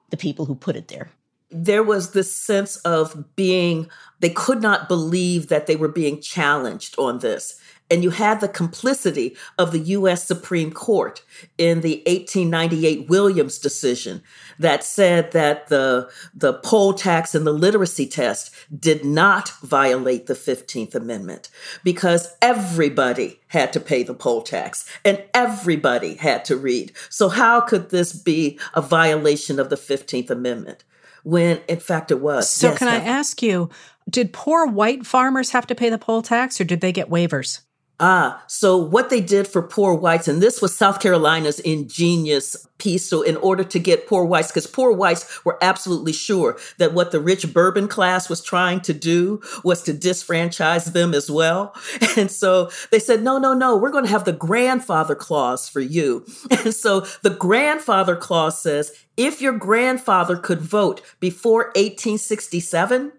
the 0.09 0.17
people 0.17 0.45
who 0.45 0.55
put 0.55 0.75
it 0.75 0.87
there. 0.87 1.11
There 1.51 1.83
was 1.83 2.11
this 2.11 2.35
sense 2.35 2.77
of 2.77 3.35
being 3.35 3.89
they 4.19 4.29
could 4.29 4.61
not 4.61 4.87
believe 4.87 5.47
that 5.47 5.67
they 5.67 5.75
were 5.75 5.87
being 5.87 6.21
challenged 6.21 6.95
on 6.97 7.19
this. 7.19 7.59
And 7.91 8.03
you 8.03 8.09
had 8.09 8.41
the 8.41 8.47
complicity 8.47 9.35
of 9.59 9.71
the 9.71 9.79
US 9.79 10.25
Supreme 10.25 10.71
Court 10.71 11.21
in 11.57 11.81
the 11.81 11.97
1898 12.07 13.09
Williams 13.09 13.59
decision 13.59 14.23
that 14.57 14.83
said 14.83 15.31
that 15.33 15.67
the, 15.67 16.09
the 16.33 16.53
poll 16.53 16.93
tax 16.93 17.35
and 17.35 17.45
the 17.45 17.51
literacy 17.51 18.07
test 18.07 18.53
did 18.77 19.05
not 19.05 19.49
violate 19.61 20.25
the 20.25 20.33
15th 20.33 20.95
Amendment 20.95 21.49
because 21.83 22.35
everybody 22.41 23.39
had 23.47 23.71
to 23.73 23.79
pay 23.79 24.01
the 24.01 24.13
poll 24.13 24.41
tax 24.41 24.89
and 25.03 25.23
everybody 25.33 26.15
had 26.15 26.43
to 26.45 26.57
read. 26.57 26.91
So, 27.09 27.29
how 27.29 27.61
could 27.61 27.89
this 27.89 28.13
be 28.13 28.59
a 28.73 28.81
violation 28.81 29.59
of 29.59 29.69
the 29.69 29.75
15th 29.75 30.29
Amendment? 30.29 30.83
When 31.23 31.59
in 31.67 31.79
fact 31.79 32.11
it 32.11 32.19
was. 32.19 32.49
So, 32.49 32.69
yes, 32.69 32.79
can 32.79 32.87
I 32.87 32.97
ask 32.97 33.41
you, 33.41 33.69
did 34.09 34.31
poor 34.31 34.67
white 34.67 35.05
farmers 35.05 35.51
have 35.51 35.65
to 35.67 35.75
pay 35.75 35.89
the 35.89 35.97
poll 35.97 36.21
tax 36.21 36.61
or 36.61 36.63
did 36.63 36.81
they 36.81 36.91
get 36.91 37.09
waivers? 37.09 37.61
Ah, 37.99 38.43
so 38.47 38.75
what 38.75 39.09
they 39.09 39.21
did 39.21 39.47
for 39.47 39.61
poor 39.61 39.93
whites, 39.93 40.27
and 40.27 40.41
this 40.41 40.61
was 40.61 40.75
South 40.75 40.99
Carolina's 40.99 41.61
ingenious 41.61 42.67
piece. 42.77 43.07
So, 43.09 43.21
in 43.21 43.37
order 43.37 43.63
to 43.63 43.79
get 43.79 44.07
poor 44.07 44.25
whites, 44.25 44.49
because 44.49 44.67
poor 44.67 44.91
whites 44.91 45.45
were 45.45 45.57
absolutely 45.61 46.11
sure 46.11 46.57
that 46.77 46.93
what 46.93 47.11
the 47.11 47.21
rich 47.21 47.53
bourbon 47.53 47.87
class 47.87 48.27
was 48.27 48.43
trying 48.43 48.81
to 48.81 48.93
do 48.93 49.41
was 49.63 49.81
to 49.83 49.93
disfranchise 49.93 50.91
them 50.91 51.13
as 51.13 51.31
well. 51.31 51.73
And 52.17 52.31
so 52.31 52.69
they 52.91 52.99
said, 52.99 53.23
no, 53.23 53.37
no, 53.37 53.53
no, 53.53 53.75
we're 53.75 53.91
going 53.91 54.05
to 54.05 54.09
have 54.09 54.23
the 54.23 54.31
grandfather 54.31 55.15
clause 55.15 55.67
for 55.67 55.81
you. 55.81 56.25
And 56.65 56.73
so 56.73 57.01
the 57.23 57.29
grandfather 57.29 58.15
clause 58.15 58.61
says 58.61 58.91
if 59.17 59.41
your 59.41 59.53
grandfather 59.53 60.37
could 60.37 60.61
vote 60.61 61.01
before 61.19 61.65
1867, 61.75 63.11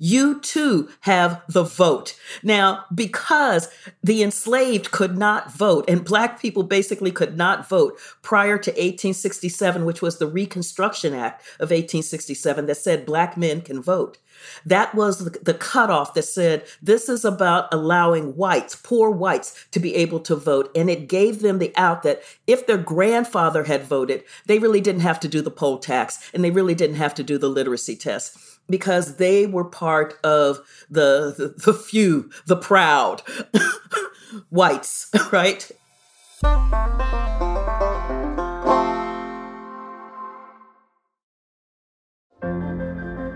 you 0.00 0.40
too 0.40 0.88
have 1.00 1.42
the 1.46 1.62
vote. 1.62 2.18
Now, 2.42 2.86
because 2.92 3.68
the 4.02 4.22
enslaved 4.22 4.90
could 4.90 5.18
not 5.18 5.52
vote 5.52 5.84
and 5.88 6.04
black 6.04 6.40
people 6.40 6.62
basically 6.62 7.12
could 7.12 7.36
not 7.36 7.68
vote 7.68 7.98
prior 8.22 8.56
to 8.56 8.70
1867, 8.70 9.84
which 9.84 10.00
was 10.00 10.16
the 10.16 10.26
Reconstruction 10.26 11.12
Act 11.12 11.42
of 11.60 11.68
1867 11.68 12.64
that 12.66 12.76
said 12.76 13.04
black 13.04 13.36
men 13.36 13.60
can 13.60 13.82
vote. 13.82 14.16
That 14.64 14.94
was 14.94 15.18
the 15.18 15.54
cutoff 15.54 16.14
that 16.14 16.22
said 16.22 16.64
this 16.80 17.10
is 17.10 17.26
about 17.26 17.72
allowing 17.72 18.36
whites, 18.36 18.74
poor 18.74 19.10
whites, 19.10 19.66
to 19.72 19.80
be 19.80 19.94
able 19.96 20.20
to 20.20 20.34
vote. 20.34 20.70
And 20.74 20.88
it 20.88 21.08
gave 21.08 21.40
them 21.40 21.58
the 21.58 21.76
out 21.76 22.04
that 22.04 22.22
if 22.46 22.66
their 22.66 22.78
grandfather 22.78 23.64
had 23.64 23.84
voted, 23.84 24.24
they 24.46 24.58
really 24.58 24.80
didn't 24.80 25.02
have 25.02 25.20
to 25.20 25.28
do 25.28 25.42
the 25.42 25.50
poll 25.50 25.78
tax 25.78 26.30
and 26.32 26.42
they 26.42 26.50
really 26.50 26.74
didn't 26.74 26.96
have 26.96 27.14
to 27.16 27.22
do 27.22 27.36
the 27.36 27.50
literacy 27.50 27.96
test 27.96 28.49
because 28.68 29.16
they 29.16 29.46
were 29.46 29.64
part 29.64 30.18
of 30.24 30.60
the, 30.90 31.34
the, 31.36 31.54
the 31.64 31.74
few, 31.74 32.30
the 32.46 32.56
proud 32.56 33.22
whites, 34.50 35.10
right? 35.32 35.70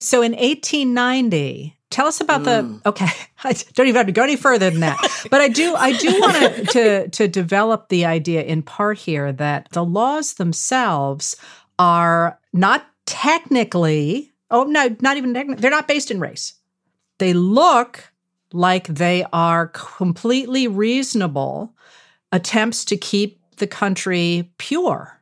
So 0.00 0.22
in 0.22 0.32
1890, 0.32 1.76
tell 1.90 2.06
us 2.06 2.20
about 2.20 2.42
mm. 2.42 2.44
the 2.82 2.88
okay, 2.88 3.08
I 3.44 3.52
don't 3.74 3.88
even 3.88 3.98
have 3.98 4.06
to 4.06 4.12
go 4.12 4.22
any 4.22 4.36
further 4.36 4.70
than 4.70 4.80
that. 4.80 5.26
but 5.30 5.40
I 5.40 5.48
do 5.48 5.74
I 5.74 5.92
do 5.92 6.20
want 6.20 6.68
to 6.70 7.08
to 7.08 7.28
develop 7.28 7.88
the 7.88 8.04
idea 8.04 8.42
in 8.42 8.62
part 8.62 8.98
here 8.98 9.32
that 9.32 9.68
the 9.72 9.84
laws 9.84 10.34
themselves 10.34 11.36
are 11.78 12.38
not 12.52 12.86
technically 13.06 14.32
oh 14.50 14.64
no, 14.64 14.94
not 15.00 15.16
even 15.16 15.34
technically, 15.34 15.60
they're 15.60 15.70
not 15.70 15.88
based 15.88 16.10
in 16.10 16.20
race. 16.20 16.54
They 17.18 17.32
look 17.32 18.12
like 18.52 18.86
they 18.86 19.26
are 19.32 19.68
completely 19.68 20.68
reasonable 20.68 21.74
attempts 22.32 22.84
to 22.86 22.96
keep 22.96 23.40
the 23.56 23.66
country 23.66 24.50
pure. 24.58 25.20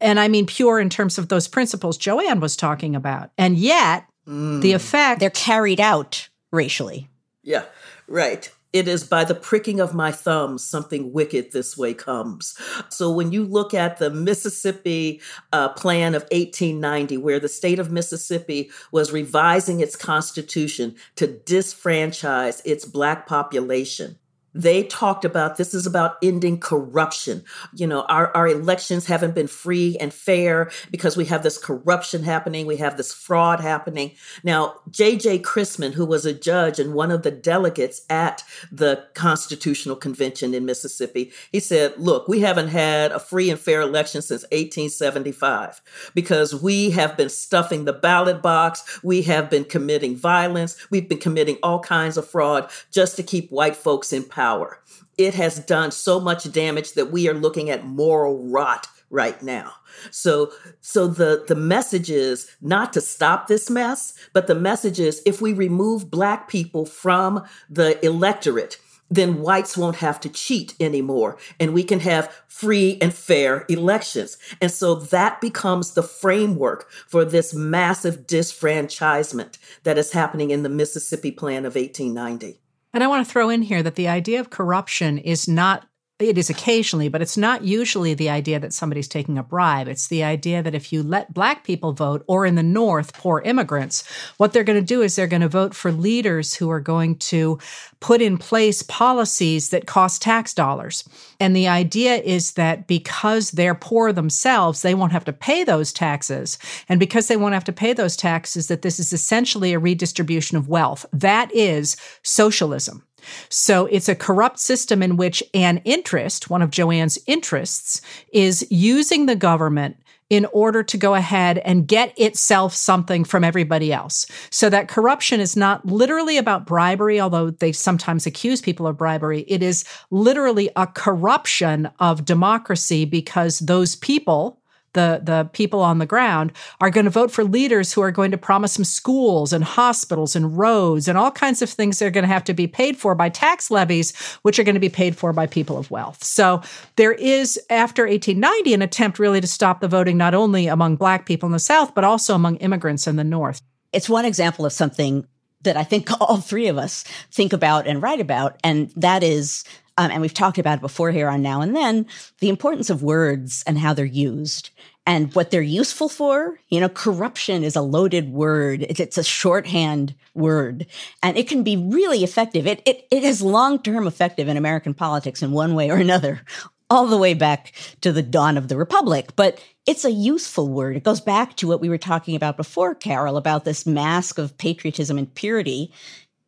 And 0.00 0.20
I 0.20 0.28
mean 0.28 0.46
pure 0.46 0.78
in 0.78 0.88
terms 0.88 1.18
of 1.18 1.28
those 1.28 1.48
principles 1.48 1.96
Joanne 1.96 2.40
was 2.40 2.56
talking 2.56 2.94
about. 2.94 3.30
And 3.38 3.56
yet 3.56 4.04
Mm. 4.30 4.62
The 4.62 4.72
effect. 4.72 5.20
They're 5.20 5.30
carried 5.30 5.80
out 5.80 6.28
racially. 6.52 7.08
Yeah, 7.42 7.64
right. 8.06 8.50
It 8.72 8.86
is 8.86 9.02
by 9.02 9.24
the 9.24 9.34
pricking 9.34 9.80
of 9.80 9.94
my 9.94 10.12
thumbs, 10.12 10.64
something 10.64 11.12
wicked 11.12 11.50
this 11.50 11.76
way 11.76 11.92
comes. 11.92 12.56
So, 12.88 13.10
when 13.10 13.32
you 13.32 13.44
look 13.44 13.74
at 13.74 13.98
the 13.98 14.10
Mississippi 14.10 15.20
uh, 15.52 15.70
Plan 15.70 16.14
of 16.14 16.22
1890, 16.30 17.16
where 17.16 17.40
the 17.40 17.48
state 17.48 17.80
of 17.80 17.90
Mississippi 17.90 18.70
was 18.92 19.10
revising 19.10 19.80
its 19.80 19.96
constitution 19.96 20.94
to 21.16 21.26
disfranchise 21.26 22.62
its 22.64 22.84
Black 22.84 23.26
population, 23.26 24.19
they 24.54 24.82
talked 24.84 25.24
about 25.24 25.56
this 25.56 25.74
is 25.74 25.86
about 25.86 26.16
ending 26.22 26.58
corruption. 26.58 27.44
You 27.74 27.86
know, 27.86 28.02
our, 28.02 28.34
our 28.36 28.48
elections 28.48 29.06
haven't 29.06 29.34
been 29.34 29.46
free 29.46 29.96
and 30.00 30.12
fair 30.12 30.70
because 30.90 31.16
we 31.16 31.26
have 31.26 31.42
this 31.42 31.58
corruption 31.58 32.24
happening, 32.24 32.66
we 32.66 32.78
have 32.78 32.96
this 32.96 33.12
fraud 33.12 33.60
happening. 33.60 34.12
Now, 34.42 34.76
J.J. 34.90 35.40
Chrisman, 35.40 35.94
who 35.94 36.04
was 36.04 36.26
a 36.26 36.32
judge 36.32 36.78
and 36.78 36.94
one 36.94 37.10
of 37.10 37.22
the 37.22 37.30
delegates 37.30 38.02
at 38.10 38.42
the 38.72 39.04
Constitutional 39.14 39.96
Convention 39.96 40.52
in 40.52 40.64
Mississippi, 40.64 41.30
he 41.52 41.60
said, 41.60 41.94
Look, 41.96 42.26
we 42.26 42.40
haven't 42.40 42.68
had 42.68 43.12
a 43.12 43.20
free 43.20 43.50
and 43.50 43.60
fair 43.60 43.80
election 43.80 44.22
since 44.22 44.42
1875 44.44 45.80
because 46.14 46.60
we 46.60 46.90
have 46.90 47.16
been 47.16 47.28
stuffing 47.28 47.84
the 47.84 47.92
ballot 47.92 48.42
box, 48.42 49.00
we 49.04 49.22
have 49.22 49.48
been 49.48 49.64
committing 49.64 50.16
violence, 50.16 50.76
we've 50.90 51.08
been 51.08 51.18
committing 51.18 51.58
all 51.62 51.80
kinds 51.80 52.16
of 52.16 52.28
fraud 52.28 52.70
just 52.90 53.16
to 53.16 53.22
keep 53.22 53.50
white 53.50 53.76
folks 53.76 54.12
in 54.12 54.24
power 54.24 54.39
power. 54.40 54.80
It 55.18 55.34
has 55.34 55.58
done 55.58 55.90
so 55.90 56.18
much 56.18 56.50
damage 56.50 56.94
that 56.94 57.12
we 57.12 57.28
are 57.28 57.34
looking 57.34 57.68
at 57.68 57.84
moral 57.84 58.48
rot 58.48 58.86
right 59.10 59.42
now. 59.42 59.74
So 60.10 60.50
so 60.80 61.08
the 61.08 61.44
the 61.46 61.54
message 61.54 62.10
is 62.10 62.50
not 62.62 62.94
to 62.94 63.02
stop 63.02 63.46
this 63.46 63.68
mess, 63.68 64.14
but 64.32 64.46
the 64.46 64.54
message 64.54 64.98
is 64.98 65.20
if 65.26 65.42
we 65.42 65.52
remove 65.52 66.10
black 66.10 66.48
people 66.48 66.86
from 66.86 67.44
the 67.68 68.02
electorate, 68.02 68.78
then 69.10 69.42
whites 69.42 69.76
won't 69.76 69.96
have 69.96 70.20
to 70.20 70.30
cheat 70.30 70.74
anymore 70.80 71.36
and 71.58 71.74
we 71.74 71.82
can 71.82 72.00
have 72.00 72.32
free 72.48 72.96
and 73.02 73.12
fair 73.12 73.66
elections. 73.68 74.38
And 74.62 74.70
so 74.70 74.94
that 74.94 75.42
becomes 75.42 75.92
the 75.92 76.02
framework 76.02 76.90
for 77.08 77.26
this 77.26 77.52
massive 77.52 78.26
disfranchisement 78.26 79.58
that 79.82 79.98
is 79.98 80.12
happening 80.12 80.50
in 80.50 80.62
the 80.62 80.70
Mississippi 80.70 81.30
Plan 81.30 81.66
of 81.66 81.74
1890. 81.74 82.59
And 82.92 83.04
I 83.04 83.06
want 83.06 83.24
to 83.24 83.30
throw 83.30 83.50
in 83.50 83.62
here 83.62 83.82
that 83.82 83.94
the 83.94 84.08
idea 84.08 84.40
of 84.40 84.50
corruption 84.50 85.18
is 85.18 85.46
not 85.46 85.86
it 86.20 86.36
is 86.36 86.50
occasionally, 86.50 87.08
but 87.08 87.22
it's 87.22 87.36
not 87.36 87.64
usually 87.64 88.14
the 88.14 88.30
idea 88.30 88.60
that 88.60 88.72
somebody's 88.72 89.08
taking 89.08 89.38
a 89.38 89.42
bribe. 89.42 89.88
It's 89.88 90.08
the 90.08 90.22
idea 90.22 90.62
that 90.62 90.74
if 90.74 90.92
you 90.92 91.02
let 91.02 91.32
black 91.32 91.64
people 91.64 91.92
vote, 91.92 92.24
or 92.26 92.44
in 92.44 92.54
the 92.54 92.62
North, 92.62 93.14
poor 93.14 93.40
immigrants, 93.40 94.04
what 94.36 94.52
they're 94.52 94.64
going 94.64 94.78
to 94.78 94.84
do 94.84 95.02
is 95.02 95.16
they're 95.16 95.26
going 95.26 95.42
to 95.42 95.48
vote 95.48 95.74
for 95.74 95.90
leaders 95.90 96.54
who 96.54 96.70
are 96.70 96.80
going 96.80 97.16
to 97.16 97.58
put 98.00 98.22
in 98.22 98.38
place 98.38 98.82
policies 98.82 99.70
that 99.70 99.86
cost 99.86 100.22
tax 100.22 100.54
dollars. 100.54 101.04
And 101.38 101.54
the 101.54 101.68
idea 101.68 102.16
is 102.16 102.52
that 102.52 102.86
because 102.86 103.52
they're 103.52 103.74
poor 103.74 104.12
themselves, 104.12 104.82
they 104.82 104.94
won't 104.94 105.12
have 105.12 105.24
to 105.24 105.32
pay 105.32 105.64
those 105.64 105.92
taxes. 105.92 106.58
And 106.88 107.00
because 107.00 107.28
they 107.28 107.36
won't 107.36 107.54
have 107.54 107.64
to 107.64 107.72
pay 107.72 107.92
those 107.92 108.16
taxes, 108.16 108.68
that 108.68 108.82
this 108.82 108.98
is 108.98 109.12
essentially 109.12 109.72
a 109.72 109.78
redistribution 109.78 110.56
of 110.56 110.68
wealth. 110.68 111.06
That 111.12 111.54
is 111.54 111.96
socialism. 112.22 113.04
So 113.48 113.86
it's 113.86 114.08
a 114.08 114.14
corrupt 114.14 114.58
system 114.58 115.02
in 115.02 115.16
which 115.16 115.42
an 115.54 115.78
interest, 115.84 116.50
one 116.50 116.62
of 116.62 116.70
Joanne's 116.70 117.18
interests, 117.26 118.00
is 118.32 118.66
using 118.70 119.26
the 119.26 119.36
government 119.36 119.96
in 120.30 120.46
order 120.52 120.82
to 120.84 120.96
go 120.96 121.14
ahead 121.14 121.58
and 121.58 121.88
get 121.88 122.16
itself 122.18 122.72
something 122.72 123.24
from 123.24 123.42
everybody 123.42 123.92
else. 123.92 124.26
So 124.50 124.70
that 124.70 124.88
corruption 124.88 125.40
is 125.40 125.56
not 125.56 125.84
literally 125.84 126.38
about 126.38 126.66
bribery, 126.66 127.20
although 127.20 127.50
they 127.50 127.72
sometimes 127.72 128.26
accuse 128.26 128.60
people 128.60 128.86
of 128.86 128.96
bribery. 128.96 129.44
It 129.48 129.62
is 129.62 129.84
literally 130.10 130.70
a 130.76 130.86
corruption 130.86 131.90
of 131.98 132.24
democracy 132.24 133.04
because 133.04 133.58
those 133.58 133.96
people 133.96 134.59
the 134.92 135.20
the 135.22 135.48
people 135.52 135.80
on 135.80 135.98
the 135.98 136.06
ground 136.06 136.52
are 136.80 136.90
going 136.90 137.04
to 137.04 137.10
vote 137.10 137.30
for 137.30 137.44
leaders 137.44 137.92
who 137.92 138.00
are 138.00 138.10
going 138.10 138.30
to 138.30 138.38
promise 138.38 138.74
them 138.74 138.84
schools 138.84 139.52
and 139.52 139.64
hospitals 139.64 140.34
and 140.34 140.56
roads 140.56 141.08
and 141.08 141.16
all 141.16 141.30
kinds 141.30 141.62
of 141.62 141.70
things 141.70 141.98
that 141.98 142.06
are 142.06 142.10
going 142.10 142.24
to 142.24 142.28
have 142.28 142.44
to 142.44 142.54
be 142.54 142.66
paid 142.66 142.96
for 142.96 143.14
by 143.14 143.28
tax 143.28 143.70
levies 143.70 144.16
which 144.42 144.58
are 144.58 144.64
going 144.64 144.74
to 144.74 144.80
be 144.80 144.88
paid 144.88 145.16
for 145.16 145.32
by 145.32 145.46
people 145.46 145.78
of 145.78 145.90
wealth. 145.90 146.24
So 146.24 146.62
there 146.96 147.12
is 147.12 147.58
after 147.70 148.02
1890 148.02 148.74
an 148.74 148.82
attempt 148.82 149.18
really 149.18 149.40
to 149.40 149.46
stop 149.46 149.80
the 149.80 149.88
voting 149.88 150.16
not 150.16 150.34
only 150.34 150.66
among 150.66 150.96
black 150.96 151.26
people 151.26 151.46
in 151.46 151.52
the 151.52 151.58
south 151.58 151.94
but 151.94 152.04
also 152.04 152.34
among 152.34 152.56
immigrants 152.56 153.06
in 153.06 153.16
the 153.16 153.24
north. 153.24 153.62
It's 153.92 154.08
one 154.08 154.24
example 154.24 154.64
of 154.66 154.72
something 154.72 155.26
that 155.62 155.76
I 155.76 155.84
think 155.84 156.10
all 156.20 156.38
three 156.38 156.68
of 156.68 156.78
us 156.78 157.04
think 157.30 157.52
about 157.52 157.86
and 157.86 158.02
write 158.02 158.20
about, 158.20 158.58
and 158.64 158.90
that 158.96 159.22
is 159.22 159.64
um, 160.00 160.10
and 160.10 160.22
we've 160.22 160.32
talked 160.32 160.56
about 160.56 160.78
it 160.78 160.80
before 160.80 161.10
here 161.10 161.28
on 161.28 161.42
Now 161.42 161.60
and 161.60 161.76
Then, 161.76 162.06
the 162.38 162.48
importance 162.48 162.88
of 162.88 163.02
words 163.02 163.62
and 163.66 163.78
how 163.78 163.92
they're 163.92 164.06
used 164.06 164.70
and 165.04 165.34
what 165.34 165.50
they're 165.50 165.60
useful 165.60 166.08
for. 166.08 166.58
You 166.70 166.80
know, 166.80 166.88
corruption 166.88 167.62
is 167.62 167.76
a 167.76 167.82
loaded 167.82 168.32
word. 168.32 168.86
It's 168.88 169.18
a 169.18 169.22
shorthand 169.22 170.14
word 170.32 170.86
and 171.22 171.36
it 171.36 171.48
can 171.48 171.62
be 171.62 171.76
really 171.76 172.24
effective. 172.24 172.66
It, 172.66 172.80
it, 172.86 173.06
it 173.10 173.24
is 173.24 173.42
long-term 173.42 174.06
effective 174.06 174.48
in 174.48 174.56
American 174.56 174.94
politics 174.94 175.42
in 175.42 175.52
one 175.52 175.74
way 175.74 175.90
or 175.90 175.96
another, 175.96 176.40
all 176.88 177.06
the 177.06 177.18
way 177.18 177.34
back 177.34 177.74
to 178.00 178.10
the 178.10 178.22
dawn 178.22 178.56
of 178.56 178.68
the 178.68 178.78
Republic. 178.78 179.36
But 179.36 179.62
it's 179.84 180.06
a 180.06 180.10
useful 180.10 180.70
word. 180.70 180.96
It 180.96 181.04
goes 181.04 181.20
back 181.20 181.56
to 181.56 181.68
what 181.68 181.82
we 181.82 181.90
were 181.90 181.98
talking 181.98 182.36
about 182.36 182.56
before, 182.56 182.94
Carol, 182.94 183.36
about 183.36 183.66
this 183.66 183.84
mask 183.84 184.38
of 184.38 184.56
patriotism 184.56 185.18
and 185.18 185.34
purity. 185.34 185.92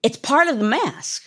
It's 0.02 0.16
part 0.16 0.48
of 0.48 0.58
the 0.58 0.64
mask 0.64 1.22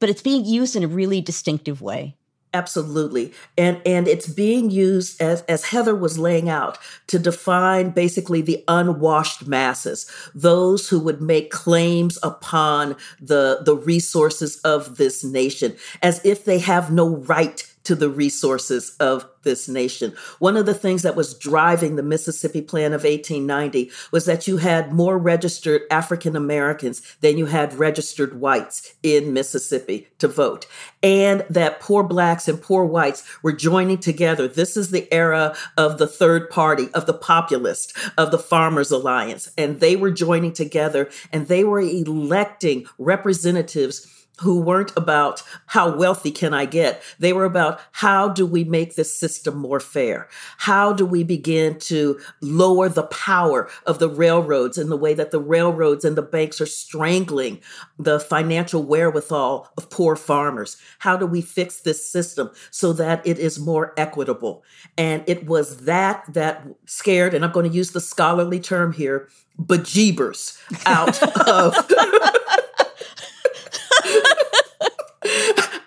but 0.00 0.08
it's 0.08 0.22
being 0.22 0.44
used 0.44 0.76
in 0.76 0.84
a 0.84 0.88
really 0.88 1.20
distinctive 1.20 1.80
way. 1.82 2.14
Absolutely. 2.54 3.34
And 3.58 3.80
and 3.84 4.08
it's 4.08 4.26
being 4.26 4.70
used 4.70 5.20
as 5.20 5.42
as 5.42 5.66
Heather 5.66 5.94
was 5.94 6.18
laying 6.18 6.48
out 6.48 6.78
to 7.08 7.18
define 7.18 7.90
basically 7.90 8.40
the 8.40 8.64
unwashed 8.68 9.46
masses, 9.46 10.10
those 10.34 10.88
who 10.88 10.98
would 11.00 11.20
make 11.20 11.50
claims 11.50 12.18
upon 12.22 12.96
the 13.20 13.60
the 13.64 13.76
resources 13.76 14.56
of 14.62 14.96
this 14.96 15.22
nation 15.22 15.76
as 16.02 16.24
if 16.24 16.46
they 16.46 16.58
have 16.58 16.90
no 16.90 17.16
right 17.16 17.67
to 17.88 17.94
the 17.94 18.10
resources 18.10 18.94
of 19.00 19.26
this 19.44 19.66
nation. 19.66 20.12
One 20.40 20.58
of 20.58 20.66
the 20.66 20.74
things 20.74 21.00
that 21.04 21.16
was 21.16 21.32
driving 21.32 21.96
the 21.96 22.02
Mississippi 22.02 22.60
Plan 22.60 22.92
of 22.92 23.02
1890 23.02 23.90
was 24.12 24.26
that 24.26 24.46
you 24.46 24.58
had 24.58 24.92
more 24.92 25.16
registered 25.16 25.84
African 25.90 26.36
Americans 26.36 27.00
than 27.22 27.38
you 27.38 27.46
had 27.46 27.72
registered 27.72 28.42
whites 28.42 28.92
in 29.02 29.32
Mississippi 29.32 30.06
to 30.18 30.28
vote, 30.28 30.66
and 31.02 31.46
that 31.48 31.80
poor 31.80 32.02
blacks 32.02 32.46
and 32.46 32.60
poor 32.60 32.84
whites 32.84 33.24
were 33.42 33.52
joining 33.52 33.96
together. 33.96 34.46
This 34.46 34.76
is 34.76 34.90
the 34.90 35.10
era 35.10 35.56
of 35.78 35.96
the 35.96 36.06
third 36.06 36.50
party, 36.50 36.90
of 36.92 37.06
the 37.06 37.14
populist, 37.14 37.96
of 38.18 38.30
the 38.32 38.38
Farmers 38.38 38.90
Alliance, 38.90 39.50
and 39.56 39.80
they 39.80 39.96
were 39.96 40.10
joining 40.10 40.52
together 40.52 41.08
and 41.32 41.48
they 41.48 41.64
were 41.64 41.80
electing 41.80 42.84
representatives 42.98 44.17
who 44.40 44.60
weren't 44.60 44.92
about 44.96 45.42
how 45.66 45.94
wealthy 45.94 46.30
can 46.30 46.54
I 46.54 46.64
get. 46.64 47.02
They 47.18 47.32
were 47.32 47.44
about 47.44 47.80
how 47.92 48.28
do 48.28 48.46
we 48.46 48.64
make 48.64 48.94
this 48.94 49.14
system 49.14 49.56
more 49.56 49.80
fair? 49.80 50.28
How 50.58 50.92
do 50.92 51.04
we 51.04 51.24
begin 51.24 51.78
to 51.80 52.20
lower 52.40 52.88
the 52.88 53.04
power 53.04 53.68
of 53.86 53.98
the 53.98 54.08
railroads 54.08 54.78
in 54.78 54.88
the 54.88 54.96
way 54.96 55.14
that 55.14 55.30
the 55.30 55.40
railroads 55.40 56.04
and 56.04 56.16
the 56.16 56.22
banks 56.22 56.60
are 56.60 56.66
strangling 56.66 57.60
the 57.98 58.20
financial 58.20 58.82
wherewithal 58.82 59.70
of 59.76 59.90
poor 59.90 60.16
farmers? 60.16 60.76
How 60.98 61.16
do 61.16 61.26
we 61.26 61.40
fix 61.40 61.80
this 61.80 62.08
system 62.08 62.50
so 62.70 62.92
that 62.94 63.26
it 63.26 63.38
is 63.38 63.58
more 63.58 63.92
equitable? 63.96 64.62
And 64.96 65.24
it 65.26 65.46
was 65.46 65.84
that 65.84 66.24
that 66.32 66.66
scared, 66.86 67.34
and 67.34 67.44
I'm 67.44 67.52
going 67.52 67.68
to 67.68 67.76
use 67.76 67.90
the 67.90 68.00
scholarly 68.00 68.60
term 68.60 68.92
here, 68.92 69.28
bejeebers 69.60 70.58
out 70.86 71.20
of 71.48 71.74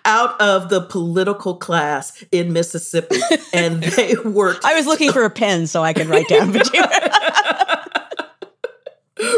out 0.04 0.40
of 0.40 0.68
the 0.68 0.80
political 0.80 1.56
class 1.56 2.24
in 2.32 2.52
Mississippi, 2.52 3.20
and 3.52 3.82
they 3.82 4.14
worked. 4.24 4.64
I 4.64 4.74
was 4.74 4.86
looking 4.86 5.12
for 5.12 5.24
a 5.24 5.30
pen 5.30 5.66
so 5.66 5.82
I 5.82 5.92
could 5.92 6.06
write 6.06 6.28
down. 6.28 6.52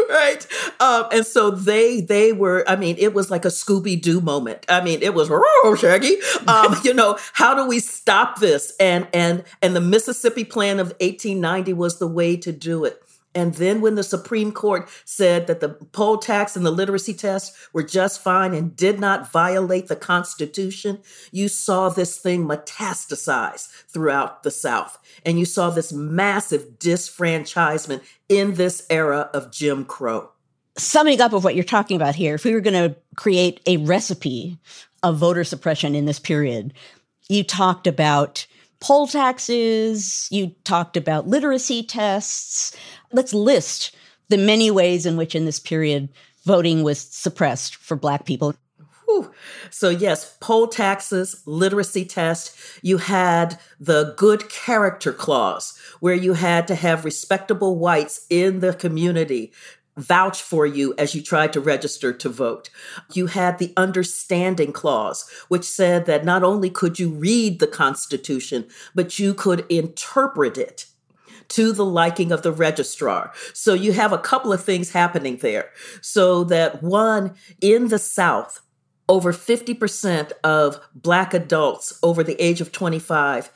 right 0.09 0.47
um, 0.79 1.05
and 1.11 1.25
so 1.25 1.51
they 1.51 2.01
they 2.01 2.33
were 2.33 2.63
i 2.67 2.75
mean 2.75 2.95
it 2.97 3.13
was 3.13 3.29
like 3.29 3.45
a 3.45 3.49
scooby-doo 3.49 4.19
moment 4.19 4.65
i 4.67 4.81
mean 4.81 4.99
it 5.01 5.13
was 5.13 5.29
oh 5.31 5.77
shaggy 5.79 6.15
um, 6.47 6.75
you 6.83 6.93
know 6.93 7.17
how 7.33 7.53
do 7.53 7.67
we 7.67 7.79
stop 7.79 8.39
this 8.39 8.73
and 8.79 9.07
and 9.13 9.43
and 9.61 9.75
the 9.75 9.81
mississippi 9.81 10.43
plan 10.43 10.79
of 10.79 10.87
1890 10.99 11.73
was 11.73 11.99
the 11.99 12.07
way 12.07 12.35
to 12.35 12.51
do 12.51 12.83
it 12.83 13.03
and 13.35 13.55
then 13.55 13.81
when 13.81 13.95
the 13.95 14.03
Supreme 14.03 14.53
Court 14.53 14.89
said 15.03 15.47
that 15.47 15.59
the 15.59 15.69
poll 15.69 16.17
tax 16.17 16.55
and 16.55 16.65
the 16.65 16.71
literacy 16.71 17.13
test 17.13 17.53
were 17.73 17.83
just 17.83 18.23
fine 18.23 18.53
and 18.53 18.75
did 18.75 18.97
not 18.97 19.29
violate 19.29 19.87
the 19.87 19.95
Constitution, 19.97 20.99
you 21.31 21.49
saw 21.49 21.89
this 21.89 22.17
thing 22.17 22.47
metastasize 22.47 23.67
throughout 23.89 24.43
the 24.43 24.51
South. 24.51 24.97
And 25.25 25.37
you 25.37 25.43
saw 25.43 25.69
this 25.69 25.91
massive 25.91 26.79
disfranchisement 26.79 28.01
in 28.29 28.55
this 28.55 28.85
era 28.89 29.29
of 29.33 29.51
Jim 29.51 29.83
Crow. 29.83 30.31
Summing 30.77 31.19
up 31.19 31.33
of 31.33 31.43
what 31.43 31.55
you're 31.55 31.63
talking 31.63 31.97
about 31.97 32.15
here, 32.15 32.35
if 32.35 32.45
we 32.45 32.53
were 32.53 32.61
going 32.61 32.89
to 32.89 32.95
create 33.15 33.59
a 33.65 33.77
recipe 33.77 34.57
of 35.03 35.17
voter 35.17 35.43
suppression 35.43 35.93
in 35.93 36.05
this 36.05 36.19
period, 36.19 36.73
you 37.27 37.43
talked 37.43 37.85
about 37.85 38.47
poll 38.85 39.07
taxes, 39.07 40.27
you 40.29 40.53
talked 40.63 40.95
about 40.95 41.27
literacy 41.27 41.81
tests. 41.81 42.77
Let's 43.11 43.33
list 43.33 43.95
the 44.29 44.37
many 44.37 44.69
ways 44.69 45.07
in 45.07 45.17
which 45.17 45.33
in 45.33 45.45
this 45.45 45.59
period 45.59 46.09
voting 46.43 46.83
was 46.83 46.99
suppressed 46.99 47.77
for 47.77 47.97
Black 47.97 48.25
people. 48.25 48.53
So, 49.71 49.89
yes, 49.89 50.37
poll 50.39 50.67
taxes, 50.67 51.41
literacy 51.47 52.05
test. 52.05 52.55
You 52.83 52.97
had 52.97 53.59
the 53.79 54.13
good 54.17 54.49
character 54.49 55.11
clause, 55.11 55.75
where 55.99 56.13
you 56.13 56.33
had 56.33 56.67
to 56.67 56.75
have 56.75 57.05
respectable 57.05 57.79
whites 57.79 58.27
in 58.29 58.59
the 58.59 58.73
community 58.73 59.51
vouch 59.97 60.41
for 60.41 60.65
you 60.65 60.93
as 60.97 61.15
you 61.15 61.21
tried 61.21 61.53
to 61.53 61.61
register 61.61 62.11
to 62.13 62.29
vote. 62.29 62.69
You 63.13 63.27
had 63.27 63.57
the 63.57 63.73
understanding 63.77 64.71
clause, 64.73 65.29
which 65.47 65.63
said 65.63 66.05
that 66.05 66.25
not 66.25 66.43
only 66.43 66.69
could 66.69 66.99
you 66.99 67.09
read 67.09 67.59
the 67.59 67.67
Constitution, 67.67 68.67
but 68.93 69.19
you 69.19 69.33
could 69.33 69.65
interpret 69.69 70.57
it 70.57 70.87
to 71.47 71.71
the 71.71 71.85
liking 71.85 72.31
of 72.31 72.41
the 72.41 72.51
registrar. 72.51 73.31
So 73.53 73.73
you 73.73 73.93
have 73.93 74.11
a 74.11 74.17
couple 74.17 74.51
of 74.51 74.63
things 74.63 74.91
happening 74.91 75.37
there. 75.37 75.69
So 76.01 76.43
that 76.45 76.81
one, 76.81 77.35
in 77.61 77.89
the 77.89 77.99
South, 77.99 78.61
over 79.07 79.31
50% 79.31 80.31
of 80.43 80.79
Black 80.95 81.33
adults 81.33 81.99
over 82.01 82.23
the 82.23 82.41
age 82.41 82.61
of 82.61 82.71
25 82.71 83.51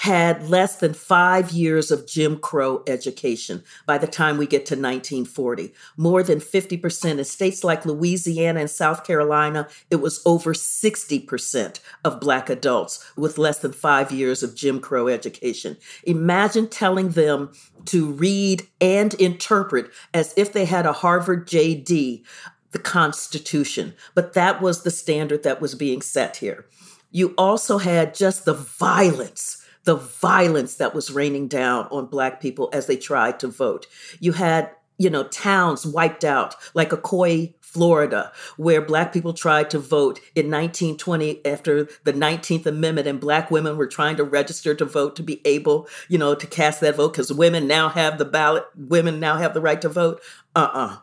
had 0.00 0.48
less 0.48 0.76
than 0.76 0.94
five 0.94 1.50
years 1.50 1.90
of 1.90 2.06
Jim 2.06 2.38
Crow 2.38 2.82
education 2.86 3.62
by 3.84 3.98
the 3.98 4.06
time 4.06 4.38
we 4.38 4.46
get 4.46 4.64
to 4.64 4.74
1940. 4.74 5.74
More 5.98 6.22
than 6.22 6.38
50%. 6.40 7.18
In 7.18 7.24
states 7.24 7.62
like 7.62 7.84
Louisiana 7.84 8.60
and 8.60 8.70
South 8.70 9.04
Carolina, 9.04 9.68
it 9.90 9.96
was 9.96 10.22
over 10.24 10.54
60% 10.54 11.80
of 12.02 12.18
Black 12.18 12.48
adults 12.48 13.12
with 13.14 13.36
less 13.36 13.58
than 13.58 13.72
five 13.72 14.10
years 14.10 14.42
of 14.42 14.54
Jim 14.54 14.80
Crow 14.80 15.06
education. 15.06 15.76
Imagine 16.04 16.66
telling 16.66 17.10
them 17.10 17.52
to 17.84 18.10
read 18.10 18.66
and 18.80 19.12
interpret 19.14 19.90
as 20.14 20.32
if 20.34 20.50
they 20.54 20.64
had 20.64 20.86
a 20.86 20.94
Harvard 20.94 21.46
JD 21.46 22.24
the 22.72 22.78
Constitution. 22.78 23.92
But 24.14 24.32
that 24.32 24.62
was 24.62 24.82
the 24.82 24.90
standard 24.90 25.42
that 25.42 25.60
was 25.60 25.74
being 25.74 26.00
set 26.00 26.36
here. 26.36 26.64
You 27.10 27.34
also 27.36 27.78
had 27.78 28.14
just 28.14 28.44
the 28.44 28.54
violence 28.54 29.59
the 29.90 29.96
violence 29.96 30.76
that 30.76 30.94
was 30.94 31.10
raining 31.10 31.48
down 31.48 31.88
on 31.90 32.06
Black 32.06 32.40
people 32.40 32.70
as 32.72 32.86
they 32.86 32.96
tried 32.96 33.40
to 33.40 33.48
vote. 33.48 33.88
You 34.20 34.30
had, 34.30 34.70
you 34.98 35.10
know, 35.10 35.24
towns 35.24 35.84
wiped 35.84 36.22
out, 36.22 36.54
like 36.74 36.90
Ocoee, 36.90 37.54
Florida, 37.60 38.30
where 38.56 38.80
Black 38.80 39.12
people 39.12 39.32
tried 39.32 39.68
to 39.70 39.80
vote 39.80 40.20
in 40.36 40.46
1920 40.46 41.44
after 41.44 41.88
the 42.04 42.12
19th 42.12 42.66
Amendment, 42.66 43.08
and 43.08 43.18
Black 43.18 43.50
women 43.50 43.76
were 43.76 43.88
trying 43.88 44.14
to 44.14 44.22
register 44.22 44.76
to 44.76 44.84
vote 44.84 45.16
to 45.16 45.24
be 45.24 45.40
able, 45.44 45.88
you 46.08 46.18
know, 46.18 46.36
to 46.36 46.46
cast 46.46 46.80
that 46.82 46.94
vote 46.94 47.12
because 47.12 47.32
women 47.32 47.66
now 47.66 47.88
have 47.88 48.16
the 48.18 48.24
ballot, 48.24 48.66
women 48.76 49.18
now 49.18 49.38
have 49.38 49.54
the 49.54 49.60
right 49.60 49.82
to 49.82 49.88
vote. 49.88 50.20
Uh 50.54 50.70
uh-uh. 50.72 50.86
uh 50.86 50.96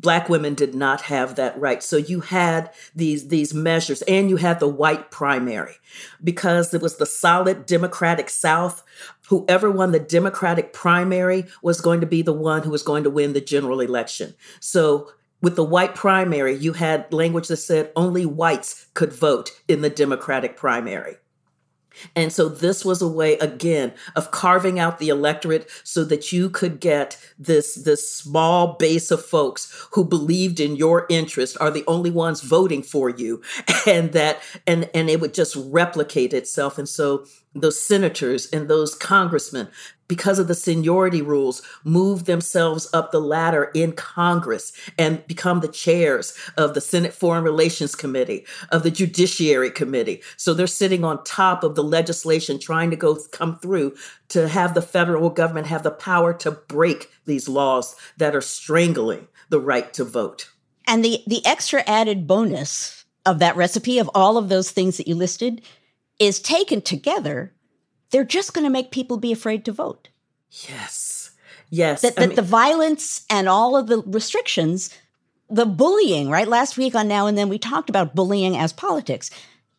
black 0.00 0.28
women 0.28 0.54
did 0.54 0.74
not 0.74 1.02
have 1.02 1.36
that 1.36 1.58
right. 1.60 1.82
So 1.82 1.96
you 1.96 2.20
had 2.20 2.70
these 2.94 3.28
these 3.28 3.52
measures 3.52 4.02
and 4.02 4.30
you 4.30 4.36
had 4.36 4.58
the 4.58 4.68
white 4.68 5.10
primary 5.10 5.76
because 6.22 6.72
it 6.72 6.80
was 6.80 6.96
the 6.96 7.06
solid 7.06 7.66
democratic 7.66 8.30
south. 8.30 8.82
Whoever 9.28 9.70
won 9.70 9.92
the 9.92 10.00
democratic 10.00 10.72
primary 10.72 11.46
was 11.62 11.80
going 11.80 12.00
to 12.00 12.06
be 12.06 12.22
the 12.22 12.32
one 12.32 12.62
who 12.62 12.70
was 12.70 12.82
going 12.82 13.04
to 13.04 13.10
win 13.10 13.32
the 13.32 13.40
general 13.40 13.80
election. 13.80 14.34
So 14.58 15.10
with 15.42 15.56
the 15.56 15.64
white 15.64 15.94
primary 15.94 16.54
you 16.54 16.72
had 16.72 17.12
language 17.12 17.48
that 17.48 17.58
said 17.58 17.92
only 17.94 18.24
whites 18.24 18.86
could 18.94 19.12
vote 19.12 19.50
in 19.68 19.82
the 19.82 19.90
democratic 19.90 20.56
primary 20.56 21.16
And 22.16 22.32
so 22.32 22.48
this 22.48 22.84
was 22.84 23.02
a 23.02 23.08
way 23.08 23.38
again 23.38 23.92
of 24.16 24.30
carving 24.30 24.78
out 24.78 24.98
the 24.98 25.08
electorate 25.08 25.68
so 25.84 26.04
that 26.04 26.32
you 26.32 26.50
could 26.50 26.80
get 26.80 27.16
this 27.38 27.74
this 27.74 28.10
small 28.12 28.74
base 28.78 29.10
of 29.10 29.24
folks 29.24 29.88
who 29.92 30.04
believed 30.04 30.60
in 30.60 30.76
your 30.76 31.06
interest 31.08 31.56
are 31.60 31.70
the 31.70 31.84
only 31.86 32.10
ones 32.10 32.40
voting 32.40 32.82
for 32.82 33.08
you. 33.08 33.42
And 33.86 34.12
that 34.12 34.42
and 34.66 34.90
and 34.94 35.08
it 35.08 35.20
would 35.20 35.32
just 35.32 35.56
replicate 35.56 36.34
itself. 36.34 36.78
And 36.78 36.88
so 36.88 37.24
those 37.54 37.84
senators 37.84 38.48
and 38.50 38.68
those 38.68 38.94
congressmen 38.94 39.68
because 40.10 40.40
of 40.40 40.48
the 40.48 40.56
seniority 40.56 41.22
rules, 41.22 41.62
move 41.84 42.24
themselves 42.24 42.88
up 42.92 43.12
the 43.12 43.20
ladder 43.20 43.70
in 43.76 43.92
Congress 43.92 44.72
and 44.98 45.24
become 45.28 45.60
the 45.60 45.68
chairs 45.68 46.36
of 46.56 46.74
the 46.74 46.80
Senate 46.80 47.14
Foreign 47.14 47.44
Relations 47.44 47.94
Committee, 47.94 48.44
of 48.70 48.82
the 48.82 48.90
Judiciary 48.90 49.70
Committee. 49.70 50.20
So 50.36 50.52
they're 50.52 50.66
sitting 50.66 51.04
on 51.04 51.22
top 51.22 51.62
of 51.62 51.76
the 51.76 51.84
legislation 51.84 52.58
trying 52.58 52.90
to 52.90 52.96
go 52.96 53.16
come 53.30 53.60
through 53.60 53.94
to 54.30 54.48
have 54.48 54.74
the 54.74 54.82
federal 54.82 55.30
government 55.30 55.68
have 55.68 55.84
the 55.84 55.92
power 55.92 56.34
to 56.34 56.50
break 56.50 57.08
these 57.26 57.48
laws 57.48 57.94
that 58.16 58.34
are 58.34 58.40
strangling 58.40 59.28
the 59.48 59.60
right 59.60 59.94
to 59.94 60.04
vote. 60.04 60.50
And 60.88 61.04
the 61.04 61.22
the 61.28 61.46
extra 61.46 61.84
added 61.86 62.26
bonus 62.26 63.04
of 63.24 63.38
that 63.38 63.54
recipe 63.54 64.00
of 64.00 64.10
all 64.12 64.36
of 64.36 64.48
those 64.48 64.72
things 64.72 64.96
that 64.96 65.06
you 65.06 65.14
listed 65.14 65.62
is 66.20 66.38
taken 66.38 66.80
together 66.80 67.52
they're 68.10 68.24
just 68.24 68.54
going 68.54 68.64
to 68.64 68.70
make 68.70 68.90
people 68.90 69.16
be 69.16 69.32
afraid 69.32 69.64
to 69.64 69.72
vote. 69.72 70.08
Yes. 70.50 71.30
Yes. 71.70 72.02
That, 72.02 72.16
that 72.16 72.28
mean, 72.28 72.36
the 72.36 72.42
violence 72.42 73.24
and 73.30 73.48
all 73.48 73.76
of 73.76 73.86
the 73.86 74.02
restrictions, 74.02 74.90
the 75.48 75.66
bullying, 75.66 76.28
right? 76.28 76.48
Last 76.48 76.76
week 76.76 76.94
on 76.94 77.08
Now 77.08 77.26
and 77.26 77.38
Then, 77.38 77.48
we 77.48 77.58
talked 77.58 77.88
about 77.88 78.14
bullying 78.14 78.56
as 78.56 78.72
politics. 78.72 79.30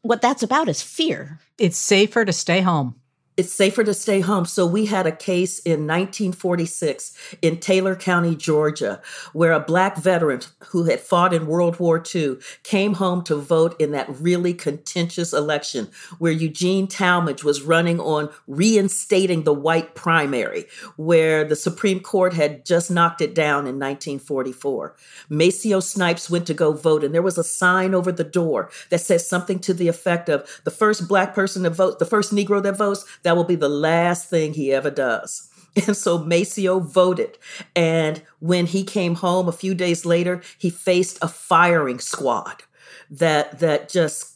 What 0.01 0.21
that's 0.21 0.43
about 0.43 0.69
is 0.69 0.81
fear. 0.81 1.39
It's 1.57 1.77
safer 1.77 2.25
to 2.25 2.33
stay 2.33 2.61
home 2.61 2.95
it's 3.37 3.53
safer 3.53 3.83
to 3.83 3.93
stay 3.93 4.19
home. 4.19 4.45
So 4.45 4.65
we 4.65 4.85
had 4.85 5.07
a 5.07 5.11
case 5.11 5.59
in 5.59 5.87
1946 5.87 7.37
in 7.41 7.59
Taylor 7.59 7.95
County, 7.95 8.35
Georgia, 8.35 9.01
where 9.31 9.53
a 9.53 9.59
black 9.59 9.97
veteran 9.97 10.41
who 10.67 10.83
had 10.83 10.99
fought 10.99 11.33
in 11.33 11.47
World 11.47 11.79
War 11.79 12.03
II 12.13 12.37
came 12.63 12.95
home 12.95 13.23
to 13.23 13.35
vote 13.35 13.79
in 13.79 13.91
that 13.91 14.09
really 14.19 14.53
contentious 14.53 15.31
election 15.31 15.89
where 16.19 16.31
Eugene 16.31 16.87
Talmadge 16.87 17.43
was 17.43 17.61
running 17.61 17.99
on 17.99 18.29
reinstating 18.47 19.43
the 19.43 19.53
white 19.53 19.95
primary, 19.95 20.65
where 20.97 21.45
the 21.45 21.55
Supreme 21.55 22.01
Court 22.01 22.33
had 22.33 22.65
just 22.65 22.91
knocked 22.91 23.21
it 23.21 23.33
down 23.33 23.59
in 23.59 23.79
1944. 23.79 24.95
Maceo 25.29 25.79
Snipes 25.79 26.29
went 26.29 26.47
to 26.47 26.53
go 26.53 26.73
vote, 26.73 27.03
and 27.03 27.13
there 27.13 27.21
was 27.21 27.37
a 27.37 27.43
sign 27.43 27.95
over 27.95 28.11
the 28.11 28.23
door 28.23 28.69
that 28.89 28.99
says 28.99 29.27
something 29.27 29.59
to 29.59 29.73
the 29.73 29.87
effect 29.87 30.27
of 30.27 30.61
the 30.65 30.71
first 30.71 31.07
black 31.07 31.33
person 31.33 31.63
to 31.63 31.69
vote, 31.69 31.99
the 31.99 32.05
first 32.05 32.35
Negro 32.35 32.61
that 32.61 32.77
votes, 32.77 33.05
that 33.23 33.35
will 33.35 33.43
be 33.43 33.55
the 33.55 33.69
last 33.69 34.29
thing 34.29 34.53
he 34.53 34.71
ever 34.71 34.91
does. 34.91 35.47
And 35.87 35.95
so 35.95 36.17
Maceo 36.17 36.81
voted. 36.81 37.37
And 37.77 38.21
when 38.39 38.65
he 38.65 38.83
came 38.83 39.15
home 39.15 39.47
a 39.47 39.53
few 39.53 39.73
days 39.73 40.05
later, 40.05 40.41
he 40.57 40.69
faced 40.69 41.17
a 41.21 41.29
firing 41.29 41.99
squad 41.99 42.63
that 43.09 43.59
that 43.59 43.87
just 43.87 44.35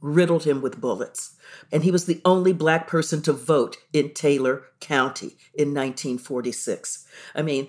riddled 0.00 0.42
him 0.42 0.60
with 0.60 0.80
bullets. 0.80 1.36
And 1.70 1.84
he 1.84 1.92
was 1.92 2.06
the 2.06 2.20
only 2.24 2.52
black 2.52 2.88
person 2.88 3.22
to 3.22 3.32
vote 3.32 3.76
in 3.92 4.12
Taylor 4.14 4.64
County 4.80 5.36
in 5.54 5.68
1946. 5.68 7.06
I 7.34 7.42
mean, 7.42 7.68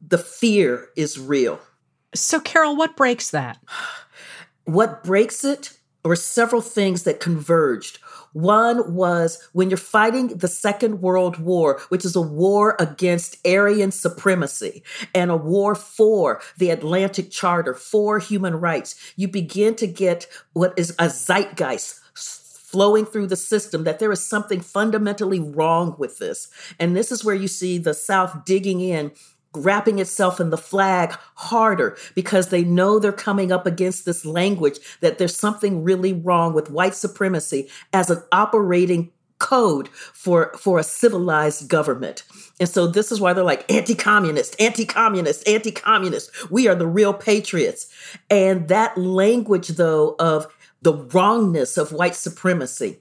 the 0.00 0.18
fear 0.18 0.90
is 0.96 1.18
real. 1.18 1.60
So, 2.14 2.40
Carol, 2.40 2.76
what 2.76 2.96
breaks 2.96 3.30
that? 3.30 3.58
What 4.66 5.04
breaks 5.04 5.44
it 5.44 5.76
were 6.04 6.16
several 6.16 6.62
things 6.62 7.02
that 7.02 7.20
converged. 7.20 7.98
One 8.34 8.94
was 8.94 9.42
when 9.52 9.70
you're 9.70 9.76
fighting 9.76 10.28
the 10.28 10.48
Second 10.48 11.00
World 11.00 11.38
War, 11.38 11.80
which 11.88 12.04
is 12.04 12.16
a 12.16 12.20
war 12.20 12.76
against 12.78 13.38
Aryan 13.46 13.92
supremacy 13.92 14.82
and 15.14 15.30
a 15.30 15.36
war 15.36 15.74
for 15.74 16.42
the 16.58 16.70
Atlantic 16.70 17.30
Charter, 17.30 17.74
for 17.74 18.18
human 18.18 18.56
rights, 18.56 18.96
you 19.16 19.28
begin 19.28 19.76
to 19.76 19.86
get 19.86 20.26
what 20.52 20.74
is 20.76 20.94
a 20.98 21.08
zeitgeist 21.08 22.00
flowing 22.14 23.06
through 23.06 23.28
the 23.28 23.36
system 23.36 23.84
that 23.84 24.00
there 24.00 24.10
is 24.10 24.26
something 24.26 24.60
fundamentally 24.60 25.38
wrong 25.38 25.94
with 25.96 26.18
this. 26.18 26.48
And 26.80 26.96
this 26.96 27.12
is 27.12 27.24
where 27.24 27.34
you 27.36 27.46
see 27.46 27.78
the 27.78 27.94
South 27.94 28.44
digging 28.44 28.80
in 28.80 29.12
wrapping 29.56 29.98
itself 29.98 30.40
in 30.40 30.50
the 30.50 30.56
flag 30.56 31.12
harder 31.34 31.96
because 32.14 32.48
they 32.48 32.64
know 32.64 32.98
they're 32.98 33.12
coming 33.12 33.52
up 33.52 33.66
against 33.66 34.04
this 34.04 34.24
language 34.24 34.78
that 35.00 35.18
there's 35.18 35.36
something 35.36 35.84
really 35.84 36.12
wrong 36.12 36.54
with 36.54 36.70
white 36.70 36.94
supremacy 36.94 37.68
as 37.92 38.10
an 38.10 38.22
operating 38.32 39.10
code 39.38 39.88
for 39.88 40.52
for 40.58 40.78
a 40.78 40.84
civilized 40.84 41.68
government. 41.68 42.22
And 42.60 42.68
so 42.68 42.86
this 42.86 43.10
is 43.10 43.20
why 43.20 43.32
they're 43.32 43.44
like 43.44 43.70
anti-communist, 43.70 44.60
anti-communist, 44.60 45.46
anti-communist. 45.48 46.50
We 46.50 46.68
are 46.68 46.74
the 46.74 46.86
real 46.86 47.12
patriots. 47.12 47.92
And 48.30 48.68
that 48.68 48.96
language 48.96 49.68
though 49.68 50.16
of 50.18 50.46
the 50.82 50.94
wrongness 50.94 51.76
of 51.76 51.92
white 51.92 52.14
supremacy. 52.14 53.00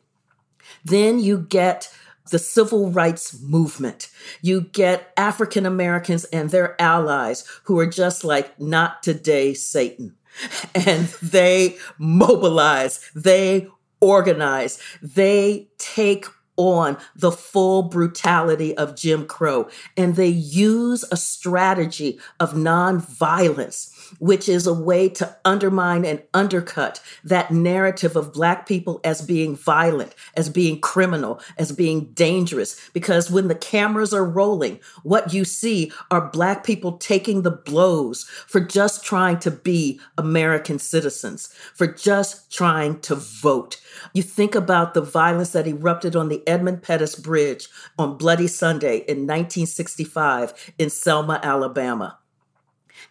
Then 0.86 1.20
you 1.20 1.38
get 1.38 1.94
the 2.30 2.40
civil 2.40 2.92
rights 2.92 3.40
movement. 3.42 4.10
You 4.42 4.62
get 4.62 5.12
African 5.18 5.66
Americans 5.66 6.26
and 6.26 6.50
their 6.50 6.80
allies 6.82 7.46
who 7.64 7.80
are 7.80 7.88
just 7.88 8.24
like, 8.24 8.60
not 8.60 9.04
today, 9.04 9.54
Satan. 9.54 10.16
And 10.74 11.08
they 11.22 11.78
mobilize, 12.00 13.12
they 13.14 13.68
organize, 14.02 14.80
they 15.02 15.70
take 15.78 16.26
on 16.56 16.98
the 17.16 17.32
full 17.32 17.84
brutality 17.84 18.76
of 18.78 18.96
Jim 18.96 19.26
Crow. 19.26 19.70
And 19.98 20.16
they 20.16 20.28
use 20.28 21.06
a 21.12 21.18
strategy 21.18 22.20
of 22.40 22.54
nonviolence 22.54 23.93
which 24.20 24.50
is 24.50 24.68
a 24.68 24.74
way 24.74 25.10
to 25.10 25.36
undermine 25.46 26.06
and 26.06 26.22
undercut 26.34 27.02
that 27.24 27.52
narrative 27.52 28.16
of 28.16 28.34
Black 28.34 28.68
people 28.68 29.00
as 29.04 29.22
being 29.22 29.56
violent, 29.56 30.16
as 30.36 30.50
being 30.50 30.80
criminal, 30.80 31.40
as 31.58 31.72
being 31.72 32.06
dangerous. 32.14 32.80
Because 32.92 33.32
when 33.32 33.48
the 33.48 33.56
cameras 33.56 34.14
are 34.14 34.26
rolling, 34.26 34.80
what 35.04 35.34
you 35.34 35.46
see 35.46 35.92
are 36.12 36.30
Black 36.30 36.64
people 36.64 36.98
taking 36.98 37.42
the 37.42 37.52
blows 37.52 38.24
for 38.48 38.60
just 38.60 39.04
trying 39.04 39.40
to 39.40 39.52
be 39.52 40.00
American 40.18 40.80
citizens, 40.80 41.54
for 41.74 41.88
just 41.88 42.52
trying 42.52 43.00
to 43.02 43.16
vote. 43.16 43.80
You 44.14 44.24
think 44.24 44.56
about 44.56 44.94
the 44.94 45.02
violence 45.02 45.52
that 45.52 45.68
erupted 45.68 46.16
on 46.16 46.30
the 46.30 46.46
Edmund 46.48 46.82
Pettus 46.84 47.16
Bridge 47.16 47.68
on 47.98 48.18
Bloody 48.18 48.48
Sunday 48.48 48.98
in 48.98 49.28
1965 49.28 50.74
in 50.78 50.90
Selma, 50.90 51.40
Alabama 51.44 52.18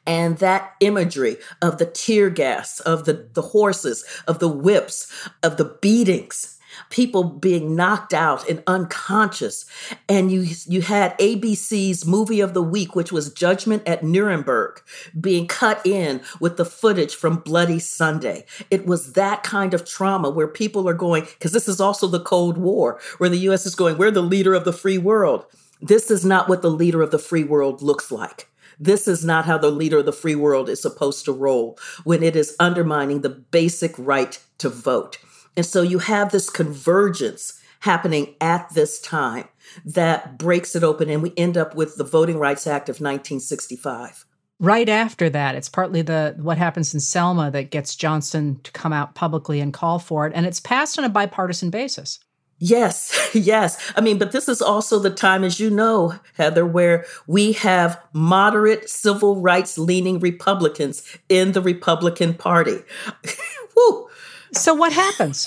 and 0.06 0.38
that 0.38 0.74
imagery 0.80 1.36
of 1.60 1.78
the 1.78 1.86
tear 1.86 2.30
gas, 2.30 2.80
of 2.80 3.04
the, 3.04 3.28
the 3.34 3.42
horses, 3.42 4.04
of 4.26 4.38
the 4.38 4.48
whips, 4.48 5.12
of 5.42 5.56
the 5.56 5.64
beatings, 5.64 6.58
people 6.90 7.24
being 7.24 7.76
knocked 7.76 8.14
out 8.14 8.48
and 8.48 8.62
unconscious. 8.66 9.64
And 10.08 10.30
you 10.30 10.46
you 10.66 10.82
had 10.82 11.18
ABC's 11.18 12.06
movie 12.06 12.40
of 12.40 12.54
the 12.54 12.62
week, 12.62 12.94
which 12.94 13.12
was 13.12 13.32
Judgment 13.32 13.82
at 13.86 14.02
Nuremberg, 14.02 14.80
being 15.20 15.46
cut 15.46 15.84
in 15.84 16.20
with 16.40 16.56
the 16.56 16.64
footage 16.64 17.14
from 17.14 17.36
Bloody 17.36 17.78
Sunday. 17.78 18.44
It 18.70 18.86
was 18.86 19.12
that 19.12 19.42
kind 19.42 19.74
of 19.74 19.84
trauma 19.84 20.30
where 20.30 20.48
people 20.48 20.88
are 20.88 20.94
going, 20.94 21.24
because 21.24 21.52
this 21.52 21.68
is 21.68 21.80
also 21.80 22.06
the 22.06 22.20
Cold 22.20 22.58
War, 22.58 23.00
where 23.18 23.30
the 23.30 23.38
US 23.50 23.66
is 23.66 23.74
going, 23.74 23.98
we're 23.98 24.10
the 24.10 24.22
leader 24.22 24.54
of 24.54 24.64
the 24.64 24.72
free 24.72 24.98
world. 24.98 25.46
This 25.80 26.10
is 26.10 26.24
not 26.24 26.48
what 26.48 26.62
the 26.62 26.70
leader 26.70 27.02
of 27.02 27.10
the 27.10 27.18
free 27.18 27.44
world 27.44 27.82
looks 27.82 28.12
like. 28.12 28.48
This 28.78 29.08
is 29.08 29.24
not 29.24 29.44
how 29.44 29.58
the 29.58 29.70
leader 29.70 29.98
of 29.98 30.06
the 30.06 30.12
free 30.12 30.34
world 30.34 30.68
is 30.68 30.82
supposed 30.82 31.24
to 31.24 31.32
roll 31.32 31.78
when 32.04 32.22
it 32.22 32.36
is 32.36 32.56
undermining 32.58 33.20
the 33.20 33.28
basic 33.28 33.94
right 33.98 34.38
to 34.58 34.68
vote. 34.68 35.18
And 35.56 35.66
so 35.66 35.82
you 35.82 35.98
have 35.98 36.32
this 36.32 36.50
convergence 36.50 37.60
happening 37.80 38.34
at 38.40 38.72
this 38.74 39.00
time 39.00 39.48
that 39.84 40.38
breaks 40.38 40.74
it 40.76 40.84
open, 40.84 41.10
and 41.10 41.22
we 41.22 41.32
end 41.36 41.56
up 41.56 41.74
with 41.74 41.96
the 41.96 42.04
Voting 42.04 42.38
Rights 42.38 42.66
Act 42.66 42.88
of 42.88 42.94
1965 42.94 44.24
right 44.62 44.88
after 44.88 45.28
that 45.28 45.56
it's 45.56 45.68
partly 45.68 46.02
the 46.02 46.36
what 46.38 46.56
happens 46.56 46.94
in 46.94 47.00
selma 47.00 47.50
that 47.50 47.70
gets 47.70 47.96
johnson 47.96 48.60
to 48.62 48.70
come 48.70 48.92
out 48.92 49.14
publicly 49.14 49.60
and 49.60 49.72
call 49.72 49.98
for 49.98 50.26
it 50.26 50.32
and 50.36 50.46
it's 50.46 50.60
passed 50.60 50.98
on 50.98 51.04
a 51.04 51.08
bipartisan 51.08 51.68
basis 51.68 52.20
Yes, 52.58 53.30
yes. 53.34 53.92
I 53.96 54.00
mean, 54.00 54.18
but 54.18 54.32
this 54.32 54.48
is 54.48 54.62
also 54.62 54.98
the 54.98 55.10
time, 55.10 55.44
as 55.44 55.58
you 55.58 55.70
know, 55.70 56.14
Heather, 56.34 56.64
where 56.66 57.04
we 57.26 57.52
have 57.52 58.00
moderate 58.12 58.88
civil 58.88 59.40
rights 59.40 59.78
leaning 59.78 60.20
Republicans 60.20 61.02
in 61.28 61.52
the 61.52 61.60
Republican 61.60 62.34
Party. 62.34 62.78
so 64.52 64.74
what 64.74 64.92
happens? 64.92 65.46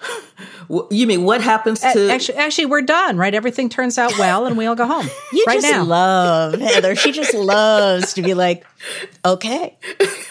You 0.90 1.06
mean 1.06 1.24
what 1.24 1.40
happens 1.40 1.80
to 1.80 2.10
actually? 2.10 2.36
Actually, 2.36 2.66
we're 2.66 2.82
done, 2.82 3.16
right? 3.16 3.34
Everything 3.34 3.70
turns 3.70 3.96
out 3.96 4.18
well, 4.18 4.44
and 4.44 4.58
we 4.58 4.66
all 4.66 4.74
go 4.74 4.86
home. 4.86 5.08
You 5.32 5.44
right 5.46 5.60
just 5.60 5.72
now. 5.72 5.82
love 5.82 6.60
Heather. 6.60 6.94
She 6.94 7.10
just 7.10 7.32
loves 7.32 8.12
to 8.14 8.22
be 8.22 8.34
like, 8.34 8.66
okay. 9.24 9.78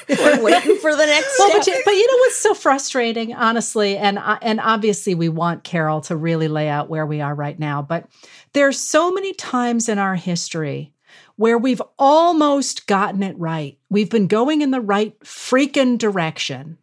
We're 0.07 0.41
waiting 0.43 0.77
for 0.77 0.95
the 0.95 1.05
next 1.05 1.35
well, 1.39 1.49
step. 1.49 1.57
but, 1.57 1.67
you, 1.67 1.81
but 1.85 1.91
you 1.91 2.07
know 2.07 2.17
what's 2.19 2.37
so 2.37 2.53
frustrating, 2.53 3.33
honestly, 3.33 3.97
and 3.97 4.19
and 4.19 4.59
obviously 4.59 5.15
we 5.15 5.27
want 5.27 5.63
Carol 5.63 6.01
to 6.01 6.15
really 6.15 6.47
lay 6.47 6.69
out 6.69 6.87
where 6.87 7.05
we 7.05 7.19
are 7.19 7.33
right 7.33 7.57
now, 7.57 7.81
but 7.81 8.07
there's 8.53 8.79
so 8.79 9.11
many 9.11 9.33
times 9.33 9.89
in 9.89 9.97
our 9.97 10.15
history 10.15 10.93
where 11.37 11.57
we've 11.57 11.81
almost 11.97 12.87
gotten 12.87 13.23
it 13.23 13.37
right. 13.39 13.77
We've 13.89 14.09
been 14.09 14.27
going 14.27 14.61
in 14.61 14.71
the 14.71 14.81
right 14.81 15.17
freaking 15.21 15.97
direction. 15.97 16.77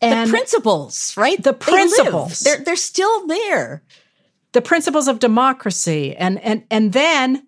And 0.00 0.28
the 0.28 0.32
principles, 0.32 1.16
right? 1.16 1.42
The 1.42 1.52
principles. 1.52 2.40
They 2.40 2.50
are 2.50 2.56
they're, 2.56 2.64
they're 2.64 2.76
still 2.76 3.26
there. 3.26 3.82
The 4.52 4.62
principles 4.62 5.08
of 5.08 5.18
democracy. 5.18 6.14
And 6.16 6.38
and 6.40 6.64
and 6.70 6.92
then 6.92 7.47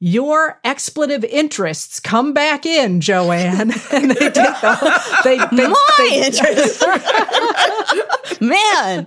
your 0.00 0.60
expletive 0.62 1.24
interests 1.24 1.98
come 1.98 2.32
back 2.32 2.64
in, 2.64 3.00
Joanne, 3.00 3.72
and 3.92 4.10
they 4.10 4.30
take 4.30 4.34
the 4.34 5.20
they, 5.24 5.38
they 5.56 5.68
my 5.68 5.94
they, 5.98 6.26
interests. 6.26 6.84
Man, 8.40 9.06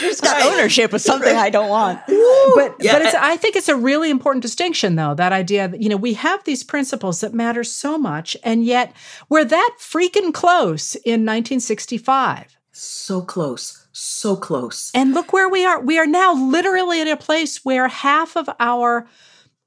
just 0.00 0.22
got 0.22 0.40
ownership 0.46 0.94
of 0.94 1.02
something 1.02 1.36
I 1.36 1.50
don't 1.50 1.68
want. 1.68 2.00
But 2.06 2.76
yeah. 2.80 2.94
but 2.94 3.02
it's 3.02 3.14
I 3.14 3.36
think 3.36 3.56
it's 3.56 3.68
a 3.68 3.76
really 3.76 4.10
important 4.10 4.42
distinction, 4.42 4.96
though. 4.96 5.14
That 5.14 5.32
idea 5.32 5.68
that 5.68 5.82
you 5.82 5.90
know 5.90 5.96
we 5.96 6.14
have 6.14 6.42
these 6.44 6.64
principles 6.64 7.20
that 7.20 7.34
matter 7.34 7.62
so 7.62 7.98
much, 7.98 8.36
and 8.42 8.64
yet 8.64 8.94
we're 9.28 9.44
that 9.44 9.76
freaking 9.78 10.32
close 10.32 10.94
in 10.94 11.26
1965. 11.26 12.56
So 12.72 13.20
close 13.20 13.84
so 14.00 14.36
close. 14.36 14.92
And 14.94 15.12
look 15.12 15.32
where 15.32 15.48
we 15.48 15.64
are. 15.64 15.80
We 15.80 15.98
are 15.98 16.06
now 16.06 16.32
literally 16.32 17.00
in 17.00 17.08
a 17.08 17.16
place 17.16 17.64
where 17.64 17.88
half 17.88 18.36
of 18.36 18.48
our 18.60 19.08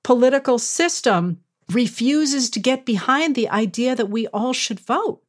political 0.03 0.59
system 0.59 1.39
refuses 1.69 2.49
to 2.49 2.59
get 2.59 2.85
behind 2.85 3.35
the 3.35 3.49
idea 3.49 3.95
that 3.95 4.09
we 4.09 4.27
all 4.27 4.53
should 4.53 4.79
vote, 4.79 5.21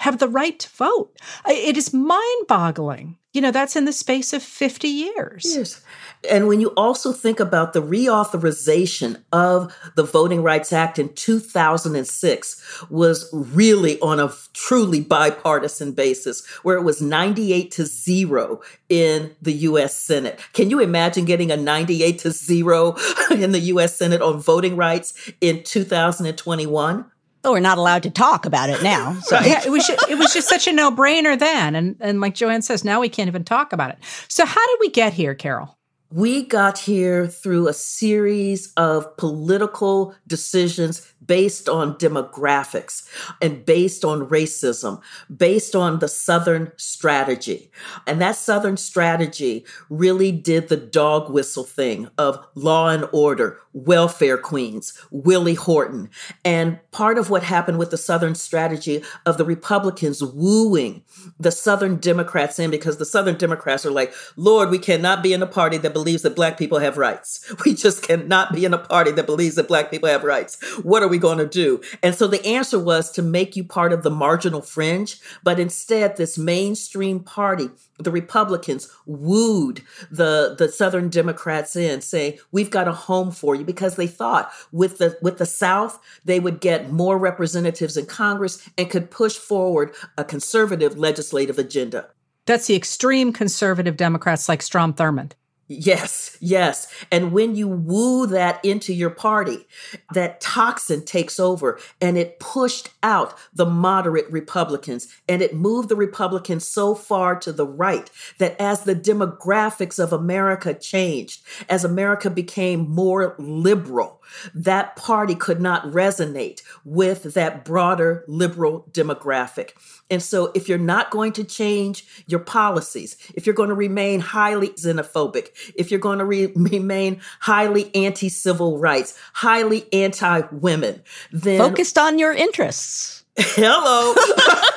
have 0.00 0.18
the 0.18 0.28
right 0.28 0.58
to 0.58 0.68
vote. 0.70 1.16
It 1.46 1.76
is 1.76 1.92
mind 1.94 2.46
boggling. 2.48 3.18
You 3.32 3.40
know, 3.40 3.50
that's 3.50 3.74
in 3.76 3.84
the 3.84 3.92
space 3.92 4.32
of 4.32 4.42
50 4.42 4.88
years. 4.88 5.44
Yes. 5.56 5.82
And 6.30 6.48
when 6.48 6.60
you 6.60 6.68
also 6.70 7.12
think 7.12 7.40
about 7.40 7.72
the 7.72 7.82
reauthorization 7.82 9.22
of 9.32 9.74
the 9.94 10.02
Voting 10.02 10.42
Rights 10.42 10.72
Act 10.72 10.98
in 10.98 11.12
2006 11.14 12.84
was 12.90 13.28
really 13.32 14.00
on 14.00 14.20
a 14.20 14.32
truly 14.52 15.00
bipartisan 15.00 15.92
basis 15.92 16.46
where 16.62 16.76
it 16.76 16.82
was 16.82 17.02
98 17.02 17.70
to 17.72 17.86
0 17.86 18.60
in 18.88 19.34
the 19.42 19.52
US 19.52 19.96
Senate. 19.96 20.40
Can 20.52 20.70
you 20.70 20.80
imagine 20.80 21.24
getting 21.24 21.50
a 21.50 21.56
98 21.56 22.18
to 22.20 22.30
0 22.30 22.96
in 23.30 23.52
the 23.52 23.60
US 23.60 23.96
Senate 23.96 24.22
on 24.22 24.40
voting 24.40 24.76
rights 24.76 25.32
in 25.40 25.62
2021? 25.62 27.04
Oh, 27.44 27.52
we're 27.52 27.60
not 27.60 27.76
allowed 27.76 28.02
to 28.04 28.10
talk 28.10 28.46
about 28.46 28.70
it 28.70 28.82
now. 28.82 29.18
So. 29.20 29.38
yeah, 29.44 29.62
it 29.64 29.70
was 29.70 29.86
just, 29.86 30.08
it 30.08 30.16
was 30.16 30.32
just 30.32 30.48
such 30.48 30.66
a 30.66 30.72
no 30.72 30.90
brainer 30.90 31.38
then, 31.38 31.74
and 31.74 31.96
and 32.00 32.20
like 32.20 32.34
Joanne 32.34 32.62
says, 32.62 32.84
now 32.84 33.00
we 33.00 33.08
can't 33.10 33.28
even 33.28 33.44
talk 33.44 33.72
about 33.72 33.90
it. 33.90 33.98
So 34.28 34.46
how 34.46 34.66
did 34.66 34.78
we 34.80 34.90
get 34.90 35.12
here, 35.12 35.34
Carol? 35.34 35.76
We 36.14 36.46
got 36.46 36.78
here 36.78 37.26
through 37.26 37.66
a 37.66 37.72
series 37.72 38.72
of 38.76 39.16
political 39.16 40.14
decisions 40.28 41.12
based 41.26 41.68
on 41.68 41.98
demographics 41.98 43.08
and 43.42 43.66
based 43.66 44.04
on 44.04 44.28
racism, 44.28 45.02
based 45.36 45.74
on 45.74 45.98
the 45.98 46.06
Southern 46.06 46.70
strategy. 46.76 47.72
And 48.06 48.20
that 48.20 48.36
Southern 48.36 48.76
strategy 48.76 49.66
really 49.90 50.30
did 50.30 50.68
the 50.68 50.76
dog 50.76 51.32
whistle 51.32 51.64
thing 51.64 52.08
of 52.16 52.46
law 52.54 52.90
and 52.90 53.08
order, 53.12 53.58
welfare 53.74 54.38
queens, 54.38 54.94
Willie 55.10 55.54
Horton. 55.54 56.08
And 56.44 56.78
part 56.92 57.18
of 57.18 57.28
what 57.28 57.42
happened 57.42 57.78
with 57.78 57.90
the 57.90 57.98
Southern 57.98 58.34
strategy 58.34 59.02
of 59.26 59.36
the 59.36 59.44
Republicans 59.44 60.22
wooing 60.22 61.02
the 61.38 61.50
Southern 61.50 61.96
Democrats 61.96 62.58
in 62.58 62.70
because 62.70 62.98
the 62.98 63.04
Southern 63.04 63.36
Democrats 63.36 63.84
are 63.84 63.90
like, 63.90 64.14
Lord, 64.36 64.70
we 64.70 64.78
cannot 64.78 65.22
be 65.22 65.32
in 65.32 65.42
a 65.42 65.46
party 65.46 65.76
that 65.78 65.92
believes 65.92 66.22
that 66.22 66.36
Black 66.36 66.56
people 66.56 66.78
have 66.78 66.96
rights. 66.96 67.52
We 67.64 67.74
just 67.74 68.02
cannot 68.02 68.52
be 68.52 68.66
in 68.66 68.74
a 68.74 68.78
party 68.78 69.10
that 69.12 69.24
believes 69.24 69.54
that 69.54 69.68
Black 69.68 69.90
people 69.90 70.08
have 70.08 70.22
rights. 70.22 70.62
What 70.82 71.02
are 71.02 71.08
we 71.08 71.16
going 71.16 71.38
to 71.38 71.46
do? 71.46 71.80
And 72.02 72.14
so 72.14 72.26
the 72.26 72.44
answer 72.46 72.78
was 72.78 73.10
to 73.12 73.22
make 73.22 73.56
you 73.56 73.64
part 73.64 73.92
of 73.92 74.02
the 74.02 74.10
marginal 74.10 74.60
fringe. 74.60 75.18
But 75.42 75.58
instead, 75.58 76.16
this 76.16 76.36
mainstream 76.36 77.20
party, 77.20 77.70
the 77.98 78.10
Republicans, 78.10 78.90
wooed 79.06 79.82
the, 80.10 80.54
the 80.58 80.68
Southern 80.68 81.08
Democrats 81.08 81.74
in, 81.74 82.02
saying, 82.02 82.38
We've 82.52 82.70
got 82.70 82.86
a 82.86 82.92
home 82.92 83.30
for 83.30 83.54
you, 83.54 83.63
because 83.64 83.96
they 83.96 84.06
thought 84.06 84.52
with 84.72 84.98
the 84.98 85.18
with 85.22 85.38
the 85.38 85.46
South, 85.46 85.98
they 86.24 86.40
would 86.40 86.60
get 86.60 86.90
more 86.90 87.18
representatives 87.18 87.96
in 87.96 88.06
Congress 88.06 88.68
and 88.78 88.90
could 88.90 89.10
push 89.10 89.36
forward 89.36 89.94
a 90.16 90.24
conservative 90.24 90.98
legislative 90.98 91.58
agenda. 91.58 92.08
That's 92.46 92.66
the 92.66 92.76
extreme 92.76 93.32
conservative 93.32 93.96
Democrats 93.96 94.48
like 94.48 94.62
Strom 94.62 94.94
Thurmond. 94.94 95.32
Yes, 95.66 96.36
yes. 96.40 96.92
And 97.10 97.32
when 97.32 97.54
you 97.54 97.68
woo 97.68 98.26
that 98.26 98.62
into 98.62 98.92
your 98.92 99.08
party, 99.08 99.66
that 100.12 100.40
toxin 100.42 101.06
takes 101.06 101.40
over 101.40 101.78
and 102.02 102.18
it 102.18 102.38
pushed 102.38 102.90
out 103.02 103.34
the 103.54 103.64
moderate 103.64 104.30
Republicans 104.30 105.08
and 105.26 105.40
it 105.40 105.54
moved 105.54 105.88
the 105.88 105.96
Republicans 105.96 106.68
so 106.68 106.94
far 106.94 107.36
to 107.40 107.50
the 107.50 107.66
right 107.66 108.10
that 108.38 108.60
as 108.60 108.82
the 108.82 108.94
demographics 108.94 109.98
of 109.98 110.12
America 110.12 110.74
changed, 110.74 111.42
as 111.70 111.82
America 111.82 112.28
became 112.28 112.90
more 112.90 113.34
liberal, 113.38 114.20
that 114.54 114.96
party 114.96 115.34
could 115.34 115.60
not 115.62 115.84
resonate 115.84 116.62
with 116.84 117.34
that 117.34 117.64
broader 117.64 118.24
liberal 118.28 118.86
demographic. 118.90 119.70
And 120.10 120.22
so, 120.22 120.52
if 120.54 120.68
you're 120.68 120.78
not 120.78 121.10
going 121.10 121.32
to 121.32 121.44
change 121.44 122.24
your 122.26 122.40
policies, 122.40 123.16
if 123.34 123.46
you're 123.46 123.54
going 123.54 123.70
to 123.70 123.74
remain 123.74 124.20
highly 124.20 124.68
xenophobic, 124.70 125.48
if 125.74 125.90
you're 125.90 126.00
going 126.00 126.18
to 126.18 126.24
re- 126.24 126.52
remain 126.54 127.20
highly 127.40 127.94
anti 127.94 128.28
civil 128.28 128.78
rights, 128.78 129.18
highly 129.32 129.86
anti 129.92 130.42
women, 130.52 131.02
then 131.32 131.58
focused 131.58 131.98
on 131.98 132.18
your 132.18 132.32
interests. 132.32 133.24
Hello. 133.36 134.14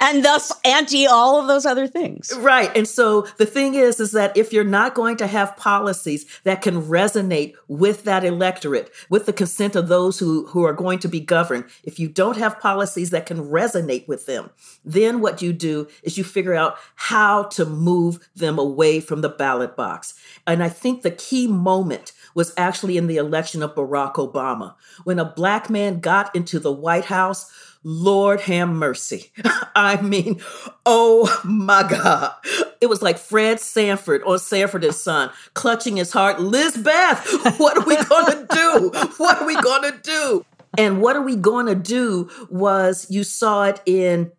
And 0.00 0.24
thus 0.24 0.50
anti 0.64 1.06
all 1.06 1.38
of 1.38 1.46
those 1.46 1.66
other 1.66 1.86
things. 1.86 2.32
Right. 2.38 2.74
And 2.74 2.88
so 2.88 3.22
the 3.36 3.44
thing 3.44 3.74
is, 3.74 4.00
is 4.00 4.12
that 4.12 4.34
if 4.36 4.52
you're 4.52 4.64
not 4.64 4.94
going 4.94 5.18
to 5.18 5.26
have 5.26 5.56
policies 5.58 6.24
that 6.44 6.62
can 6.62 6.82
resonate 6.82 7.54
with 7.68 8.04
that 8.04 8.24
electorate, 8.24 8.90
with 9.10 9.26
the 9.26 9.32
consent 9.32 9.76
of 9.76 9.88
those 9.88 10.18
who, 10.18 10.46
who 10.46 10.64
are 10.64 10.72
going 10.72 10.98
to 11.00 11.08
be 11.08 11.20
governed, 11.20 11.64
if 11.84 11.98
you 11.98 12.08
don't 12.08 12.38
have 12.38 12.60
policies 12.60 13.10
that 13.10 13.26
can 13.26 13.48
resonate 13.48 14.08
with 14.08 14.24
them, 14.24 14.50
then 14.84 15.20
what 15.20 15.42
you 15.42 15.52
do 15.52 15.86
is 16.02 16.16
you 16.16 16.24
figure 16.24 16.54
out 16.54 16.76
how 16.94 17.42
to 17.44 17.66
move 17.66 18.28
them 18.34 18.58
away 18.58 19.00
from 19.00 19.20
the 19.20 19.28
ballot 19.28 19.76
box. 19.76 20.14
And 20.46 20.62
I 20.62 20.70
think 20.70 21.02
the 21.02 21.10
key 21.10 21.46
moment 21.46 22.12
was 22.34 22.54
actually 22.56 22.96
in 22.96 23.06
the 23.06 23.16
election 23.16 23.62
of 23.62 23.74
Barack 23.74 24.14
Obama. 24.14 24.74
When 25.04 25.18
a 25.18 25.24
black 25.24 25.68
man 25.68 26.00
got 26.00 26.34
into 26.34 26.58
the 26.58 26.72
White 26.72 27.06
House, 27.06 27.52
Lord 27.82 28.40
have 28.42 28.68
mercy. 28.68 29.32
I 29.74 30.00
mean, 30.00 30.40
oh 30.84 31.40
my 31.44 31.82
God. 31.88 32.34
It 32.80 32.88
was 32.88 33.02
like 33.02 33.18
Fred 33.18 33.60
Sanford 33.60 34.22
on 34.24 34.38
Sanford 34.38 34.84
and 34.84 34.94
Son, 34.94 35.30
clutching 35.54 35.96
his 35.96 36.12
heart. 36.12 36.40
Lizbeth, 36.40 37.26
what 37.58 37.76
are 37.78 37.84
we 37.84 37.96
going 38.04 38.26
to 38.26 38.46
do? 38.50 38.90
What 39.16 39.40
are 39.40 39.46
we 39.46 39.60
going 39.60 39.92
to 39.92 39.98
do? 40.02 40.44
And 40.78 41.02
what 41.02 41.16
are 41.16 41.22
we 41.22 41.36
going 41.36 41.66
to 41.66 41.74
do 41.74 42.30
was 42.48 43.06
you 43.10 43.24
saw 43.24 43.64
it 43.64 43.80
in 43.86 44.30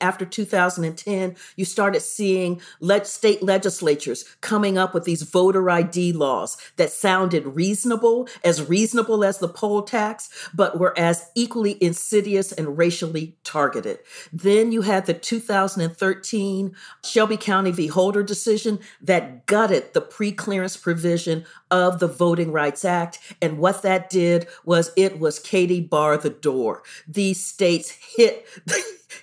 after 0.00 0.24
2010, 0.24 1.36
you 1.56 1.64
started 1.64 2.00
seeing 2.00 2.60
le- 2.80 3.04
state 3.04 3.42
legislatures 3.42 4.24
coming 4.40 4.78
up 4.78 4.94
with 4.94 5.04
these 5.04 5.22
voter 5.22 5.68
ID 5.70 6.12
laws 6.12 6.56
that 6.76 6.90
sounded 6.90 7.46
reasonable, 7.46 8.28
as 8.44 8.68
reasonable 8.68 9.24
as 9.24 9.38
the 9.38 9.48
poll 9.48 9.82
tax, 9.82 10.48
but 10.54 10.78
were 10.78 10.98
as 10.98 11.30
equally 11.34 11.82
insidious 11.82 12.52
and 12.52 12.78
racially 12.78 13.36
targeted. 13.44 13.98
Then 14.32 14.72
you 14.72 14.82
had 14.82 15.06
the 15.06 15.14
2013 15.14 16.74
Shelby 17.04 17.36
County 17.36 17.70
v. 17.70 17.86
Holder 17.86 18.22
decision 18.22 18.78
that 19.02 19.46
gutted 19.46 19.92
the 19.94 20.00
pre-clearance 20.00 20.76
provision 20.76 21.44
of 21.70 21.98
the 21.98 22.06
Voting 22.06 22.52
Rights 22.52 22.84
Act. 22.84 23.18
And 23.40 23.58
what 23.58 23.82
that 23.82 24.10
did 24.10 24.48
was 24.64 24.90
it 24.96 25.18
was 25.18 25.38
Katie 25.38 25.80
bar 25.80 26.16
the 26.16 26.30
door. 26.30 26.82
These 27.06 27.44
states 27.44 27.90
hit 27.90 28.46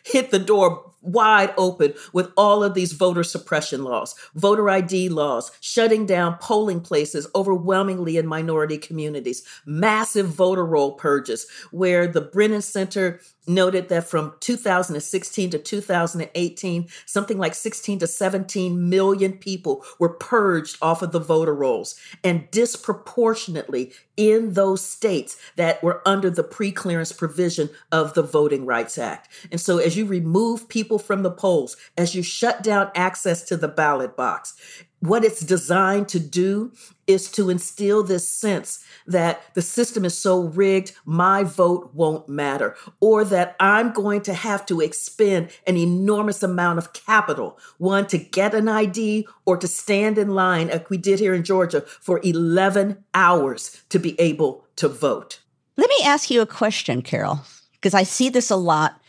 hit 0.04 0.32
the 0.32 0.40
door 0.40 0.94
wide 1.02 1.54
open 1.58 1.94
with 2.12 2.32
all 2.36 2.64
of 2.64 2.74
these 2.74 2.94
voter 2.94 3.24
suppression 3.24 3.84
laws, 3.84 4.16
voter 4.36 4.70
ID 4.70 5.10
laws, 5.10 5.52
shutting 5.62 6.06
down 6.06 6.38
polling 6.40 6.82
places 6.82 7.28
overwhelmingly 7.34 8.18
in 8.18 8.28
minority 8.28 8.78
communities, 8.78 9.44
massive 9.66 10.28
voter 10.28 10.66
roll 10.66 10.94
purges, 10.94 11.48
where 11.72 12.08
the 12.08 12.22
Brennan 12.22 12.62
Center 12.62 13.22
noted 13.48 13.90
that 13.90 14.08
from 14.08 14.34
2016 14.40 15.50
to 15.52 15.60
2018, 15.60 16.88
something 17.06 17.38
like 17.38 17.56
16 17.56 18.00
to 18.00 18.08
17 18.08 18.90
million 18.90 19.34
people 19.34 19.84
were 20.00 20.10
purged 20.10 20.78
off 20.82 21.02
of 21.02 21.12
the 21.12 21.20
voter 21.20 21.54
rolls, 21.54 22.00
and 22.24 22.50
disproportionately 22.52 23.92
in 24.18 24.54
those 24.54 24.84
states 24.84 25.38
that 25.56 25.82
were 25.84 26.02
under 26.06 26.30
the 26.30 26.44
pre-clearance 26.44 27.12
provision 27.12 27.70
of 27.92 28.14
the 28.16 28.24
Voting 28.24 28.66
Rights 28.66 28.98
Act. 28.98 29.30
And 29.52 29.62
so 29.62 29.78
as 29.78 29.96
you 29.96 30.06
remove 30.06 30.68
people 30.68 30.98
from 30.98 31.22
the 31.22 31.32
polls, 31.32 31.78
as 31.98 32.16
you 32.16 32.24
shut 32.24 32.64
down 32.64 32.90
access 32.96 33.44
to 33.44 33.56
the 33.56 33.68
ballot 33.68 34.18
box, 34.18 34.56
what 35.00 35.24
it's 35.24 35.42
designed 35.42 36.08
to 36.10 36.20
do 36.20 36.72
is 37.06 37.32
to 37.32 37.50
instill 37.50 38.04
this 38.04 38.28
sense 38.28 38.84
that 39.06 39.42
the 39.54 39.62
system 39.62 40.04
is 40.04 40.18
so 40.18 40.42
rigged, 40.42 40.94
my 41.06 41.44
vote 41.44 41.92
won't 41.94 42.28
matter, 42.28 42.76
or 43.00 43.24
that 43.24 43.56
I'm 43.60 43.94
going 43.94 44.22
to 44.24 44.34
have 44.34 44.66
to 44.66 44.82
expend 44.82 45.50
an 45.66 45.78
enormous 45.78 46.42
amount 46.44 46.80
of 46.80 46.94
capital, 46.94 47.58
one 47.78 48.08
to 48.08 48.18
get 48.18 48.56
an 48.56 48.68
ID 48.68 49.28
or 49.46 49.56
to 49.58 49.68
stand 49.68 50.18
in 50.18 50.30
line, 50.30 50.70
like 50.70 50.90
we 50.90 50.98
did 50.98 51.20
here 51.20 51.34
in 51.34 51.44
Georgia, 51.44 51.82
for 51.82 52.20
11 52.24 53.04
hours 53.14 53.84
to 53.90 54.00
be 54.00 54.20
able 54.20 54.66
to 54.78 54.88
vote. 54.88 55.40
Let 55.78 55.90
me 55.90 56.06
ask 56.06 56.32
you 56.32 56.42
a 56.42 56.48
question, 56.48 57.04
Carol, 57.04 57.42
because 57.74 57.94
I 57.94 58.04
see 58.04 58.30
this 58.30 58.50
a 58.50 58.56
lot 58.56 59.00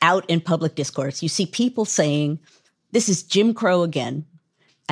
out 0.00 0.24
in 0.30 0.40
public 0.40 0.76
discourse. 0.76 1.22
You 1.22 1.28
see 1.28 1.46
people 1.46 1.84
saying, 1.84 2.38
this 2.92 3.08
is 3.08 3.22
Jim 3.22 3.54
Crow 3.54 3.82
again 3.82 4.24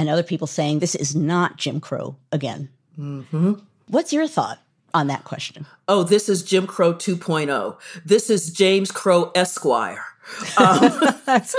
and 0.00 0.08
other 0.08 0.22
people 0.22 0.46
saying 0.46 0.78
this 0.78 0.94
is 0.94 1.14
not 1.14 1.58
Jim 1.58 1.78
Crow 1.78 2.16
again. 2.32 2.70
Mm-hmm. 2.98 3.52
What's 3.88 4.14
your 4.14 4.26
thought 4.26 4.58
on 4.94 5.08
that 5.08 5.24
question? 5.24 5.66
Oh, 5.88 6.04
this 6.04 6.26
is 6.26 6.42
Jim 6.42 6.66
Crow 6.66 6.94
2.0. 6.94 7.76
This 8.02 8.30
is 8.30 8.50
James 8.50 8.90
Crow 8.90 9.30
Esquire. 9.34 10.02
Um, 10.56 10.80
that's 11.26 11.54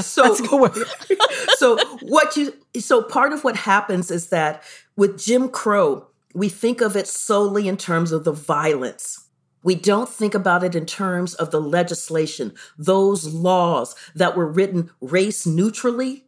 so, 0.00 0.34
so 1.56 1.78
what 2.02 2.36
you 2.36 2.52
so 2.80 3.00
part 3.00 3.32
of 3.32 3.44
what 3.44 3.54
happens 3.54 4.10
is 4.10 4.30
that 4.30 4.64
with 4.96 5.22
Jim 5.22 5.48
Crow, 5.48 6.08
we 6.34 6.48
think 6.48 6.80
of 6.80 6.96
it 6.96 7.06
solely 7.06 7.68
in 7.68 7.76
terms 7.76 8.10
of 8.10 8.24
the 8.24 8.32
violence. 8.32 9.28
We 9.62 9.76
don't 9.76 10.08
think 10.08 10.34
about 10.34 10.64
it 10.64 10.74
in 10.74 10.84
terms 10.84 11.34
of 11.34 11.52
the 11.52 11.60
legislation, 11.60 12.54
those 12.76 13.32
laws 13.32 13.94
that 14.16 14.36
were 14.36 14.48
written 14.48 14.90
race 15.00 15.46
neutrally 15.46 16.24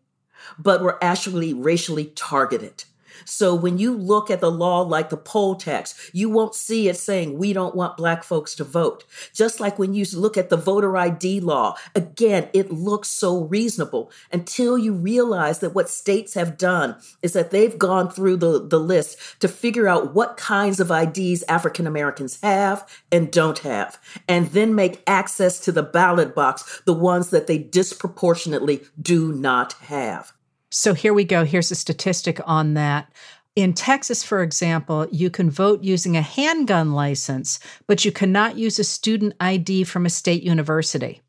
but 0.59 0.83
were 0.83 1.03
actually 1.03 1.53
racially 1.55 2.07
targeted. 2.15 2.85
So 3.25 3.55
when 3.55 3.79
you 3.79 3.97
look 3.97 4.31
at 4.31 4.41
the 4.41 4.51
law 4.51 4.81
like 4.83 5.11
the 5.11 5.17
poll 5.17 5.55
tax, 5.55 6.11
you 6.13 6.29
won't 6.29 6.55
see 6.55 6.89
it 6.89 6.97
saying 6.97 7.39
we 7.39 7.53
don't 7.53 7.75
want 7.75 7.97
black 7.97 8.25
folks 8.25 8.55
to 8.57 8.65
vote. 8.65 9.05
Just 9.33 9.61
like 9.61 9.79
when 9.79 9.95
you 9.95 10.05
look 10.15 10.37
at 10.37 10.51
the 10.51 10.57
voter 10.57 10.97
ID 10.97 11.41
law, 11.41 11.77
again, 11.95 12.49
it 12.53 12.73
looks 12.73 13.09
so 13.09 13.45
reasonable 13.45 14.11
until 14.33 14.77
you 14.77 14.93
realize 14.93 15.61
that 15.61 15.75
what 15.75 15.89
states 15.89 16.35
have 16.35 16.59
done 16.59 16.97
is 17.23 17.33
that 17.33 17.51
they've 17.51 17.79
gone 17.79 18.11
through 18.11 18.37
the, 18.37 18.67
the 18.67 18.81
list 18.81 19.19
to 19.41 19.49
figure 19.49 19.89
out 19.89 20.15
what 20.15 20.37
kinds 20.37 20.81
of 20.81 20.91
IDs 20.91 21.43
African 21.45 21.87
Americans 21.87 22.41
have 22.43 22.87
and 23.11 23.31
don't 23.31 23.61
have, 23.61 23.99
and 24.29 24.49
then 24.49 24.75
make 24.75 25.03
access 25.07 25.59
to 25.61 25.73
the 25.73 25.83
ballot 25.83 26.35
box 26.35 26.83
the 26.85 26.93
ones 26.93 27.31
that 27.31 27.47
they 27.47 27.59
disproportionately 27.59 28.83
do 29.01 29.33
not 29.33 29.75
have. 29.75 30.33
So 30.75 30.93
here 30.93 31.15
we 31.15 31.23
go. 31.23 31.45
Here's 31.45 31.71
a 31.71 31.77
statistic 31.77 32.41
on 32.47 32.75
that. 32.75 33.13
In 33.55 33.75
Texas, 33.75 34.25
for 34.25 34.43
example, 34.43 35.07
you 35.13 35.31
can 35.31 35.49
vote 35.49 35.85
using 35.85 36.17
a 36.17 36.21
handgun 36.21 36.93
license, 36.93 37.61
but 37.87 38.05
you 38.05 38.11
cannot 38.11 38.59
use 38.59 38.81
a 38.81 38.85
student 38.85 39.35
ID 39.39 39.85
from 39.85 40.05
a 40.05 40.11
state 40.11 40.43
university. 40.43 41.21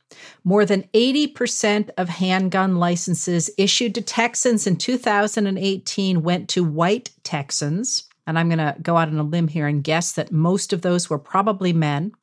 More 0.44 0.66
than 0.66 0.90
80% 0.96 1.92
of 1.96 2.10
handgun 2.10 2.78
licenses 2.78 3.52
issued 3.56 3.94
to 3.94 4.02
Texans 4.02 4.66
in 4.66 4.78
2018 4.78 6.24
went 6.24 6.50
to 6.50 6.64
white 6.64 7.12
Texans. 7.24 8.06
And 8.26 8.40
I'm 8.40 8.50
going 8.50 8.58
to 8.58 8.76
go 8.82 8.98
out 8.98 9.10
on 9.10 9.20
a 9.20 9.24
limb 9.24 9.48
here 9.48 9.68
and 9.68 9.84
guess 9.84 10.14
that 10.14 10.32
most 10.32 10.74
of 10.74 10.82
those 10.82 11.08
were 11.08 11.20
probably 11.20 11.72
men. 11.72 12.14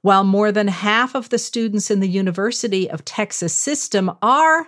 While 0.00 0.24
more 0.24 0.50
than 0.50 0.66
half 0.66 1.14
of 1.14 1.28
the 1.28 1.38
students 1.38 1.92
in 1.92 2.00
the 2.00 2.08
University 2.08 2.90
of 2.90 3.04
Texas 3.04 3.54
system 3.54 4.10
are 4.20 4.66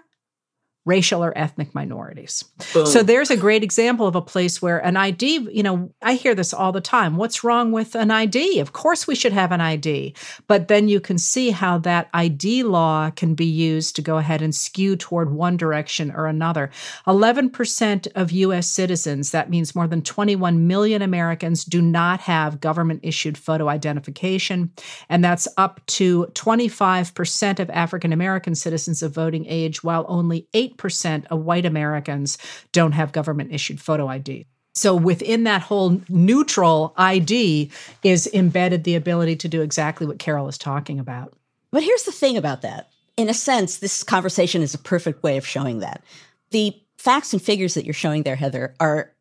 racial 0.84 1.22
or 1.24 1.36
ethnic 1.38 1.74
minorities. 1.74 2.44
Boom. 2.74 2.86
So 2.86 3.02
there's 3.02 3.30
a 3.30 3.36
great 3.36 3.62
example 3.62 4.06
of 4.06 4.16
a 4.16 4.20
place 4.20 4.60
where 4.60 4.78
an 4.78 4.96
ID, 4.96 5.48
you 5.52 5.62
know, 5.62 5.92
I 6.02 6.14
hear 6.14 6.34
this 6.34 6.52
all 6.52 6.72
the 6.72 6.80
time. 6.80 7.16
What's 7.16 7.44
wrong 7.44 7.70
with 7.70 7.94
an 7.94 8.10
ID? 8.10 8.58
Of 8.58 8.72
course 8.72 9.06
we 9.06 9.14
should 9.14 9.32
have 9.32 9.52
an 9.52 9.60
ID. 9.60 10.14
But 10.48 10.66
then 10.66 10.88
you 10.88 10.98
can 11.00 11.18
see 11.18 11.50
how 11.50 11.78
that 11.78 12.08
ID 12.12 12.64
law 12.64 13.10
can 13.10 13.34
be 13.34 13.46
used 13.46 13.94
to 13.96 14.02
go 14.02 14.16
ahead 14.16 14.42
and 14.42 14.52
skew 14.54 14.96
toward 14.96 15.32
one 15.32 15.56
direction 15.56 16.10
or 16.10 16.26
another. 16.26 16.70
11% 17.06 18.08
of 18.16 18.32
US 18.32 18.68
citizens, 18.68 19.30
that 19.30 19.50
means 19.50 19.76
more 19.76 19.86
than 19.86 20.02
21 20.02 20.66
million 20.66 21.00
Americans 21.00 21.64
do 21.64 21.80
not 21.80 22.20
have 22.20 22.60
government 22.60 23.00
issued 23.02 23.38
photo 23.38 23.68
identification, 23.68 24.72
and 25.08 25.24
that's 25.24 25.46
up 25.56 25.80
to 25.86 26.26
25% 26.34 27.60
of 27.60 27.70
African 27.70 28.12
American 28.12 28.54
citizens 28.54 29.02
of 29.02 29.14
voting 29.14 29.46
age 29.46 29.84
while 29.84 30.04
only 30.08 30.48
8 30.54 30.71
8% 30.76 31.26
of 31.26 31.40
white 31.40 31.66
Americans 31.66 32.38
don't 32.72 32.92
have 32.92 33.12
government 33.12 33.52
issued 33.52 33.80
photo 33.80 34.06
ID. 34.08 34.46
So 34.74 34.94
within 34.94 35.44
that 35.44 35.62
whole 35.62 36.00
neutral 36.08 36.94
ID 36.96 37.70
is 38.02 38.26
embedded 38.32 38.84
the 38.84 38.94
ability 38.94 39.36
to 39.36 39.48
do 39.48 39.60
exactly 39.60 40.06
what 40.06 40.18
Carol 40.18 40.48
is 40.48 40.56
talking 40.56 40.98
about. 40.98 41.34
But 41.70 41.82
here's 41.82 42.04
the 42.04 42.12
thing 42.12 42.36
about 42.36 42.62
that. 42.62 42.88
In 43.16 43.28
a 43.28 43.34
sense, 43.34 43.78
this 43.78 44.02
conversation 44.02 44.62
is 44.62 44.74
a 44.74 44.78
perfect 44.78 45.22
way 45.22 45.36
of 45.36 45.46
showing 45.46 45.80
that. 45.80 46.02
The 46.50 46.74
facts 46.96 47.32
and 47.32 47.42
figures 47.42 47.74
that 47.74 47.84
you're 47.84 47.92
showing 47.92 48.22
there, 48.22 48.36
Heather, 48.36 48.74
are, 48.80 49.12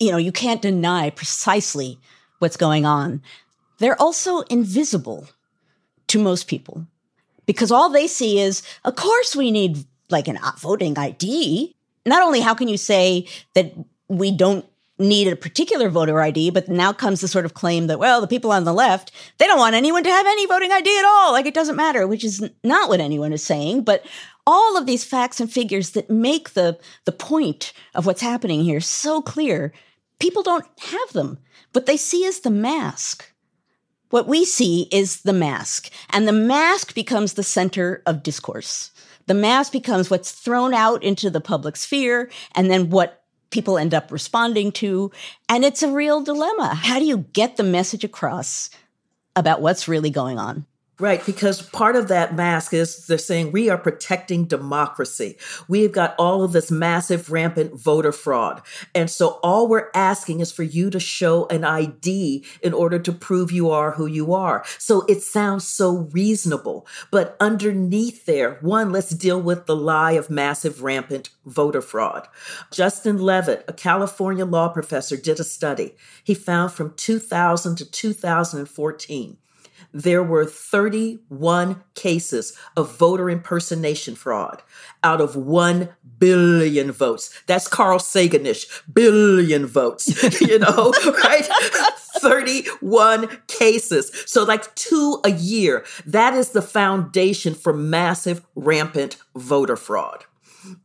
you 0.00 0.10
know, 0.10 0.16
you 0.16 0.32
can't 0.32 0.62
deny 0.62 1.10
precisely 1.10 1.98
what's 2.40 2.56
going 2.56 2.84
on. 2.84 3.22
They're 3.78 4.00
also 4.00 4.40
invisible 4.42 5.28
to 6.08 6.18
most 6.18 6.48
people 6.48 6.86
because 7.46 7.70
all 7.70 7.88
they 7.88 8.06
see 8.06 8.40
is, 8.40 8.62
of 8.84 8.96
course, 8.96 9.36
we 9.36 9.50
need 9.50 9.84
like 10.10 10.28
an 10.28 10.38
voting 10.58 10.98
ID. 10.98 11.74
Not 12.04 12.22
only 12.22 12.40
how 12.40 12.54
can 12.54 12.68
you 12.68 12.76
say 12.76 13.26
that 13.54 13.74
we 14.08 14.30
don't 14.30 14.64
need 14.98 15.28
a 15.28 15.36
particular 15.36 15.90
voter 15.90 16.20
ID, 16.20 16.50
but 16.50 16.68
now 16.68 16.92
comes 16.92 17.20
the 17.20 17.28
sort 17.28 17.44
of 17.44 17.54
claim 17.54 17.86
that, 17.86 17.98
well, 17.98 18.20
the 18.20 18.26
people 18.26 18.50
on 18.50 18.64
the 18.64 18.72
left, 18.72 19.12
they 19.38 19.46
don't 19.46 19.58
want 19.58 19.74
anyone 19.74 20.02
to 20.04 20.10
have 20.10 20.26
any 20.26 20.46
voting 20.46 20.72
ID 20.72 20.98
at 20.98 21.04
all. 21.04 21.32
Like 21.32 21.46
it 21.46 21.54
doesn't 21.54 21.76
matter, 21.76 22.06
which 22.06 22.24
is 22.24 22.48
not 22.64 22.88
what 22.88 23.00
anyone 23.00 23.32
is 23.32 23.42
saying. 23.42 23.82
But 23.82 24.06
all 24.46 24.78
of 24.78 24.86
these 24.86 25.04
facts 25.04 25.40
and 25.40 25.52
figures 25.52 25.90
that 25.90 26.08
make 26.08 26.54
the, 26.54 26.78
the 27.04 27.12
point 27.12 27.72
of 27.94 28.06
what's 28.06 28.22
happening 28.22 28.62
here 28.62 28.80
so 28.80 29.20
clear, 29.20 29.72
people 30.18 30.42
don't 30.42 30.66
have 30.78 31.12
them. 31.12 31.38
What 31.72 31.86
they 31.86 31.96
see 31.96 32.24
is 32.24 32.40
the 32.40 32.50
mask. 32.50 33.32
What 34.10 34.28
we 34.28 34.44
see 34.44 34.88
is 34.92 35.22
the 35.22 35.32
mask, 35.32 35.90
and 36.10 36.28
the 36.28 36.32
mask 36.32 36.94
becomes 36.94 37.34
the 37.34 37.42
center 37.42 38.02
of 38.06 38.22
discourse 38.22 38.92
the 39.26 39.34
mass 39.34 39.70
becomes 39.70 40.10
what's 40.10 40.32
thrown 40.32 40.74
out 40.74 41.02
into 41.02 41.30
the 41.30 41.40
public 41.40 41.76
sphere 41.76 42.30
and 42.54 42.70
then 42.70 42.90
what 42.90 43.24
people 43.50 43.78
end 43.78 43.94
up 43.94 44.10
responding 44.10 44.72
to. 44.72 45.10
And 45.48 45.64
it's 45.64 45.82
a 45.82 45.90
real 45.90 46.22
dilemma. 46.22 46.74
How 46.74 46.98
do 46.98 47.04
you 47.04 47.18
get 47.18 47.56
the 47.56 47.62
message 47.62 48.04
across 48.04 48.70
about 49.34 49.60
what's 49.60 49.88
really 49.88 50.10
going 50.10 50.38
on? 50.38 50.66
Right, 50.98 51.24
because 51.26 51.60
part 51.60 51.94
of 51.94 52.08
that 52.08 52.34
mask 52.34 52.72
is 52.72 53.06
they're 53.06 53.18
saying 53.18 53.52
we 53.52 53.68
are 53.68 53.76
protecting 53.76 54.46
democracy. 54.46 55.36
We've 55.68 55.92
got 55.92 56.14
all 56.18 56.42
of 56.42 56.52
this 56.52 56.70
massive, 56.70 57.30
rampant 57.30 57.78
voter 57.78 58.12
fraud. 58.12 58.62
And 58.94 59.10
so 59.10 59.38
all 59.42 59.68
we're 59.68 59.90
asking 59.94 60.40
is 60.40 60.50
for 60.50 60.62
you 60.62 60.88
to 60.88 60.98
show 60.98 61.48
an 61.48 61.64
ID 61.64 62.46
in 62.62 62.72
order 62.72 62.98
to 62.98 63.12
prove 63.12 63.52
you 63.52 63.68
are 63.68 63.90
who 63.90 64.06
you 64.06 64.32
are. 64.32 64.64
So 64.78 65.02
it 65.06 65.22
sounds 65.22 65.68
so 65.68 66.08
reasonable. 66.12 66.86
But 67.10 67.36
underneath 67.40 68.24
there, 68.24 68.54
one, 68.62 68.90
let's 68.90 69.10
deal 69.10 69.38
with 69.38 69.66
the 69.66 69.76
lie 69.76 70.12
of 70.12 70.30
massive, 70.30 70.82
rampant 70.82 71.28
voter 71.44 71.82
fraud. 71.82 72.26
Justin 72.72 73.18
Levitt, 73.18 73.66
a 73.68 73.74
California 73.74 74.46
law 74.46 74.70
professor, 74.70 75.18
did 75.18 75.40
a 75.40 75.44
study. 75.44 75.94
He 76.24 76.32
found 76.32 76.72
from 76.72 76.94
2000 76.94 77.76
to 77.76 77.90
2014 77.90 79.36
there 79.96 80.22
were 80.22 80.44
31 80.44 81.82
cases 81.94 82.52
of 82.76 82.98
voter 82.98 83.30
impersonation 83.30 84.14
fraud 84.14 84.62
out 85.02 85.22
of 85.22 85.34
1 85.36 85.88
billion 86.18 86.92
votes. 86.92 87.30
That's 87.46 87.66
Carl 87.66 87.98
Saganish, 87.98 88.82
billion 88.92 89.64
votes, 89.64 90.40
you 90.40 90.58
know, 90.58 90.92
right? 91.24 91.48
31 92.18 93.40
cases. 93.46 94.10
So, 94.26 94.44
like 94.44 94.74
two 94.74 95.20
a 95.24 95.30
year. 95.30 95.84
That 96.04 96.34
is 96.34 96.50
the 96.50 96.62
foundation 96.62 97.54
for 97.54 97.72
massive, 97.72 98.44
rampant 98.54 99.16
voter 99.34 99.76
fraud. 99.76 100.24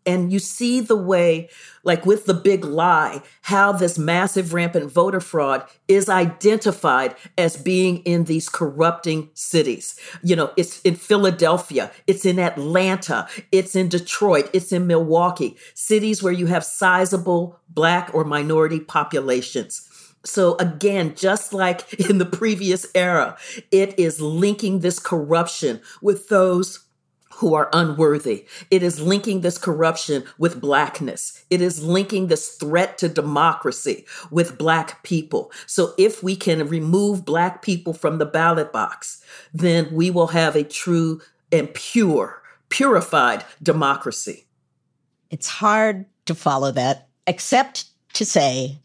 And 0.06 0.32
you 0.32 0.40
see 0.40 0.82
the 0.82 0.96
way, 0.96 1.50
like 1.84 2.06
with 2.06 2.26
the 2.26 2.34
big 2.34 2.66
lie, 2.66 3.22
how 3.42 3.72
this 3.72 3.98
massive 3.98 4.54
rampant 4.54 4.92
voter 4.92 5.20
fraud 5.20 5.66
is 5.88 6.10
identified 6.10 7.16
as 7.38 7.58
being 7.58 7.98
in 8.00 8.26
these 8.26 8.50
corrupting 8.50 9.30
cities. 9.34 10.00
You 10.24 10.36
know, 10.36 10.52
it's 10.58 10.82
in 10.82 10.96
Philadelphia, 10.96 11.92
it's 12.08 12.26
in 12.26 12.40
Atlanta, 12.40 13.28
it's 13.52 13.76
in 13.76 13.90
Detroit, 13.90 14.50
it's 14.54 14.72
in 14.72 14.88
Milwaukee, 14.88 15.58
cities 15.74 16.24
where 16.24 16.34
you 16.34 16.48
have 16.48 16.66
sizable 16.66 17.60
Black 17.70 18.12
or 18.14 18.24
minority 18.24 18.80
populations. 18.80 19.88
So 20.24 20.56
again, 20.58 21.16
just 21.16 21.54
like 21.54 21.94
in 22.10 22.18
the 22.18 22.26
previous 22.26 22.86
era, 22.96 23.38
it 23.72 23.98
is 23.98 24.22
linking 24.22 24.80
this 24.80 25.00
corruption 25.00 25.82
with 26.02 26.30
those 26.30 26.86
who 27.42 27.56
are 27.56 27.72
unworthy. 27.74 28.46
It 28.70 28.84
is 28.84 29.02
linking 29.02 29.42
this 29.42 29.58
corruption 29.58 30.24
with 30.38 30.62
blackness. 30.62 31.44
It 31.50 31.60
is 31.60 31.84
linking 31.84 32.28
this 32.28 32.50
threat 32.50 33.00
to 33.00 33.10
democracy 33.10 34.06
with 34.30 34.60
black 34.60 35.02
people. 35.02 35.52
So 35.66 35.96
if 35.98 36.22
we 36.22 36.36
can 36.36 36.68
remove 36.68 37.26
black 37.26 37.64
people 37.64 37.94
from 37.94 38.20
the 38.20 38.28
ballot 38.28 38.72
box, 38.72 39.24
then 39.52 39.92
we 39.92 40.12
will 40.12 40.28
have 40.28 40.56
a 40.56 40.64
true 40.64 41.20
and 41.52 41.74
pure, 41.74 42.44
purified 42.70 43.44
democracy. 43.64 44.46
It's 45.32 45.48
hard 45.48 46.06
to 46.28 46.36
follow 46.36 46.72
that, 46.74 47.08
except 47.26 47.86
to 48.14 48.24
say 48.24 48.78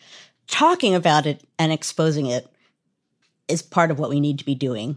talking 0.46 0.94
about 0.94 1.26
it 1.26 1.44
and 1.58 1.72
exposing 1.72 2.24
it 2.24 2.50
is 3.48 3.60
part 3.60 3.90
of 3.90 3.98
what 3.98 4.08
we 4.08 4.18
need 4.18 4.38
to 4.38 4.46
be 4.46 4.54
doing, 4.54 4.96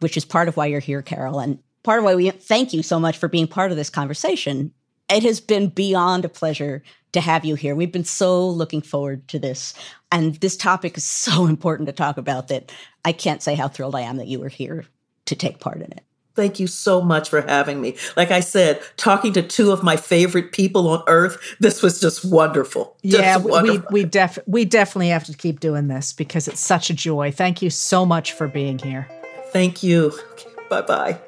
which 0.00 0.18
is 0.18 0.26
part 0.26 0.48
of 0.48 0.58
why 0.58 0.66
you're 0.66 0.80
here, 0.80 1.00
Carol. 1.00 1.40
And 1.40 1.60
part 1.82 1.98
of 1.98 2.04
why 2.04 2.14
we 2.14 2.30
thank 2.30 2.72
you 2.72 2.82
so 2.82 2.98
much 2.98 3.16
for 3.16 3.28
being 3.28 3.46
part 3.46 3.70
of 3.70 3.76
this 3.76 3.90
conversation. 3.90 4.72
It 5.08 5.22
has 5.24 5.40
been 5.40 5.68
beyond 5.68 6.24
a 6.24 6.28
pleasure 6.28 6.82
to 7.12 7.20
have 7.20 7.44
you 7.44 7.56
here. 7.56 7.74
We've 7.74 7.90
been 7.90 8.04
so 8.04 8.48
looking 8.48 8.82
forward 8.82 9.26
to 9.28 9.38
this. 9.38 9.74
And 10.12 10.36
this 10.36 10.56
topic 10.56 10.96
is 10.96 11.04
so 11.04 11.46
important 11.48 11.86
to 11.88 11.92
talk 11.92 12.16
about 12.16 12.48
that 12.48 12.72
I 13.04 13.12
can't 13.12 13.42
say 13.42 13.54
how 13.54 13.68
thrilled 13.68 13.94
I 13.94 14.02
am 14.02 14.16
that 14.16 14.28
you 14.28 14.40
were 14.40 14.48
here 14.48 14.84
to 15.26 15.34
take 15.34 15.60
part 15.60 15.76
in 15.76 15.92
it. 15.92 16.04
Thank 16.36 16.60
you 16.60 16.68
so 16.68 17.02
much 17.02 17.28
for 17.28 17.42
having 17.42 17.80
me. 17.80 17.96
Like 18.16 18.30
I 18.30 18.40
said, 18.40 18.80
talking 18.96 19.32
to 19.32 19.42
two 19.42 19.72
of 19.72 19.82
my 19.82 19.96
favorite 19.96 20.52
people 20.52 20.88
on 20.88 21.02
earth, 21.06 21.56
this 21.58 21.82
was 21.82 22.00
just 22.00 22.24
wonderful. 22.24 22.96
Just 23.04 23.22
yeah, 23.22 23.36
wonderful. 23.36 23.84
we 23.90 24.02
we 24.02 24.08
def 24.08 24.38
we 24.46 24.64
definitely 24.64 25.08
have 25.08 25.24
to 25.24 25.34
keep 25.34 25.60
doing 25.60 25.88
this 25.88 26.12
because 26.12 26.46
it's 26.46 26.60
such 26.60 26.88
a 26.88 26.94
joy. 26.94 27.32
Thank 27.32 27.62
you 27.62 27.68
so 27.68 28.06
much 28.06 28.32
for 28.32 28.46
being 28.46 28.78
here. 28.78 29.08
Thank 29.46 29.82
you. 29.82 30.12
Okay, 30.32 30.48
bye 30.70 30.82
bye. 30.82 31.20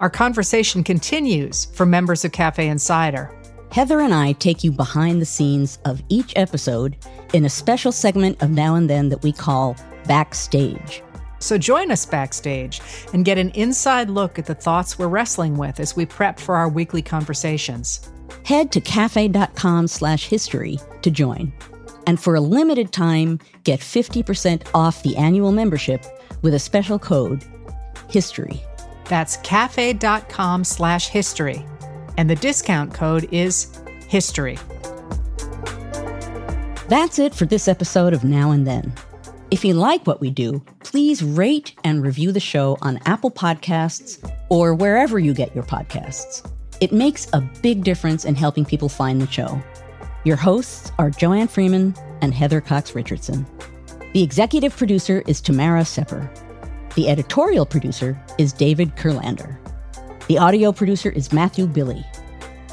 Our 0.00 0.08
conversation 0.08 0.82
continues 0.82 1.66
for 1.66 1.84
members 1.84 2.24
of 2.24 2.32
Cafe 2.32 2.66
Insider. 2.66 3.30
Heather 3.70 4.00
and 4.00 4.14
I 4.14 4.32
take 4.32 4.64
you 4.64 4.72
behind 4.72 5.20
the 5.20 5.26
scenes 5.26 5.78
of 5.84 6.02
each 6.08 6.32
episode 6.36 6.96
in 7.34 7.44
a 7.44 7.50
special 7.50 7.92
segment 7.92 8.42
of 8.42 8.48
Now 8.48 8.76
and 8.76 8.88
Then 8.88 9.10
that 9.10 9.22
we 9.22 9.30
call 9.30 9.76
Backstage. 10.06 11.02
So 11.38 11.58
join 11.58 11.90
us 11.90 12.06
backstage 12.06 12.80
and 13.12 13.26
get 13.26 13.36
an 13.36 13.50
inside 13.50 14.08
look 14.08 14.38
at 14.38 14.46
the 14.46 14.54
thoughts 14.54 14.98
we're 14.98 15.08
wrestling 15.08 15.58
with 15.58 15.78
as 15.78 15.94
we 15.94 16.06
prep 16.06 16.40
for 16.40 16.56
our 16.56 16.68
weekly 16.68 17.02
conversations. 17.02 18.10
Head 18.46 18.72
to 18.72 18.80
cafe.com 18.80 19.86
slash 19.86 20.28
history 20.28 20.78
to 21.02 21.10
join. 21.10 21.52
And 22.06 22.18
for 22.18 22.34
a 22.34 22.40
limited 22.40 22.92
time, 22.92 23.38
get 23.64 23.80
50% 23.80 24.66
off 24.74 25.02
the 25.02 25.16
annual 25.18 25.52
membership 25.52 26.06
with 26.40 26.54
a 26.54 26.58
special 26.58 26.98
code, 26.98 27.44
HISTORY. 28.08 28.62
That's 29.10 29.38
cafe.com 29.38 30.62
slash 30.62 31.08
history. 31.08 31.66
And 32.16 32.30
the 32.30 32.36
discount 32.36 32.94
code 32.94 33.28
is 33.32 33.76
history. 34.08 34.56
That's 36.88 37.18
it 37.18 37.34
for 37.34 37.44
this 37.44 37.66
episode 37.66 38.12
of 38.12 38.22
Now 38.22 38.52
and 38.52 38.64
Then. 38.64 38.92
If 39.50 39.64
you 39.64 39.74
like 39.74 40.06
what 40.06 40.20
we 40.20 40.30
do, 40.30 40.62
please 40.84 41.24
rate 41.24 41.74
and 41.82 42.04
review 42.04 42.30
the 42.30 42.38
show 42.38 42.78
on 42.82 43.00
Apple 43.04 43.32
Podcasts 43.32 44.24
or 44.48 44.74
wherever 44.74 45.18
you 45.18 45.34
get 45.34 45.56
your 45.56 45.64
podcasts. 45.64 46.48
It 46.80 46.92
makes 46.92 47.26
a 47.32 47.40
big 47.62 47.82
difference 47.82 48.24
in 48.24 48.36
helping 48.36 48.64
people 48.64 48.88
find 48.88 49.20
the 49.20 49.26
show. 49.26 49.60
Your 50.22 50.36
hosts 50.36 50.92
are 51.00 51.10
Joanne 51.10 51.48
Freeman 51.48 51.96
and 52.22 52.32
Heather 52.32 52.60
Cox 52.60 52.94
Richardson. 52.94 53.44
The 54.12 54.22
executive 54.22 54.76
producer 54.76 55.24
is 55.26 55.40
Tamara 55.40 55.84
Sepper. 55.84 56.30
The 56.96 57.08
editorial 57.08 57.66
producer 57.66 58.20
is 58.36 58.52
David 58.52 58.96
Kurlander. 58.96 59.56
The 60.26 60.38
audio 60.38 60.72
producer 60.72 61.10
is 61.10 61.32
Matthew 61.32 61.68
Billy. 61.68 62.04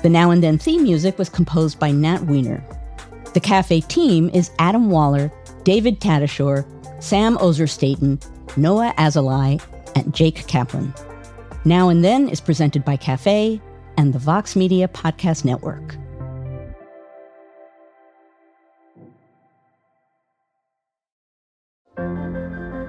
The 0.01 0.09
Now 0.09 0.31
and 0.31 0.43
Then 0.43 0.57
theme 0.57 0.81
music 0.81 1.19
was 1.19 1.29
composed 1.29 1.77
by 1.77 1.91
Nat 1.91 2.23
Weiner. 2.23 2.63
The 3.35 3.39
cafe 3.39 3.81
team 3.81 4.31
is 4.33 4.49
Adam 4.57 4.89
Waller, 4.89 5.31
David 5.63 5.99
Tatasciore, 5.99 6.65
Sam 6.99 7.37
Ozer-Staton, 7.39 8.19
Noah 8.57 8.91
Azulai, 8.97 9.63
and 9.95 10.15
Jake 10.15 10.47
Kaplan. 10.47 10.91
Now 11.63 11.89
and 11.89 12.03
Then 12.03 12.27
is 12.27 12.41
presented 12.41 12.83
by 12.83 12.97
Cafe 12.97 13.61
and 13.97 14.13
the 14.13 14.19
Vox 14.19 14.55
Media 14.55 14.87
Podcast 14.87 15.45
Network. 15.45 15.95